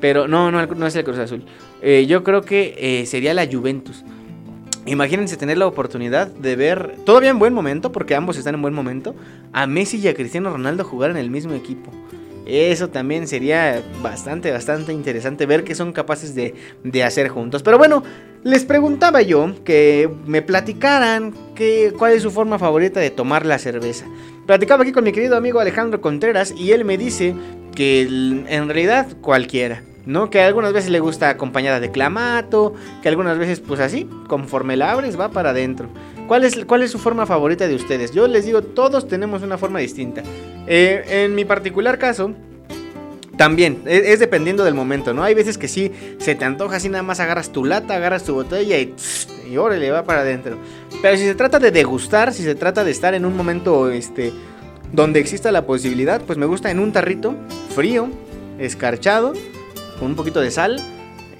pero 0.00 0.28
no, 0.28 0.52
no, 0.52 0.64
no 0.64 0.86
es 0.86 0.94
el 0.94 1.04
Cruz 1.04 1.18
Azul. 1.18 1.44
Eh, 1.82 2.06
yo 2.06 2.22
creo 2.22 2.42
que 2.42 2.74
eh, 2.78 3.06
sería 3.06 3.34
la 3.34 3.46
Juventus. 3.46 4.04
Imagínense 4.86 5.36
tener 5.36 5.58
la 5.58 5.66
oportunidad 5.66 6.26
de 6.26 6.56
ver, 6.56 6.96
todavía 7.04 7.30
en 7.30 7.38
buen 7.38 7.54
momento, 7.54 7.90
porque 7.90 8.14
ambos 8.14 8.36
están 8.36 8.54
en 8.54 8.62
buen 8.62 8.74
momento, 8.74 9.14
a 9.52 9.66
Messi 9.66 9.98
y 9.98 10.08
a 10.08 10.14
Cristiano 10.14 10.50
Ronaldo 10.50 10.84
jugar 10.84 11.10
en 11.10 11.16
el 11.16 11.30
mismo 11.30 11.54
equipo. 11.54 11.90
Eso 12.46 12.88
también 12.88 13.26
sería 13.26 13.82
bastante, 14.02 14.50
bastante 14.50 14.92
interesante 14.92 15.46
ver 15.46 15.64
qué 15.64 15.74
son 15.74 15.92
capaces 15.92 16.34
de, 16.34 16.54
de 16.82 17.02
hacer 17.02 17.28
juntos. 17.28 17.62
Pero 17.62 17.78
bueno, 17.78 18.02
les 18.42 18.66
preguntaba 18.66 19.22
yo 19.22 19.54
que 19.64 20.10
me 20.26 20.42
platicaran 20.42 21.32
que, 21.54 21.94
cuál 21.98 22.12
es 22.12 22.22
su 22.22 22.30
forma 22.30 22.58
favorita 22.58 23.00
de 23.00 23.10
tomar 23.10 23.46
la 23.46 23.58
cerveza. 23.58 24.04
Platicaba 24.46 24.82
aquí 24.82 24.92
con 24.92 25.04
mi 25.04 25.12
querido 25.12 25.36
amigo 25.38 25.60
Alejandro 25.60 26.02
Contreras 26.02 26.52
y 26.54 26.72
él 26.72 26.84
me 26.84 26.98
dice 26.98 27.34
que 27.74 28.02
en 28.02 28.68
realidad 28.68 29.06
cualquiera. 29.22 29.82
¿No? 30.06 30.30
Que 30.30 30.40
algunas 30.40 30.72
veces 30.72 30.90
le 30.90 31.00
gusta 31.00 31.30
acompañada 31.30 31.80
de 31.80 31.90
clamato, 31.90 32.74
que 33.02 33.08
algunas 33.08 33.38
veces 33.38 33.60
pues 33.60 33.80
así, 33.80 34.08
conforme 34.28 34.76
la 34.76 34.92
abres 34.92 35.18
va 35.18 35.30
para 35.30 35.50
adentro. 35.50 35.88
¿Cuál 36.26 36.44
es, 36.44 36.64
¿Cuál 36.64 36.82
es 36.82 36.90
su 36.90 36.98
forma 36.98 37.26
favorita 37.26 37.68
de 37.68 37.74
ustedes? 37.74 38.12
Yo 38.12 38.26
les 38.28 38.46
digo, 38.46 38.62
todos 38.62 39.08
tenemos 39.08 39.42
una 39.42 39.58
forma 39.58 39.78
distinta. 39.78 40.22
Eh, 40.66 41.04
en 41.24 41.34
mi 41.34 41.44
particular 41.44 41.98
caso, 41.98 42.32
también, 43.36 43.82
es, 43.84 44.06
es 44.06 44.20
dependiendo 44.20 44.64
del 44.64 44.74
momento, 44.74 45.12
¿no? 45.12 45.22
Hay 45.22 45.34
veces 45.34 45.58
que 45.58 45.68
sí, 45.68 45.92
se 46.18 46.34
te 46.34 46.44
antoja 46.44 46.76
así, 46.76 46.88
nada 46.88 47.02
más 47.02 47.20
agarras 47.20 47.50
tu 47.50 47.64
lata, 47.64 47.96
agarras 47.96 48.24
tu 48.24 48.34
botella 48.34 48.78
y, 48.78 48.94
y 49.50 49.56
órale, 49.56 49.90
va 49.90 50.04
para 50.04 50.20
adentro. 50.20 50.58
Pero 51.02 51.16
si 51.16 51.24
se 51.24 51.34
trata 51.34 51.58
de 51.58 51.70
degustar, 51.70 52.32
si 52.32 52.42
se 52.42 52.54
trata 52.54 52.84
de 52.84 52.90
estar 52.90 53.14
en 53.14 53.24
un 53.26 53.36
momento, 53.36 53.90
este, 53.90 54.32
donde 54.92 55.20
exista 55.20 55.50
la 55.52 55.66
posibilidad, 55.66 56.22
pues 56.22 56.38
me 56.38 56.46
gusta 56.46 56.70
en 56.70 56.78
un 56.78 56.92
tarrito, 56.92 57.34
frío, 57.74 58.08
escarchado, 58.58 59.32
con 59.98 60.08
un 60.08 60.16
poquito 60.16 60.40
de 60.40 60.50
sal, 60.50 60.80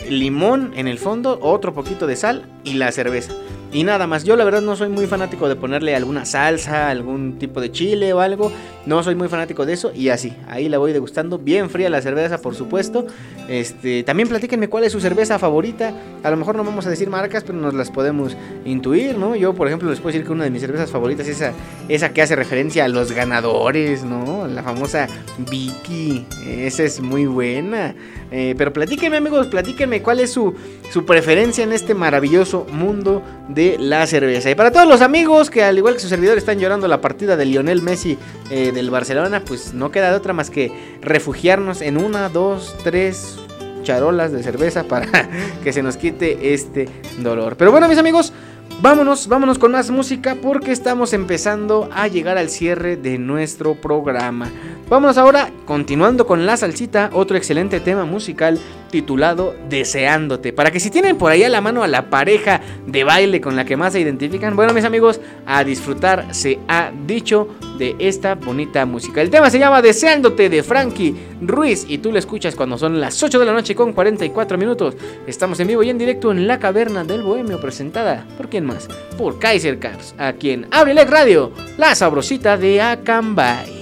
limón 0.09 0.73
en 0.77 0.89
el 0.89 0.99
fondo, 0.99 1.39
otro 1.41 1.75
poquito 1.75 2.07
de 2.07 2.17
sal 2.17 2.47
y 2.65 2.75
la 2.75 2.93
cerveza. 2.93 3.33
Y 3.75 3.83
nada 3.83 4.07
más, 4.07 4.23
yo 4.23 4.37
la 4.37 4.45
verdad 4.45 4.63
no 4.63 4.77
soy 4.77 4.89
muy 4.89 5.09
fanático 5.09 5.49
de 5.49 5.57
ponerle 5.57 5.97
alguna 5.97 6.25
salsa, 6.25 6.91
algún 6.91 7.41
tipo 7.41 7.61
de 7.61 7.73
chile 7.73 8.13
o 8.13 8.21
algo. 8.21 8.53
No 8.87 9.03
soy 9.03 9.17
muy 9.17 9.27
fanático 9.27 9.67
de 9.67 9.73
eso 9.73 9.91
y 9.93 10.11
así, 10.11 10.33
ahí 10.47 10.69
la 10.69 10.79
voy 10.79 10.93
degustando. 10.93 11.39
Bien 11.39 11.69
fría 11.69 11.91
la 11.91 12.01
cerveza, 12.01 12.39
por 12.39 12.55
supuesto. 12.55 13.05
Este, 13.49 14.05
también 14.05 14.29
platíquenme 14.29 14.69
cuál 14.69 14.85
es 14.85 14.93
su 14.93 15.01
cerveza 15.01 15.41
favorita. 15.41 15.93
A 16.23 16.31
lo 16.31 16.37
mejor 16.37 16.55
no 16.55 16.63
vamos 16.63 16.87
a 16.87 16.91
decir 16.91 17.11
marcas, 17.11 17.43
pero 17.43 17.59
nos 17.59 17.75
las 17.75 17.91
podemos 17.91 18.37
intuir, 18.65 19.19
¿no? 19.19 19.35
Yo, 19.35 19.55
por 19.55 19.67
ejemplo, 19.67 19.91
les 19.91 19.99
puedo 19.99 20.13
decir 20.13 20.25
que 20.25 20.33
una 20.33 20.45
de 20.45 20.51
mis 20.51 20.61
cervezas 20.61 20.93
favoritas 20.93 21.27
es 21.27 21.41
esa, 21.41 21.53
esa 21.89 22.13
que 22.13 22.23
hace 22.23 22.37
referencia 22.37 22.85
a 22.85 22.89
los 22.89 23.11
ganadores, 23.11 24.05
¿no? 24.05 24.47
La 24.47 24.63
famosa 24.63 25.09
Vicky. 25.51 26.25
Esa 26.47 26.85
es 26.85 27.01
muy 27.01 27.27
buena. 27.27 27.97
Eh, 28.37 28.57
pero 28.59 28.73
platíquenme, 28.73 29.19
amigos, 29.19 29.47
platíquenme 29.47 30.03
cuál 30.03 30.19
es 30.19 30.33
su, 30.33 30.55
su 30.91 31.07
preferencia 31.07 31.63
en 31.63 31.73
este 31.73 31.95
maravilloso 31.95 32.67
mundo 32.73 33.23
de 33.49 33.77
la 33.79 34.09
cerveza. 34.09 34.51
Y 34.51 34.57
para 34.57 34.73
todos 34.73 34.89
los 34.89 35.03
amigos 35.03 35.51
que, 35.51 35.63
al 35.63 35.79
igual 35.79 35.95
que 35.95 36.01
su 36.01 36.09
servidor, 36.09 36.37
están 36.37 36.59
llorando 36.59 36.89
la 36.89 37.01
partida 37.01 37.37
de 37.37 37.45
Lionel 37.45 37.81
Messi 37.81 38.19
eh, 38.51 38.73
del 38.73 38.91
Barcelona, 38.91 39.45
pues 39.45 39.73
no 39.73 39.93
queda 39.93 40.11
de 40.11 40.17
otra 40.17 40.33
más 40.33 40.51
que 40.51 40.73
refugiarnos 41.01 41.81
en 41.81 41.97
una, 41.97 42.29
dos, 42.29 42.75
tres 42.83 43.39
charolas 43.85 44.33
de 44.33 44.43
cerveza 44.43 44.83
para 44.83 45.31
que 45.63 45.73
se 45.73 45.85
nos 45.85 45.97
quite 45.97 46.55
este 46.55 46.89
dolor. 47.21 47.57
Pero 47.57 47.71
bueno, 47.71 47.87
mis 47.89 47.99
amigos. 47.99 48.33
Vámonos, 48.81 49.29
vámonos 49.29 49.59
con 49.59 49.73
más 49.73 49.91
música 49.91 50.37
porque 50.43 50.73
estamos 50.73 51.13
empezando 51.13 51.89
a 51.95 52.09
llegar 52.09 52.37
al 52.37 52.51
cierre 52.51 52.97
de 52.97 53.19
nuestro 53.19 53.81
programa. 53.81 54.51
Vámonos 54.89 55.17
ahora, 55.17 55.51
continuando 55.65 56.27
con 56.27 56.45
la 56.45 56.59
salsita, 56.59 57.09
otro 57.15 57.39
excelente 57.39 57.81
tema 57.81 58.05
musical 58.05 58.61
titulado 58.91 59.57
Deseándote. 59.69 60.53
Para 60.53 60.71
que 60.71 60.79
si 60.79 60.91
tienen 60.91 61.17
por 61.17 61.33
ahí 61.33 61.43
a 61.43 61.49
la 61.49 61.63
mano 61.63 61.83
a 61.83 61.89
la 61.89 62.11
pareja 62.11 62.61
de 62.87 63.03
baile 63.03 63.41
con 63.41 63.57
la 63.57 63.65
que 63.65 63.79
más 63.79 63.95
se 63.95 64.01
identifican, 64.01 64.55
bueno 64.55 64.75
mis 64.75 64.85
amigos, 64.85 65.21
a 65.47 65.65
disfrutar 65.65 66.35
se 66.35 66.59
ha 66.69 66.93
dicho 67.07 67.49
de 67.79 67.97
esta 67.99 68.35
bonita 68.35 68.85
música. 68.85 69.23
El 69.23 69.31
tema 69.31 69.49
se 69.49 69.59
llama 69.59 69.81
Deseándote 69.81 70.51
de 70.51 70.63
Frankie 70.63 71.17
Ruiz 71.41 71.87
y 71.89 71.99
tú 71.99 72.13
lo 72.13 72.19
escuchas 72.19 72.55
cuando 72.55 72.77
son 72.77 73.01
las 73.01 73.21
8 73.23 73.39
de 73.39 73.47
la 73.47 73.55
noche 73.55 73.75
con 73.75 73.95
44 73.95 74.59
minutos. 74.59 74.97
Estamos 75.27 75.59
en 75.61 75.69
vivo 75.69 75.83
y 75.83 75.89
en 75.89 75.99
directo 75.99 76.31
en 76.31 76.47
la 76.47 76.59
caverna 76.59 77.05
del 77.05 77.23
Bohemio 77.23 77.59
presentada, 77.59 78.27
¿por 78.37 78.51
quién 78.51 78.67
más? 78.67 78.87
Por 79.17 79.39
Kaiser 79.39 79.79
Cars, 79.79 80.15
a 80.19 80.35
quien 80.35 80.69
Abrilec 80.71 81.09
Radio, 81.09 81.53
la 81.79 81.95
sabrosita 81.95 82.59
de 82.59 82.83
Acambay. 82.83 83.74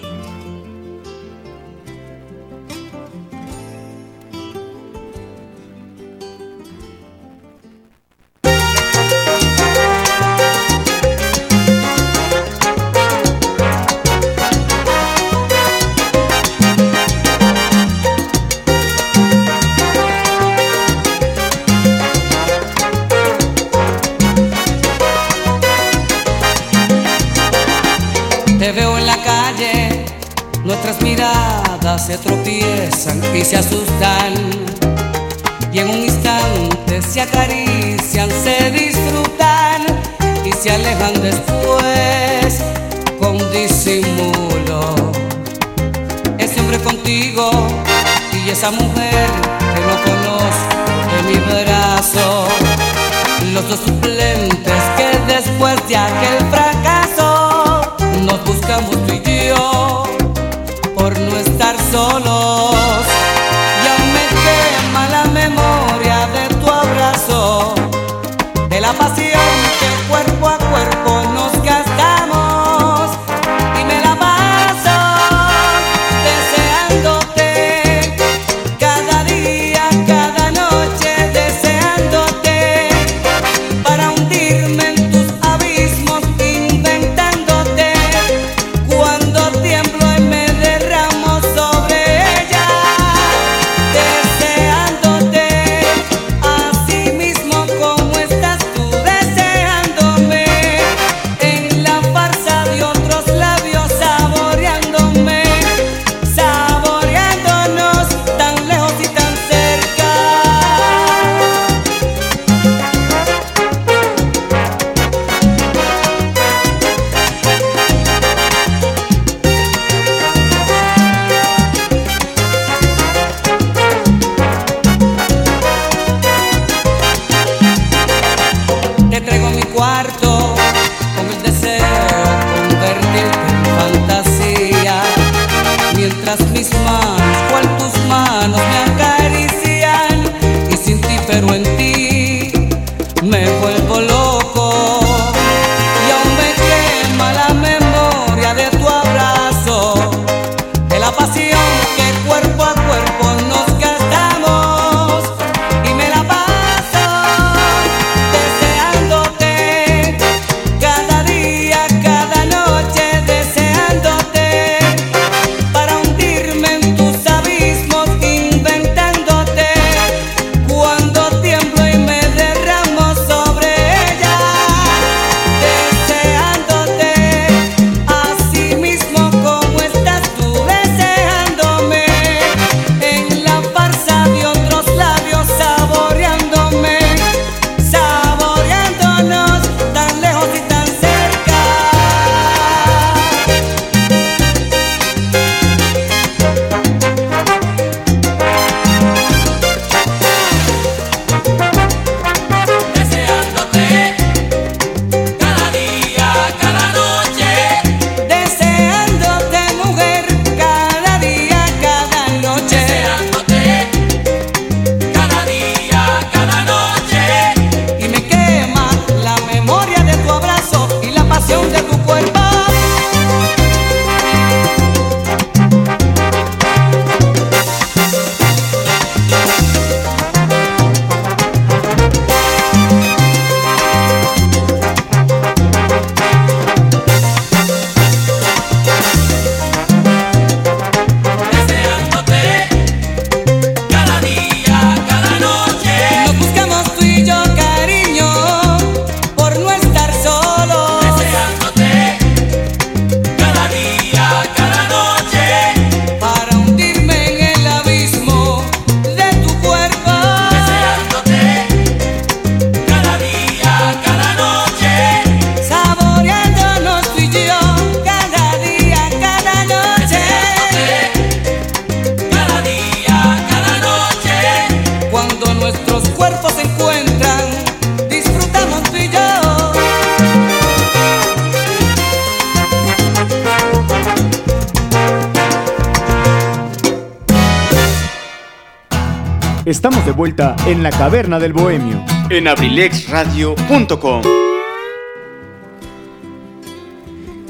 En 290.83 290.91
la 290.91 290.99
caverna 290.99 291.39
del 291.39 291.53
bohemio. 291.53 292.05
En 292.29 292.49
abrilexradio.com. 292.49 294.23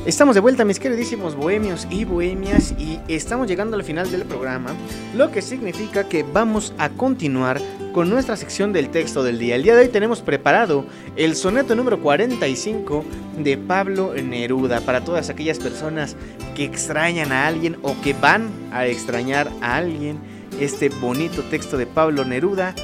Estamos 0.05 0.35
de 0.35 0.43
vuelta, 0.43 0.67
mis 0.67 0.79
queridísimos 0.79 1.35
bohemios 1.35 1.87
y 1.89 2.05
bohemias, 2.05 2.75
y 2.79 3.01
estamos 3.09 3.49
llegando 3.49 3.75
al 3.75 3.85
final 3.85 4.11
del 4.11 4.25
programa, 4.27 4.73
lo 5.17 5.31
que 5.31 5.41
significa 5.41 6.11
que 6.11 6.25
vamos 6.25 6.75
a 6.77 6.91
continuar 6.91 7.59
con 7.95 8.11
nuestra 8.11 8.37
sección 8.37 8.75
del 8.75 8.91
texto 8.91 9.23
del 9.23 9.39
día. 9.39 9.57
El 9.57 9.63
día 9.63 9.77
de 9.77 9.85
hoy 9.85 9.89
tenemos 9.89 10.21
preparado 10.21 10.85
el 11.17 11.35
soneto 11.35 11.75
número 11.75 12.03
45 12.03 13.03
de 13.39 13.57
Pablo 13.57 14.13
Neruda 14.13 14.83
para 14.83 15.05
todas 15.05 15.31
aquellas 15.31 15.59
personas 15.59 16.17
que 16.55 16.65
extrañan 16.65 17.33
a 17.33 17.47
alguien 17.47 17.79
o 17.81 17.99
que 18.03 18.13
van 18.13 18.51
a 18.73 18.87
extrañar 18.87 19.51
a 19.63 19.77
alguien. 19.77 20.19
Este 20.61 20.91
bonito 20.91 21.41
texto 21.45 21.79
de 21.79 21.87
Pablo 21.87 22.27
Neruda. 22.27 22.75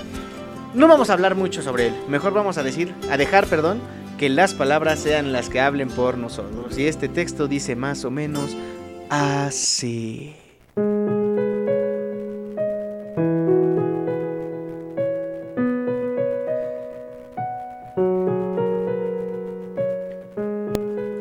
No 0.79 0.87
vamos 0.87 1.11
a 1.11 1.15
hablar 1.15 1.35
mucho 1.35 1.61
sobre 1.61 1.89
él, 1.89 1.95
mejor 2.07 2.33
vamos 2.33 2.57
a 2.57 2.63
decir, 2.63 2.95
a 3.11 3.17
dejar, 3.17 3.49
perdón, 3.49 3.81
que 4.17 4.29
las 4.29 4.55
palabras 4.55 5.01
sean 5.01 5.33
las 5.33 5.49
que 5.49 5.61
hablen 5.61 5.89
por 5.89 6.17
nosotros. 6.17 6.79
Y 6.79 6.87
este 6.87 7.09
texto 7.09 7.49
dice 7.49 7.75
más 7.75 8.05
o 8.05 8.13
menos 8.13 8.57
así. 9.11 10.37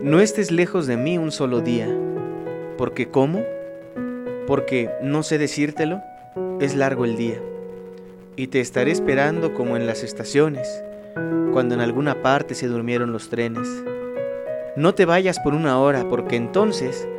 No 0.04 0.20
estés 0.20 0.52
lejos 0.52 0.86
de 0.86 0.98
mí 0.98 1.18
un 1.18 1.32
solo 1.32 1.62
día, 1.62 1.90
porque 2.78 3.10
¿cómo? 3.10 3.44
Porque 4.46 4.92
no 5.02 5.24
sé 5.24 5.40
decírtelo, 5.40 6.04
es 6.62 6.76
largo 6.76 7.06
el 7.06 7.18
día, 7.18 7.42
y 8.38 8.48
te 8.48 8.62
estaré 8.62 8.92
esperando 8.92 9.56
como 9.56 9.76
en 9.76 9.88
las 9.88 10.04
estaciones, 10.04 10.84
cuando 11.52 11.74
en 11.74 11.82
alguna 11.82 12.22
parte 12.22 12.54
se 12.54 12.68
durmieron 12.68 13.12
los 13.12 13.30
trenes. 13.30 13.68
No 14.76 14.94
te 14.94 15.06
vayas 15.06 15.40
por 15.40 15.56
una 15.56 15.80
hora, 15.80 16.08
porque 16.08 16.36
entonces, 16.36 17.10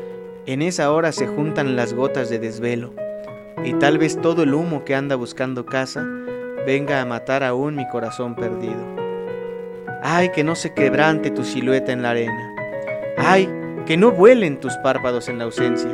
en 0.47 0.63
esa 0.63 0.93
hora 0.93 1.11
se 1.11 1.27
juntan 1.27 1.75
las 1.75 1.93
gotas 1.93 2.31
de 2.31 2.39
desvelo, 2.39 2.95
y 3.65 3.75
tal 3.75 3.99
vez 3.99 4.17
todo 4.23 4.45
el 4.45 4.55
humo 4.55 4.85
que 4.85 4.95
anda 4.95 5.17
buscando 5.17 5.67
casa 5.67 6.07
venga 6.65 7.03
a 7.03 7.05
matar 7.05 7.43
aún 7.43 7.75
mi 7.75 7.89
corazón 7.89 8.37
perdido. 8.37 8.79
Ay, 10.03 10.31
que 10.31 10.45
no 10.45 10.55
se 10.55 10.73
quebrante 10.73 11.33
tu 11.33 11.43
silueta 11.43 11.91
en 11.91 12.03
la 12.03 12.11
arena. 12.11 12.55
Ay, 13.17 13.49
que 13.87 13.97
no 13.97 14.13
vuelen 14.13 14.61
tus 14.61 14.77
párpados 14.77 15.29
en 15.29 15.39
la 15.39 15.45
ausencia. 15.45 15.91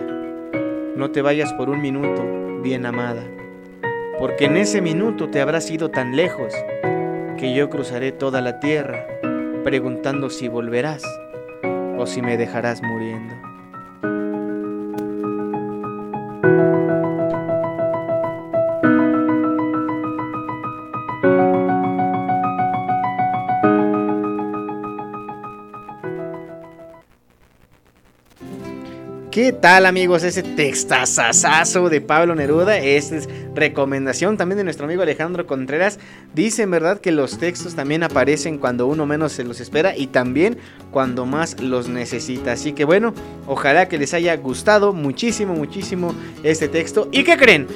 No 0.97 1.11
te 1.11 1.23
vayas 1.23 1.51
por 1.55 1.71
un 1.71 1.81
minuto, 1.81 2.61
bien 2.63 2.85
amada, 2.85 3.25
porque 4.25 4.47
en 4.47 4.57
ese 4.57 4.81
minuto 4.81 5.29
te 5.29 5.43
habrás 5.43 5.71
ido 5.71 5.91
tan 5.91 6.17
lejos 6.17 6.55
que 7.37 7.55
yo 7.55 7.69
cruzaré 7.69 8.11
toda 8.11 8.41
la 8.41 8.59
tierra 8.59 9.07
preguntando 9.65 10.31
si 10.31 10.49
volverás 10.49 11.03
o 11.99 12.07
si 12.07 12.23
me 12.23 12.39
dejarás 12.39 12.83
muriendo. 12.83 13.44
¿Qué 29.35 29.51
tal 29.51 29.85
amigos? 29.85 30.23
Ese 30.23 30.44
textazazazo 30.44 31.89
de 31.89 32.01
Pablo 32.01 32.36
Neruda. 32.36 32.78
Esta 32.78 33.16
es 33.16 33.28
recomendación 33.52 34.36
también 34.36 34.59
de 34.59 34.62
nuestro 34.62 34.86
amigo 34.86 35.02
Alejandro 35.02 35.44
Contreras. 35.44 35.98
Dice 36.35 36.62
en 36.62 36.70
verdad 36.70 37.01
que 37.01 37.11
los 37.11 37.36
textos 37.39 37.74
también 37.74 38.05
aparecen 38.05 38.59
cuando 38.59 38.86
uno 38.86 39.06
menos 39.06 39.32
se 39.32 39.43
los 39.43 39.59
espera 39.59 39.97
y 39.97 40.06
también 40.06 40.59
cuando 40.93 41.27
más 41.27 41.61
los 41.61 41.89
necesita. 41.89 42.52
Así 42.52 42.74
que 42.74 42.85
bueno, 42.85 43.12
ojalá 43.48 43.89
que 43.89 43.98
les 43.98 44.15
haya 44.15 44.36
gustado 44.36 44.93
muchísimo, 44.93 45.55
muchísimo 45.55 46.15
este 46.44 46.69
texto. 46.69 47.09
¿Y 47.11 47.24
qué 47.24 47.36
creen? 47.36 47.66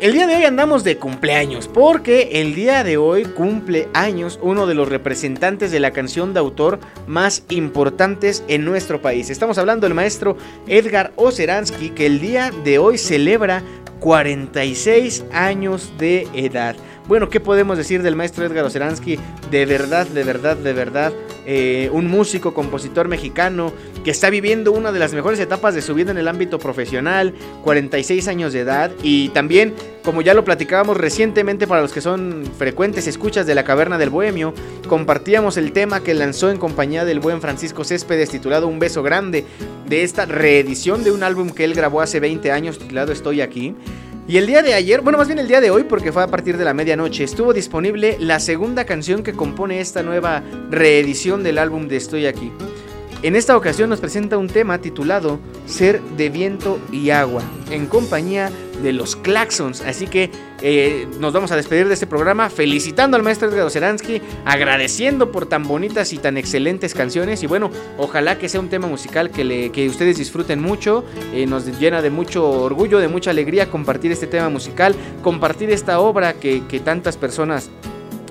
El 0.00 0.12
día 0.12 0.28
de 0.28 0.36
hoy 0.36 0.44
andamos 0.44 0.84
de 0.84 0.96
cumpleaños 0.96 1.66
porque 1.66 2.28
el 2.34 2.54
día 2.54 2.84
de 2.84 2.96
hoy 2.96 3.24
cumple 3.24 3.88
años 3.94 4.38
uno 4.40 4.68
de 4.68 4.74
los 4.76 4.88
representantes 4.88 5.72
de 5.72 5.80
la 5.80 5.90
canción 5.90 6.32
de 6.32 6.38
autor 6.38 6.78
más 7.08 7.42
importantes 7.48 8.44
en 8.46 8.64
nuestro 8.64 9.02
país. 9.02 9.28
Estamos 9.28 9.58
hablando 9.58 9.86
del 9.86 9.94
maestro 9.94 10.36
Edgar 10.68 11.10
Oceransky 11.16 11.90
que 11.90 12.06
el 12.06 12.20
día 12.20 12.52
de 12.62 12.78
hoy 12.78 12.96
celebra 12.96 13.64
46 13.98 15.24
años 15.32 15.92
de 15.98 16.28
edad. 16.32 16.76
Bueno, 17.08 17.30
¿qué 17.30 17.40
podemos 17.40 17.78
decir 17.78 18.02
del 18.02 18.16
maestro 18.16 18.44
Edgar 18.44 18.66
Oceransky? 18.66 19.18
De 19.50 19.64
verdad, 19.64 20.06
de 20.06 20.24
verdad, 20.24 20.58
de 20.58 20.74
verdad, 20.74 21.10
eh, 21.46 21.88
un 21.90 22.06
músico, 22.06 22.52
compositor 22.52 23.08
mexicano 23.08 23.72
que 24.04 24.10
está 24.10 24.28
viviendo 24.28 24.72
una 24.72 24.92
de 24.92 24.98
las 24.98 25.14
mejores 25.14 25.40
etapas 25.40 25.74
de 25.74 25.80
su 25.80 25.94
vida 25.94 26.10
en 26.10 26.18
el 26.18 26.28
ámbito 26.28 26.58
profesional, 26.58 27.32
46 27.64 28.28
años 28.28 28.52
de 28.52 28.60
edad 28.60 28.90
y 29.02 29.30
también, 29.30 29.72
como 30.04 30.20
ya 30.20 30.34
lo 30.34 30.44
platicábamos 30.44 30.98
recientemente 30.98 31.66
para 31.66 31.80
los 31.80 31.94
que 31.94 32.02
son 32.02 32.44
frecuentes 32.58 33.06
escuchas 33.06 33.46
de 33.46 33.54
la 33.54 33.64
Caverna 33.64 33.96
del 33.96 34.10
Bohemio, 34.10 34.52
compartíamos 34.86 35.56
el 35.56 35.72
tema 35.72 36.00
que 36.00 36.12
lanzó 36.12 36.50
en 36.50 36.58
compañía 36.58 37.06
del 37.06 37.20
buen 37.20 37.40
Francisco 37.40 37.84
Céspedes 37.84 38.28
titulado 38.28 38.68
Un 38.68 38.80
beso 38.80 39.02
grande 39.02 39.46
de 39.88 40.02
esta 40.02 40.26
reedición 40.26 41.04
de 41.04 41.12
un 41.12 41.22
álbum 41.22 41.48
que 41.48 41.64
él 41.64 41.72
grabó 41.72 42.02
hace 42.02 42.20
20 42.20 42.52
años 42.52 42.78
titulado 42.78 43.12
Estoy 43.12 43.40
aquí. 43.40 43.74
Y 44.28 44.36
el 44.36 44.46
día 44.46 44.62
de 44.62 44.74
ayer, 44.74 45.00
bueno, 45.00 45.16
más 45.16 45.26
bien 45.26 45.38
el 45.38 45.48
día 45.48 45.62
de 45.62 45.70
hoy, 45.70 45.84
porque 45.84 46.12
fue 46.12 46.22
a 46.22 46.26
partir 46.26 46.58
de 46.58 46.64
la 46.66 46.74
medianoche, 46.74 47.24
estuvo 47.24 47.54
disponible 47.54 48.18
la 48.20 48.40
segunda 48.40 48.84
canción 48.84 49.22
que 49.22 49.32
compone 49.32 49.80
esta 49.80 50.02
nueva 50.02 50.42
reedición 50.68 51.42
del 51.42 51.56
álbum 51.56 51.88
de 51.88 51.96
Estoy 51.96 52.26
aquí. 52.26 52.52
En 53.22 53.36
esta 53.36 53.56
ocasión 53.56 53.88
nos 53.88 54.00
presenta 54.00 54.36
un 54.36 54.48
tema 54.48 54.82
titulado 54.82 55.40
Ser 55.64 56.02
de 56.02 56.28
viento 56.28 56.78
y 56.92 57.08
agua, 57.08 57.42
en 57.70 57.86
compañía 57.86 58.50
de 58.50 58.67
los 58.82 59.16
Claxons. 59.16 59.80
Así 59.82 60.06
que 60.06 60.30
eh, 60.62 61.06
nos 61.18 61.32
vamos 61.32 61.52
a 61.52 61.56
despedir 61.56 61.88
de 61.88 61.94
este 61.94 62.06
programa 62.06 62.50
felicitando 62.50 63.16
al 63.16 63.22
maestro 63.22 63.48
Edgar 63.48 63.66
Oceransky, 63.66 64.20
agradeciendo 64.44 65.30
por 65.30 65.46
tan 65.46 65.62
bonitas 65.64 66.12
y 66.12 66.18
tan 66.18 66.36
excelentes 66.36 66.94
canciones. 66.94 67.42
Y 67.42 67.46
bueno, 67.46 67.70
ojalá 67.96 68.38
que 68.38 68.48
sea 68.48 68.60
un 68.60 68.68
tema 68.68 68.86
musical 68.86 69.30
que, 69.30 69.70
que 69.72 69.88
ustedes 69.88 70.18
disfruten 70.18 70.60
mucho. 70.60 71.04
Eh, 71.32 71.46
nos 71.46 71.66
llena 71.78 72.02
de 72.02 72.10
mucho 72.10 72.48
orgullo, 72.48 72.98
de 72.98 73.08
mucha 73.08 73.30
alegría 73.30 73.70
compartir 73.70 74.12
este 74.12 74.26
tema 74.26 74.48
musical, 74.48 74.94
compartir 75.22 75.70
esta 75.70 76.00
obra 76.00 76.34
que, 76.34 76.62
que 76.66 76.80
tantas 76.80 77.16
personas 77.16 77.70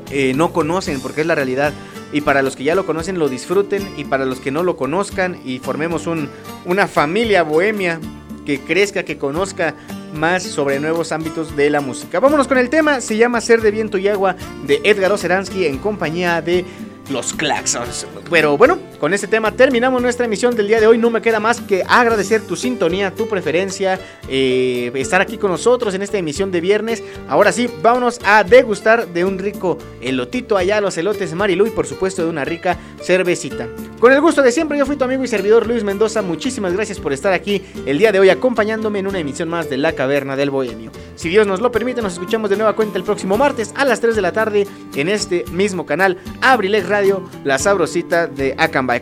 eh, 0.10 0.34
no 0.36 0.54
conocen, 0.54 1.02
porque 1.02 1.22
es 1.22 1.28
la 1.28 1.36
realidad. 1.36 1.74
Y 2.14 2.22
para 2.22 2.42
los 2.42 2.56
que 2.56 2.64
ya 2.64 2.76
lo 2.76 2.86
conocen, 2.86 3.20
lo 3.20 3.28
disfruten. 3.28 3.88
Y 3.98 4.06
para 4.06 4.26
los 4.26 4.40
que 4.40 4.52
no 4.52 4.64
lo 4.64 4.78
conozcan, 4.78 5.40
y 5.44 5.60
formemos 5.60 6.08
un, 6.08 6.30
una 6.66 6.88
familia 6.88 7.44
bohemia 7.44 8.00
que 8.48 8.62
crezca, 8.62 9.04
que 9.04 9.18
conozca 9.18 9.76
más 10.14 10.42
sobre 10.42 10.80
nuevos 10.80 11.12
ámbitos 11.12 11.58
de 11.58 11.70
la 11.70 11.82
música. 11.82 12.22
Vámonos 12.22 12.48
con 12.48 12.58
el 12.58 12.70
tema, 12.70 13.02
se 13.02 13.18
llama 13.18 13.42
Ser 13.42 13.62
de 13.62 13.72
Viento 13.72 13.98
y 13.98 14.08
Agua 14.08 14.38
de 14.66 14.80
Edgar 14.86 15.12
Oceransky 15.12 15.66
en 15.66 15.80
compañía 15.80 16.42
de 16.42 16.64
los 17.10 17.34
Claxons. 17.34 18.08
Pero 18.30 18.58
bueno, 18.58 18.80
con 19.00 19.14
este 19.14 19.28
tema 19.28 19.52
terminamos 19.52 20.02
nuestra 20.02 20.26
emisión 20.26 20.56
del 20.56 20.68
día 20.68 20.80
de 20.80 20.88
hoy. 20.88 20.98
No 20.98 21.10
me 21.10 21.22
queda 21.22 21.40
más 21.40 21.62
que 21.62 21.84
agradecer 21.88 22.42
tu 22.42 22.56
sintonía, 22.56 23.14
tu 23.14 23.28
preferencia, 23.28 24.00
eh, 24.28 24.92
estar 24.96 25.22
aquí 25.22 25.38
con 25.38 25.52
nosotros 25.52 25.94
en 25.94 26.02
esta 26.02 26.18
emisión 26.18 26.52
de 26.52 26.62
viernes. 26.62 27.04
Ahora 27.28 27.52
sí, 27.52 27.70
vámonos 27.82 28.20
a 28.26 28.44
degustar 28.44 29.08
de 29.08 29.26
un 29.26 29.38
rico 29.40 29.78
elotito 30.02 30.58
allá, 30.58 30.82
los 30.82 30.98
elotes 30.98 31.34
Marilu 31.34 31.68
y 31.68 31.72
por 31.72 31.86
supuesto 31.86 32.24
de 32.24 32.30
una 32.30 32.46
rica 32.46 32.78
cervecita. 33.02 33.68
Con 34.00 34.14
el 34.14 34.22
gusto 34.22 34.42
de 34.42 34.52
siempre, 34.52 34.78
yo 34.78 34.86
fui 34.86 34.96
tu 34.96 35.04
amigo 35.04 35.24
y 35.24 35.28
servidor 35.28 35.68
Luis 35.68 35.84
Mendoza. 35.84 36.22
Muchísimas 36.22 36.74
gracias 36.74 37.00
por 37.00 37.14
estar 37.14 37.34
aquí 37.34 37.64
el 37.86 37.98
día 37.98 38.12
de 38.12 38.20
hoy 38.20 38.30
acompañándome 38.30 39.00
en 39.00 39.08
una 39.08 39.20
emisión 39.20 39.50
más 39.50 39.70
de 39.70 39.78
La 39.78 39.94
Caverna 39.94 40.36
del 40.36 40.50
Bohemio. 40.50 40.92
Si 41.16 41.30
Dios 41.30 41.48
nos 41.48 41.62
lo 41.62 41.72
permite, 41.72 42.02
nos 42.02 42.14
escuchamos 42.14 42.50
de 42.50 42.58
nueva 42.58 42.74
cuenta 42.74 42.98
el 42.98 43.04
próximo 43.04 43.38
martes 43.38 43.74
a 43.76 43.86
las 43.86 44.00
3 44.00 44.16
de 44.16 44.22
la 44.22 44.34
tarde 44.34 44.68
en 44.96 45.10
este 45.10 45.46
mismo 45.52 45.86
canal 45.86 46.18
Abrilex 46.42 46.88
Radio, 46.88 47.24
la 47.44 47.58
sabrosita 47.58 48.28
de 48.28 48.54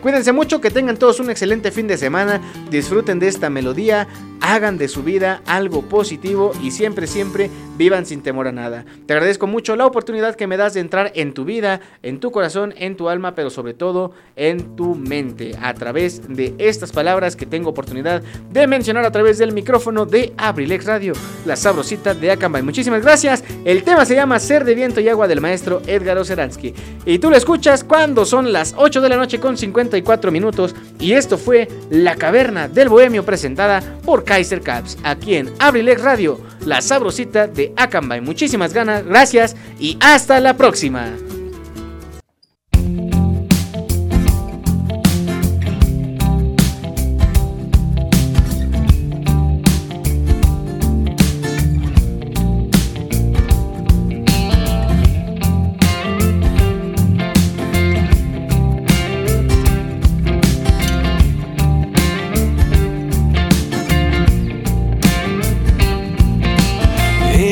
Cuídense 0.02 0.32
mucho, 0.32 0.62
que 0.62 0.72
tengan 0.72 0.98
todos 0.98 1.20
un 1.20 1.30
excelente 1.30 1.72
fin 1.72 1.88
de 1.88 1.98
semana, 1.98 2.41
disfruten 2.72 3.20
de 3.20 3.28
esta 3.28 3.52
melodía, 3.52 4.07
hagan 4.41 4.78
de 4.80 4.88
su 4.88 5.03
vida 5.03 5.41
algo 5.45 5.84
positivo 5.84 6.53
y 6.62 6.72
siempre, 6.72 7.06
siempre 7.06 7.52
vivan 7.78 8.06
sin 8.06 8.22
temor 8.22 8.48
a 8.48 8.52
nada. 8.52 8.86
Te 9.06 9.14
agradezco 9.14 9.48
mucho 9.48 9.76
la 9.76 9.86
oportunidad 9.86 10.36
que 10.36 10.48
me 10.48 10.58
das 10.58 10.74
de 10.74 10.80
entrar 10.80 11.12
en 11.16 11.34
tu 11.34 11.46
vida, 11.46 11.82
en 12.04 12.20
tu 12.20 12.32
corazón, 12.32 12.74
en 12.78 12.96
tu 12.96 13.10
alma, 13.10 13.36
pero 13.36 13.50
sobre 13.50 13.74
todo 13.74 14.12
en 14.36 14.76
tu 14.76 14.96
mente, 14.96 15.56
a 15.62 15.74
través 15.74 16.28
de 16.28 16.54
estas 16.58 16.92
palabras 16.92 17.36
que 17.36 17.46
tengo 17.46 17.70
oportunidad 17.70 18.22
de 18.52 18.68
mencionar 18.68 19.06
a 19.06 19.12
través 19.12 19.38
del 19.38 19.54
micrófono 19.54 20.06
de 20.06 20.34
Abrilex 20.38 20.86
Radio, 20.86 21.14
la 21.46 21.56
sabrosita 21.56 22.14
de 22.14 22.32
Acambay. 22.32 22.64
Muchísimas 22.64 23.02
gracias. 23.02 23.44
El 23.64 23.84
tema 23.84 24.06
se 24.06 24.16
llama 24.16 24.40
Ser 24.40 24.66
de 24.66 24.76
viento 24.76 25.00
y 25.02 25.10
agua 25.10 25.28
del 25.28 25.42
maestro 25.42 25.82
Edgar 25.88 26.18
Oceransky. 26.18 26.74
Y 27.06 27.20
tú 27.20 27.30
lo 27.30 27.38
escuchas 27.38 27.84
cuando 27.84 28.26
son 28.26 28.52
las 28.52 28.74
8 28.78 29.02
de 29.02 29.10
la 29.10 29.18
noche 29.18 29.40
con 29.40 29.58
54 29.58 30.32
minutos. 30.32 30.76
Y 31.00 31.14
esto 31.14 31.38
fue 31.38 31.68
La 31.90 32.16
Caverna 32.16 32.68
del 32.68 32.90
Bohemio 32.90 33.26
presentada 33.26 33.82
por 34.04 34.24
Kaiser 34.24 34.62
Caps, 34.62 34.98
aquí 35.04 35.36
en 35.36 35.52
Abrilex 35.60 36.02
Radio, 36.02 36.40
la 36.66 36.82
sabrosita 36.82 37.48
de 37.48 37.65
Acambay. 37.76 38.22
Muchísimas 38.22 38.74
ganas, 38.74 39.06
gracias 39.06 39.56
y 39.80 39.98
hasta 40.02 40.40
la 40.40 40.56
próxima. 40.58 41.12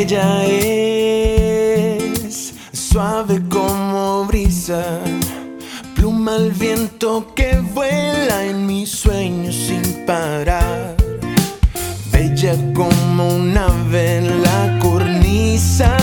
Ella 0.05 0.43
es 0.43 2.53
suave 2.73 3.41
como 3.47 4.25
brisa, 4.25 4.99
pluma 5.95 6.35
al 6.35 6.51
viento 6.51 7.34
que 7.34 7.61
vuela 7.73 8.43
en 8.43 8.67
mis 8.67 8.89
sueños 8.89 9.55
sin 9.55 10.05
parar. 10.05 10.97
Bella 12.11 12.53
como 12.73 13.30
un 13.30 13.57
ave 13.57 14.30
cornisa, 14.81 15.95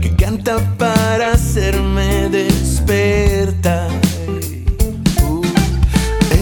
que 0.00 0.16
canta 0.16 0.56
para 0.78 1.32
hacerme 1.32 2.30
despertar. 2.30 3.90
Uh, 5.28 5.42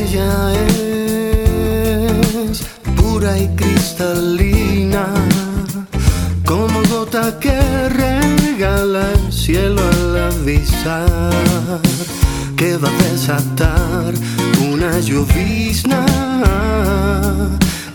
ella 0.01 0.52
es 2.48 2.62
pura 2.94 3.36
y 3.36 3.48
cristalina, 3.56 4.30
cielo 9.51 9.82
al 9.82 10.16
avisar 10.32 11.81
que 12.56 12.77
va 12.77 12.89
a 12.89 12.93
desatar 13.10 14.14
una 14.72 15.01
llovizna 15.01 16.06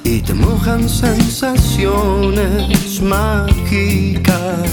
y 0.04 0.20
te 0.20 0.34
mojan 0.34 0.90
sensaciones 0.90 3.02
mágicas. 3.02 4.70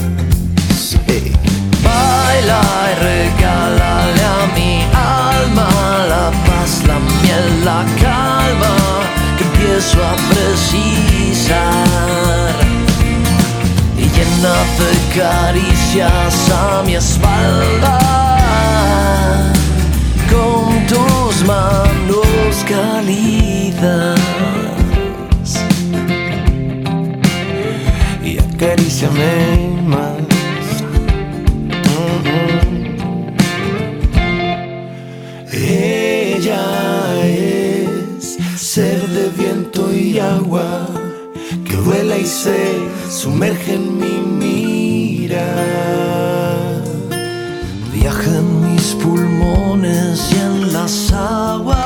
Baila 1.84 2.62
y 2.90 2.94
regálale 3.10 4.24
a 4.38 4.40
mi 4.56 4.74
alma 4.92 5.70
la 6.12 6.26
paz, 6.46 6.70
la 6.88 6.98
miel, 6.98 7.46
la 7.64 7.80
calma 8.02 8.74
que 9.36 9.44
empiezo 9.44 9.98
a 10.02 10.04
precisar. 10.32 11.82
Llena 14.14 14.56
de 14.78 14.92
caricias 15.20 16.50
a 16.50 16.82
mi 16.84 16.94
espalda 16.96 17.98
con 20.30 20.86
tus 20.86 21.44
manos 21.44 22.64
cálidas. 22.68 24.20
y 28.24 28.38
acaríciame 28.38 29.82
más. 29.84 30.22
Ella 35.52 36.64
es 37.24 38.38
ser 38.56 39.06
de 39.08 39.28
viento 39.36 39.92
y 39.92 40.18
agua 40.18 40.88
duela 41.84 42.16
y 42.18 42.26
se 42.26 42.88
sumerge 43.10 43.74
en 43.74 43.98
mi 43.98 44.20
mira. 44.38 45.46
Viaja 47.92 48.30
en 48.38 48.72
mis 48.72 48.94
pulmones 48.94 50.32
y 50.32 50.36
en 50.36 50.72
las 50.72 51.12
aguas 51.12 51.82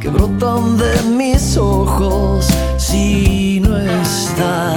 que 0.00 0.08
brotan 0.08 0.76
de 0.76 1.02
mis 1.16 1.56
ojos 1.56 2.46
si 2.76 3.60
no 3.60 3.76
está. 3.78 4.76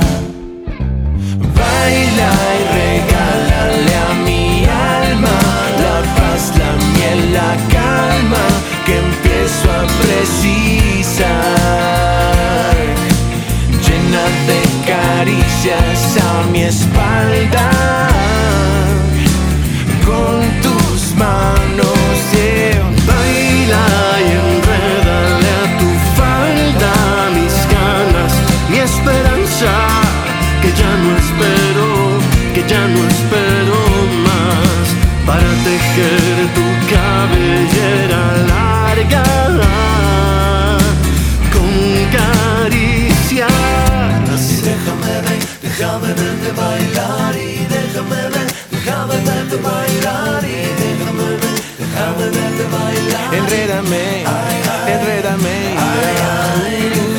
Baila 1.57 2.31
y 2.59 2.63
regálale 2.81 3.95
a 3.95 4.13
mi 4.25 4.65
alma 4.65 5.37
la 5.83 5.97
paz, 6.15 6.41
la 6.57 6.71
miel, 6.93 7.19
la 7.33 7.51
calma 7.69 8.45
que 8.85 8.93
empiezo 8.97 9.65
a 9.71 9.81
precisar 10.01 11.57
de 14.11 14.61
caricias 14.85 16.17
a 16.23 16.47
mi 16.51 16.61
espalda 16.63 17.69
con 20.05 20.39
tus 20.61 21.13
manos 21.15 21.97
yeah. 22.31 22.81
baila 23.05 23.85
y 24.25 24.29
enredale 24.43 25.49
a 25.63 25.77
tu 25.79 25.89
falda 26.17 26.93
mis 27.35 27.55
ganas 27.75 28.33
mi 28.69 28.77
esperanza 28.77 29.73
que 30.61 30.69
ya 30.81 30.91
no 31.03 31.09
espero 31.23 31.87
que 32.53 32.61
ya 32.65 32.87
no 32.87 32.99
espero 33.13 33.79
más 34.25 34.85
para 35.25 35.49
tejer 35.65 36.26
déjame 49.57 49.63
verte 49.63 49.63
bailar 49.63 50.43
y 50.43 50.57
déjame 50.81 51.27
déjame 52.31 52.65
bailar. 52.73 53.33
Enrédame, 53.33 54.23
enrédame. 55.75 57.16